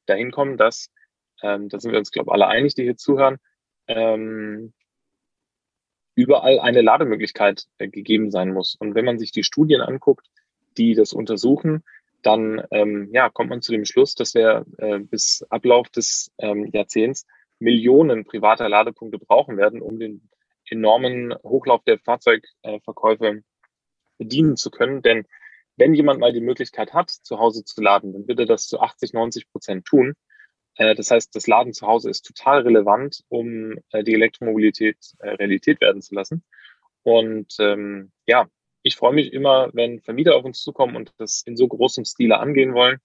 dahin 0.05 0.31
kommen, 0.31 0.57
dass, 0.57 0.91
ähm, 1.41 1.69
da 1.69 1.79
sind 1.79 1.91
wir 1.91 1.99
uns, 1.99 2.11
glaube 2.11 2.29
ich, 2.29 2.33
alle 2.33 2.47
einig, 2.47 2.75
die 2.75 2.83
hier 2.83 2.97
zuhören, 2.97 3.37
ähm, 3.87 4.73
überall 6.15 6.59
eine 6.59 6.81
Lademöglichkeit 6.81 7.65
äh, 7.77 7.87
gegeben 7.87 8.29
sein 8.29 8.53
muss. 8.53 8.75
Und 8.75 8.93
wenn 8.95 9.05
man 9.05 9.19
sich 9.19 9.31
die 9.31 9.43
Studien 9.43 9.81
anguckt, 9.81 10.27
die 10.77 10.93
das 10.93 11.13
untersuchen, 11.13 11.83
dann 12.21 12.61
ähm, 12.71 13.09
ja, 13.13 13.29
kommt 13.29 13.49
man 13.49 13.61
zu 13.61 13.71
dem 13.71 13.85
Schluss, 13.85 14.15
dass 14.15 14.33
wir 14.33 14.65
äh, 14.77 14.99
bis 14.99 15.45
Ablauf 15.49 15.89
des 15.89 16.31
ähm, 16.37 16.69
Jahrzehnts 16.73 17.25
Millionen 17.59 18.25
privater 18.25 18.69
Ladepunkte 18.69 19.17
brauchen 19.17 19.57
werden, 19.57 19.81
um 19.81 19.99
den 19.99 20.29
enormen 20.69 21.33
Hochlauf 21.43 21.83
der 21.83 21.99
Fahrzeugverkäufe 21.99 23.43
bedienen 24.17 24.57
zu 24.57 24.69
können. 24.71 25.01
Denn 25.01 25.25
wenn 25.77 25.93
jemand 25.93 26.19
mal 26.19 26.33
die 26.33 26.41
Möglichkeit 26.41 26.93
hat, 26.93 27.09
zu 27.09 27.39
Hause 27.39 27.63
zu 27.63 27.81
laden, 27.81 28.13
dann 28.13 28.27
wird 28.27 28.39
er 28.39 28.45
das 28.45 28.67
zu 28.67 28.79
80, 28.79 29.13
90 29.13 29.51
Prozent 29.51 29.85
tun. 29.85 30.13
Äh, 30.75 30.95
das 30.95 31.11
heißt, 31.11 31.35
das 31.35 31.47
Laden 31.47 31.73
zu 31.73 31.87
Hause 31.87 32.09
ist 32.09 32.25
total 32.25 32.61
relevant, 32.61 33.23
um 33.29 33.77
äh, 33.91 34.03
die 34.03 34.13
Elektromobilität 34.13 34.97
äh, 35.19 35.29
Realität 35.29 35.81
werden 35.81 36.01
zu 36.01 36.15
lassen. 36.15 36.43
Und 37.03 37.55
ähm, 37.59 38.11
ja, 38.25 38.47
ich 38.83 38.95
freue 38.95 39.13
mich 39.13 39.33
immer, 39.33 39.69
wenn 39.73 40.01
Vermieter 40.01 40.35
auf 40.35 40.45
uns 40.45 40.61
zukommen 40.61 40.95
und 40.95 41.13
das 41.17 41.41
in 41.45 41.55
so 41.55 41.67
großem 41.67 42.05
Stile 42.05 42.39
angehen 42.39 42.73
wollen 42.73 42.99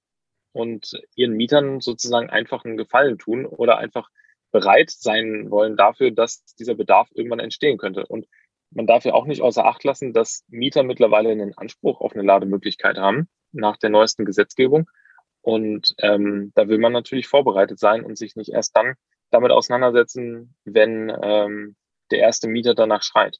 und 0.52 1.00
ihren 1.16 1.34
Mietern 1.34 1.80
sozusagen 1.80 2.30
einfach 2.30 2.64
einen 2.64 2.76
Gefallen 2.76 3.18
tun 3.18 3.44
oder 3.46 3.78
einfach 3.78 4.08
bereit 4.55 4.90
sein 4.90 5.50
wollen 5.50 5.76
dafür, 5.76 6.12
dass 6.12 6.44
dieser 6.55 6.76
Bedarf 6.76 7.09
irgendwann 7.12 7.40
entstehen 7.40 7.76
könnte. 7.76 8.07
Und 8.07 8.26
man 8.70 8.86
darf 8.86 9.05
ja 9.05 9.12
auch 9.12 9.26
nicht 9.26 9.42
außer 9.42 9.66
Acht 9.66 9.82
lassen, 9.82 10.12
dass 10.12 10.44
Mieter 10.48 10.84
mittlerweile 10.84 11.30
einen 11.30 11.59
Anspruch 11.59 12.00
auf 12.00 12.12
eine 12.12 12.22
Lademöglichkeit 12.22 12.96
haben 12.96 13.28
nach 13.50 13.76
der 13.78 13.90
neuesten 13.90 14.24
Gesetzgebung. 14.24 14.88
Und 15.42 15.96
ähm, 15.98 16.52
da 16.55 16.68
will 16.68 16.78
man 16.78 16.92
natürlich 16.92 17.26
vorbereitet 17.26 17.80
sein 17.80 18.05
und 18.05 18.16
sich 18.16 18.36
nicht 18.36 18.50
erst 18.50 18.76
dann 18.76 18.94
damit 19.32 19.50
auseinandersetzen, 19.50 20.55
wenn 20.64 21.12
ähm, 21.20 21.74
der 22.12 22.20
erste 22.20 22.46
Mieter 22.46 22.76
danach 22.76 23.02
schreit. 23.02 23.38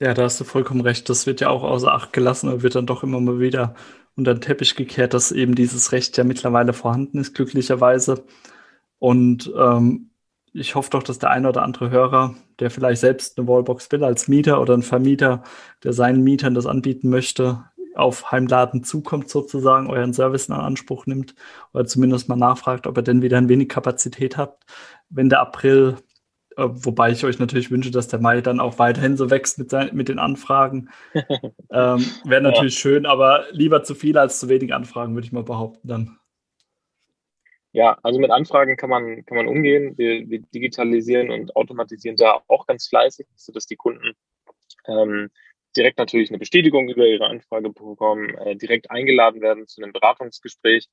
Ja, 0.00 0.12
da 0.12 0.24
hast 0.24 0.40
du 0.40 0.44
vollkommen 0.44 0.80
recht. 0.80 1.08
Das 1.08 1.26
wird 1.26 1.40
ja 1.40 1.50
auch 1.50 1.62
außer 1.62 1.92
Acht 1.92 2.12
gelassen, 2.12 2.48
aber 2.48 2.64
wird 2.64 2.74
dann 2.74 2.86
doch 2.86 3.04
immer 3.04 3.20
mal 3.20 3.38
wieder 3.38 3.76
unter 4.16 4.34
den 4.34 4.40
Teppich 4.40 4.74
gekehrt, 4.74 5.14
dass 5.14 5.30
eben 5.30 5.54
dieses 5.54 5.92
Recht 5.92 6.16
ja 6.16 6.24
mittlerweile 6.24 6.72
vorhanden 6.72 7.18
ist, 7.18 7.34
glücklicherweise. 7.34 8.24
Und 8.98 9.52
ähm, 9.56 10.10
ich 10.52 10.74
hoffe 10.74 10.90
doch, 10.90 11.02
dass 11.02 11.18
der 11.18 11.30
eine 11.30 11.48
oder 11.48 11.62
andere 11.62 11.90
Hörer, 11.90 12.34
der 12.58 12.70
vielleicht 12.70 13.00
selbst 13.00 13.38
eine 13.38 13.46
Wallbox 13.46 13.90
will 13.92 14.04
als 14.04 14.28
Mieter 14.28 14.60
oder 14.60 14.74
ein 14.74 14.82
Vermieter, 14.82 15.42
der 15.84 15.92
seinen 15.92 16.22
Mietern 16.22 16.54
das 16.54 16.66
anbieten 16.66 17.08
möchte, 17.08 17.64
auf 17.94 18.30
Heimladen 18.30 18.84
zukommt 18.84 19.28
sozusagen, 19.28 19.88
euren 19.90 20.14
Service 20.14 20.48
in 20.48 20.54
Anspruch 20.54 21.06
nimmt 21.06 21.34
oder 21.72 21.84
zumindest 21.84 22.28
mal 22.28 22.36
nachfragt, 22.36 22.86
ob 22.86 22.96
ihr 22.96 23.02
denn 23.02 23.22
wieder 23.22 23.38
ein 23.38 23.48
wenig 23.48 23.68
Kapazität 23.68 24.36
habt, 24.36 24.64
wenn 25.10 25.28
der 25.28 25.40
April, 25.40 25.96
äh, 26.56 26.64
wobei 26.68 27.10
ich 27.10 27.24
euch 27.24 27.38
natürlich 27.40 27.70
wünsche, 27.70 27.90
dass 27.90 28.08
der 28.08 28.20
Mai 28.20 28.40
dann 28.40 28.60
auch 28.60 28.78
weiterhin 28.78 29.16
so 29.16 29.30
wächst 29.30 29.58
mit, 29.58 29.70
sein, 29.70 29.90
mit 29.94 30.08
den 30.08 30.20
Anfragen. 30.20 30.90
ähm, 31.14 32.04
Wäre 32.24 32.42
natürlich 32.42 32.74
ja. 32.74 32.80
schön, 32.80 33.04
aber 33.04 33.44
lieber 33.50 33.82
zu 33.82 33.94
viele 33.94 34.20
als 34.20 34.38
zu 34.38 34.48
wenig 34.48 34.72
Anfragen, 34.72 35.14
würde 35.14 35.26
ich 35.26 35.32
mal 35.32 35.42
behaupten 35.42 35.88
dann. 35.88 36.18
Ja, 37.72 37.98
also 38.02 38.18
mit 38.18 38.30
Anfragen 38.30 38.76
kann 38.76 38.90
man, 38.90 39.24
kann 39.26 39.36
man 39.36 39.46
umgehen. 39.46 39.96
Wir, 39.98 40.28
wir 40.28 40.40
digitalisieren 40.40 41.30
und 41.30 41.54
automatisieren 41.54 42.16
da 42.16 42.42
auch 42.48 42.66
ganz 42.66 42.88
fleißig, 42.88 43.26
sodass 43.36 43.66
die 43.66 43.76
Kunden 43.76 44.14
ähm, 44.86 45.30
direkt 45.76 45.98
natürlich 45.98 46.30
eine 46.30 46.38
Bestätigung 46.38 46.88
über 46.88 47.06
ihre 47.06 47.26
Anfrage 47.26 47.70
bekommen, 47.70 48.34
äh, 48.38 48.56
direkt 48.56 48.90
eingeladen 48.90 49.42
werden 49.42 49.66
zu 49.66 49.82
einem 49.82 49.92
Beratungsgespräch. 49.92 50.88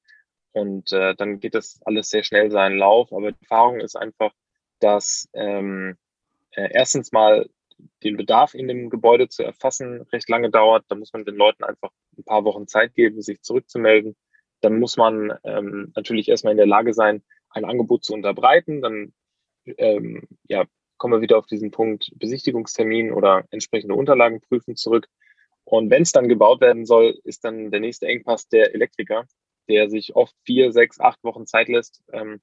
Und 0.52 0.92
äh, 0.92 1.16
dann 1.16 1.40
geht 1.40 1.56
das 1.56 1.80
alles 1.86 2.10
sehr 2.10 2.24
schnell 2.24 2.52
seinen 2.52 2.78
Lauf. 2.78 3.12
Aber 3.14 3.32
die 3.32 3.42
Erfahrung 3.42 3.80
ist 3.80 3.96
einfach, 3.96 4.32
dass 4.80 5.30
ähm, 5.34 5.98
äh, 6.52 6.70
erstens 6.72 7.12
mal 7.12 7.50
den 8.04 8.18
Bedarf 8.18 8.54
in 8.54 8.68
dem 8.68 8.90
Gebäude 8.90 9.28
zu 9.30 9.44
erfassen 9.44 10.02
recht 10.14 10.30
lange 10.30 10.50
dauert. 10.50 10.86
Da 10.90 10.96
muss 10.96 11.14
man 11.14 11.26
den 11.26 11.36
Leuten 11.36 11.64
einfach 11.64 11.92
ein 12.18 12.24
paar 12.24 12.44
Wochen 12.46 12.68
Zeit 12.68 12.94
geben, 12.96 13.22
sich 13.22 13.42
zurückzumelden 13.42 14.16
dann 14.62 14.80
muss 14.80 14.98
man 14.98 15.34
ähm, 15.44 15.92
natürlich 15.96 16.30
erstmal 16.30 16.52
in 16.52 16.58
der 16.58 16.68
Lage 16.68 16.94
sein, 16.94 17.24
ein 17.50 17.66
Angebot 17.66 18.04
zu 18.04 18.14
unterbreiten. 18.14 18.82
Dann 18.82 19.14
ähm, 19.78 20.28
ja, 20.48 20.66
kommen 20.98 21.14
wir 21.14 21.22
wieder 21.22 21.38
auf 21.38 21.48
diesen 21.48 21.72
Punkt 21.72 22.12
Besichtigungstermin 22.16 23.12
oder 23.12 23.46
entsprechende 23.52 23.96
Unterlagen 23.96 24.42
prüfen 24.42 24.76
zurück. 24.76 25.08
Und 25.64 25.90
wenn 25.90 26.04
es 26.04 26.12
dann 26.12 26.30
gebaut 26.30 26.62
werden 26.62 26.86
soll, 26.86 27.20
ist 27.24 27.44
dann 27.44 27.72
der 27.72 27.80
nächste 27.80 28.08
Engpass 28.08 28.48
der 28.48 28.74
Elektriker, 28.76 29.26
der 29.68 29.90
sich 29.90 30.16
oft 30.16 30.36
vier, 30.44 30.72
sechs, 30.72 31.00
acht 31.00 31.24
Wochen 31.24 31.48
Zeit 31.48 31.70
lässt 31.70 32.04
ähm, 32.14 32.40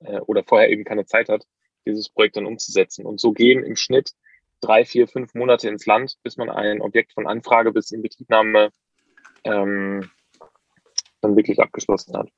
äh, 0.00 0.18
oder 0.20 0.42
vorher 0.42 0.70
eben 0.70 0.84
keine 0.84 1.06
Zeit 1.06 1.28
hat, 1.28 1.44
dieses 1.86 2.08
Projekt 2.08 2.36
dann 2.36 2.46
umzusetzen. 2.46 3.06
Und 3.06 3.20
so 3.20 3.32
gehen 3.32 3.62
im 3.62 3.76
Schnitt 3.76 4.12
drei, 4.60 4.84
vier, 4.84 5.06
fünf 5.06 5.34
Monate 5.34 5.68
ins 5.68 5.86
Land, 5.86 6.18
bis 6.24 6.36
man 6.36 6.50
ein 6.50 6.80
Objekt 6.80 7.12
von 7.12 7.28
Anfrage 7.28 7.72
bis 7.72 7.92
in 7.92 8.02
Betriebnahme 8.02 8.70
ähm, 9.44 10.10
dann 11.20 11.36
wirklich 11.36 11.60
abgeschlossen 11.60 12.16
hat. 12.16 12.28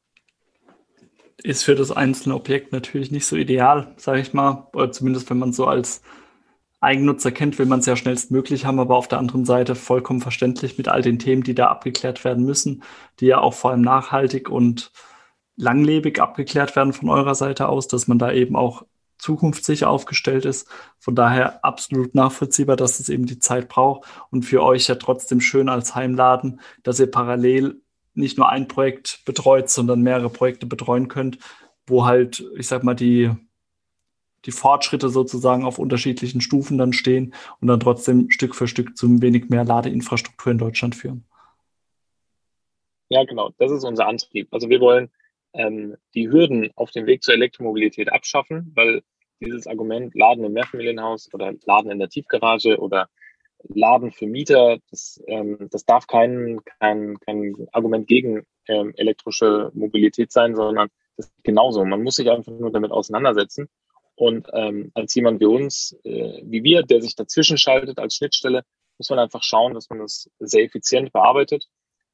Ist 1.42 1.64
für 1.64 1.74
das 1.74 1.90
einzelne 1.90 2.34
Objekt 2.34 2.72
natürlich 2.72 3.10
nicht 3.10 3.26
so 3.26 3.36
ideal, 3.36 3.94
sage 3.96 4.20
ich 4.20 4.34
mal, 4.34 4.68
oder 4.74 4.92
zumindest 4.92 5.30
wenn 5.30 5.38
man 5.38 5.52
so 5.52 5.66
als 5.66 6.02
Eigennutzer 6.80 7.30
kennt, 7.30 7.58
will 7.58 7.66
man 7.66 7.80
es 7.80 7.86
ja 7.86 7.96
schnellstmöglich 7.96 8.64
haben, 8.64 8.80
aber 8.80 8.96
auf 8.96 9.08
der 9.08 9.18
anderen 9.18 9.44
Seite 9.44 9.74
vollkommen 9.74 10.20
verständlich 10.20 10.78
mit 10.78 10.88
all 10.88 11.02
den 11.02 11.18
Themen, 11.18 11.42
die 11.42 11.54
da 11.54 11.66
abgeklärt 11.66 12.24
werden 12.24 12.44
müssen, 12.44 12.82
die 13.20 13.26
ja 13.26 13.38
auch 13.38 13.54
vor 13.54 13.70
allem 13.70 13.82
nachhaltig 13.82 14.48
und 14.48 14.90
langlebig 15.56 16.20
abgeklärt 16.20 16.74
werden 16.76 16.94
von 16.94 17.10
eurer 17.10 17.34
Seite 17.34 17.68
aus, 17.68 17.86
dass 17.86 18.08
man 18.08 18.18
da 18.18 18.32
eben 18.32 18.56
auch 18.56 18.84
zukunftssicher 19.18 19.90
aufgestellt 19.90 20.46
ist. 20.46 20.68
Von 20.98 21.14
daher 21.14 21.62
absolut 21.64 22.14
nachvollziehbar, 22.14 22.76
dass 22.76 22.98
es 22.98 23.10
eben 23.10 23.26
die 23.26 23.38
Zeit 23.38 23.68
braucht 23.68 24.08
und 24.30 24.44
für 24.44 24.62
euch 24.62 24.88
ja 24.88 24.94
trotzdem 24.94 25.42
schön 25.42 25.68
als 25.68 25.94
Heimladen, 25.94 26.60
dass 26.82 26.98
ihr 26.98 27.10
parallel 27.10 27.82
nicht 28.20 28.38
nur 28.38 28.48
ein 28.48 28.68
Projekt 28.68 29.22
betreut, 29.24 29.68
sondern 29.68 30.02
mehrere 30.02 30.30
Projekte 30.30 30.66
betreuen 30.66 31.08
könnt, 31.08 31.38
wo 31.86 32.04
halt, 32.04 32.44
ich 32.56 32.68
sag 32.68 32.84
mal, 32.84 32.94
die, 32.94 33.30
die 34.44 34.52
Fortschritte 34.52 35.08
sozusagen 35.08 35.64
auf 35.64 35.78
unterschiedlichen 35.78 36.40
Stufen 36.40 36.78
dann 36.78 36.92
stehen 36.92 37.34
und 37.60 37.68
dann 37.68 37.80
trotzdem 37.80 38.30
Stück 38.30 38.54
für 38.54 38.68
Stück 38.68 38.96
zu 38.96 39.20
wenig 39.20 39.48
mehr 39.48 39.64
Ladeinfrastruktur 39.64 40.52
in 40.52 40.58
Deutschland 40.58 40.94
führen. 40.94 41.24
Ja, 43.08 43.24
genau. 43.24 43.50
Das 43.58 43.72
ist 43.72 43.84
unser 43.84 44.06
Antrieb. 44.06 44.48
Also 44.52 44.68
wir 44.68 44.80
wollen 44.80 45.10
ähm, 45.52 45.96
die 46.14 46.30
Hürden 46.30 46.70
auf 46.76 46.92
dem 46.92 47.06
Weg 47.06 47.22
zur 47.22 47.34
Elektromobilität 47.34 48.12
abschaffen, 48.12 48.70
weil 48.74 49.02
dieses 49.40 49.66
Argument 49.66 50.14
Laden 50.14 50.44
im 50.44 50.52
Mehrfamilienhaus 50.52 51.32
oder 51.32 51.52
Laden 51.64 51.90
in 51.90 51.98
der 51.98 52.08
Tiefgarage 52.08 52.78
oder 52.78 53.08
Laden 53.68 54.12
für 54.12 54.26
Mieter, 54.26 54.78
das, 54.90 55.22
ähm, 55.26 55.68
das 55.70 55.84
darf 55.84 56.06
kein, 56.06 56.60
kein, 56.80 57.18
kein 57.20 57.68
Argument 57.72 58.06
gegen 58.06 58.46
ähm, 58.68 58.92
elektrische 58.96 59.70
Mobilität 59.74 60.32
sein, 60.32 60.54
sondern 60.54 60.88
das 61.16 61.32
genauso. 61.42 61.84
Man 61.84 62.02
muss 62.02 62.16
sich 62.16 62.30
einfach 62.30 62.52
nur 62.52 62.72
damit 62.72 62.90
auseinandersetzen. 62.90 63.68
Und 64.14 64.48
ähm, 64.52 64.90
als 64.94 65.14
jemand 65.14 65.40
wie 65.40 65.46
uns, 65.46 65.96
äh, 66.04 66.42
wie 66.44 66.62
wir, 66.62 66.82
der 66.82 67.00
sich 67.00 67.16
dazwischen 67.16 67.58
schaltet 67.58 67.98
als 67.98 68.16
Schnittstelle, 68.16 68.64
muss 68.98 69.10
man 69.10 69.18
einfach 69.18 69.42
schauen, 69.42 69.74
dass 69.74 69.88
man 69.88 70.00
das 70.00 70.30
sehr 70.38 70.64
effizient 70.64 71.12
bearbeitet. 71.12 71.68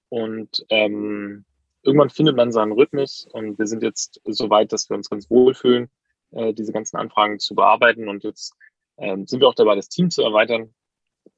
Und 0.09 0.65
ähm, 0.69 1.45
irgendwann 1.83 2.11
findet 2.11 2.37
man 2.37 2.53
seinen 2.53 2.73
Rhythmus. 2.73 3.27
Und 3.33 3.59
wir 3.59 3.67
sind 3.67 3.83
jetzt 3.83 4.21
so 4.25 4.51
weit, 4.51 4.73
dass 4.73 4.89
wir 4.89 4.97
uns 4.97 5.11
ganz 5.11 5.29
wohlfühlen, 5.31 5.91
äh, 6.31 6.53
diese 6.53 6.73
ganzen 6.73 6.97
Anfragen 6.97 7.41
zu 7.41 7.57
bearbeiten. 7.57 8.09
Und 8.09 8.23
jetzt 8.23 8.55
ähm, 8.99 9.27
sind 9.27 9.41
wir 9.41 9.49
auch 9.49 9.55
dabei, 9.55 9.75
das 9.75 9.89
Team 9.89 10.11
zu 10.11 10.23
erweitern 10.23 10.75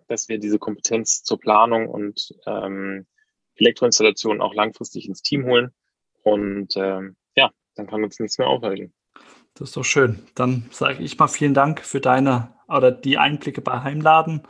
dass 0.06 0.28
wir 0.28 0.38
diese 0.38 0.58
Kompetenz 0.58 1.22
zur 1.22 1.38
Planung 1.38 1.88
und 1.88 2.34
ähm, 2.46 3.06
Elektroinstallation 3.56 4.40
auch 4.40 4.54
langfristig 4.54 5.08
ins 5.08 5.22
Team 5.22 5.44
holen. 5.44 5.70
Und 6.22 6.76
ähm, 6.76 7.16
ja, 7.34 7.50
dann 7.74 7.86
kann 7.86 8.04
uns 8.04 8.18
nichts 8.18 8.38
mehr 8.38 8.48
aufhalten. 8.48 8.92
Das 9.54 9.70
ist 9.70 9.76
doch 9.76 9.84
schön. 9.84 10.20
Dann 10.34 10.68
sage 10.70 11.02
ich 11.02 11.18
mal 11.18 11.28
vielen 11.28 11.54
Dank 11.54 11.80
für 11.80 12.00
deine 12.00 12.54
oder 12.68 12.90
die 12.90 13.18
Einblicke 13.18 13.60
bei 13.60 13.82
Heimladen, 13.82 14.42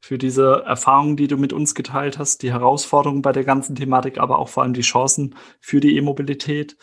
für 0.00 0.18
diese 0.18 0.62
Erfahrungen, 0.66 1.16
die 1.16 1.28
du 1.28 1.36
mit 1.36 1.52
uns 1.52 1.74
geteilt 1.74 2.18
hast, 2.18 2.42
die 2.42 2.52
Herausforderungen 2.52 3.22
bei 3.22 3.32
der 3.32 3.44
ganzen 3.44 3.76
Thematik, 3.76 4.18
aber 4.18 4.38
auch 4.38 4.48
vor 4.48 4.62
allem 4.62 4.74
die 4.74 4.82
Chancen 4.82 5.36
für 5.60 5.80
die 5.80 5.96
E-Mobilität. 5.96 6.76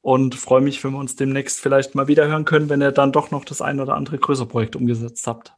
und 0.00 0.34
freue 0.36 0.60
mich, 0.60 0.82
wenn 0.84 0.92
wir 0.92 0.98
uns 0.98 1.16
demnächst 1.16 1.60
vielleicht 1.60 1.94
mal 1.94 2.08
wieder 2.08 2.26
hören 2.28 2.44
können, 2.44 2.68
wenn 2.68 2.80
ihr 2.82 2.92
dann 2.92 3.12
doch 3.12 3.30
noch 3.30 3.44
das 3.44 3.60
ein 3.60 3.80
oder 3.80 3.94
andere 3.94 4.18
größere 4.18 4.46
Projekt 4.46 4.76
umgesetzt 4.76 5.26
habt. 5.26 5.57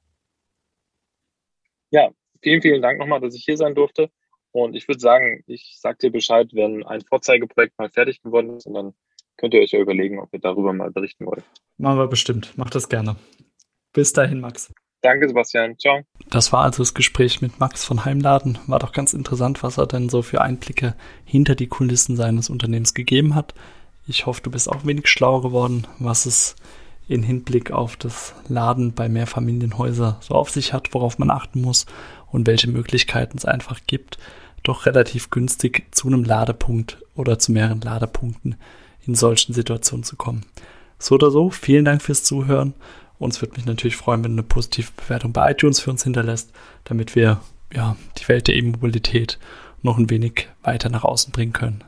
Ja, 1.91 2.11
vielen, 2.43 2.63
vielen 2.63 2.83
Dank 2.83 2.99
nochmal, 2.99 3.21
dass 3.21 3.35
ich 3.35 3.45
hier 3.45 3.57
sein 3.57 3.75
durfte. 3.75 4.11
Und 4.53 4.75
ich 4.75 4.89
würde 4.89 5.01
sagen, 5.01 5.45
ich 5.47 5.77
sage 5.79 5.99
dir 5.99 6.11
Bescheid, 6.11 6.49
wenn 6.53 6.85
ein 6.85 7.03
Vorzeigeprojekt 7.03 7.79
mal 7.79 7.91
fertig 7.91 8.21
geworden 8.23 8.57
ist 8.57 8.67
und 8.67 8.75
dann 8.75 8.95
könnt 9.37 9.55
ihr 9.55 9.61
euch 9.61 9.71
ja 9.71 9.79
überlegen, 9.79 10.19
ob 10.19 10.29
ihr 10.33 10.41
darüber 10.41 10.73
mal 10.73 10.91
berichten 10.91 11.27
wollt. 11.27 11.45
Machen 11.79 11.99
wir 11.99 12.09
bestimmt. 12.09 12.57
Macht 12.59 12.75
das 12.75 12.89
gerne. 12.89 13.17
Bis 13.93 14.13
dahin, 14.13 14.41
Max. 14.41 14.73
Danke, 15.03 15.29
Sebastian. 15.29 15.79
Ciao. 15.79 16.03
Das 16.29 16.53
war 16.53 16.65
also 16.65 16.83
das 16.83 16.95
Gespräch 16.95 17.41
mit 17.41 17.59
Max 17.59 17.85
von 17.85 18.05
Heimladen. 18.05 18.59
War 18.67 18.79
doch 18.79 18.93
ganz 18.93 19.15
interessant, 19.15 19.63
was 19.63 19.79
er 19.79 19.87
denn 19.87 20.09
so 20.09 20.21
für 20.21 20.43
Einblicke 20.43 20.95
hinter 21.25 21.55
die 21.55 21.69
Kulissen 21.69 22.17
seines 22.17 22.51
Unternehmens 22.51 22.93
gegeben 22.93 23.35
hat. 23.35 23.55
Ich 24.07 24.27
hoffe, 24.27 24.43
du 24.43 24.51
bist 24.51 24.69
auch 24.69 24.85
wenig 24.85 25.09
schlauer 25.09 25.41
geworden, 25.43 25.87
was 25.99 26.27
es 26.27 26.57
in 27.11 27.25
Hinblick 27.25 27.73
auf 27.73 27.97
das 27.97 28.35
Laden 28.49 28.93
bei 28.93 29.09
Mehrfamilienhäusern 29.09 30.17
so 30.21 30.35
auf 30.35 30.49
sich 30.49 30.73
hat, 30.73 30.95
worauf 30.95 31.19
man 31.19 31.29
achten 31.31 31.61
muss 31.61 31.87
und 32.31 32.47
welche 32.47 32.71
Möglichkeiten 32.71 33.37
es 33.37 33.45
einfach 33.45 33.81
gibt, 33.89 34.17
doch 34.63 34.87
relativ 34.87 35.31
günstig 35.31 35.89
zu 35.91 36.07
einem 36.07 36.23
Ladepunkt 36.23 36.99
oder 37.17 37.41
zu 37.41 37.51
mehreren 37.51 37.81
Ladepunkten 37.81 38.55
in 39.05 39.17
solchen 39.17 39.55
Situationen 39.55 40.05
zu 40.05 40.15
kommen. 40.15 40.47
So 41.01 41.17
oder 41.17 41.33
so, 41.33 41.51
vielen 41.51 41.85
Dank 41.85 42.01
fürs 42.01 42.23
Zuhören. 42.23 42.75
Uns 43.19 43.43
würde 43.43 43.57
mich 43.57 43.67
natürlich 43.67 43.97
freuen, 43.97 44.23
wenn 44.23 44.37
du 44.37 44.43
eine 44.43 44.49
positive 44.49 44.93
Bewertung 44.97 45.33
bei 45.33 45.51
iTunes 45.51 45.81
für 45.81 45.91
uns 45.91 46.05
hinterlässt, 46.05 46.53
damit 46.85 47.17
wir 47.17 47.41
ja, 47.75 47.97
die 48.19 48.29
Welt 48.29 48.47
der 48.47 48.55
E-Mobilität 48.55 49.41
noch 49.83 49.99
ein 49.99 50.11
wenig 50.11 50.49
weiter 50.63 50.91
nach 50.91 51.03
außen 51.03 51.33
bringen 51.33 51.53
können. 51.53 51.83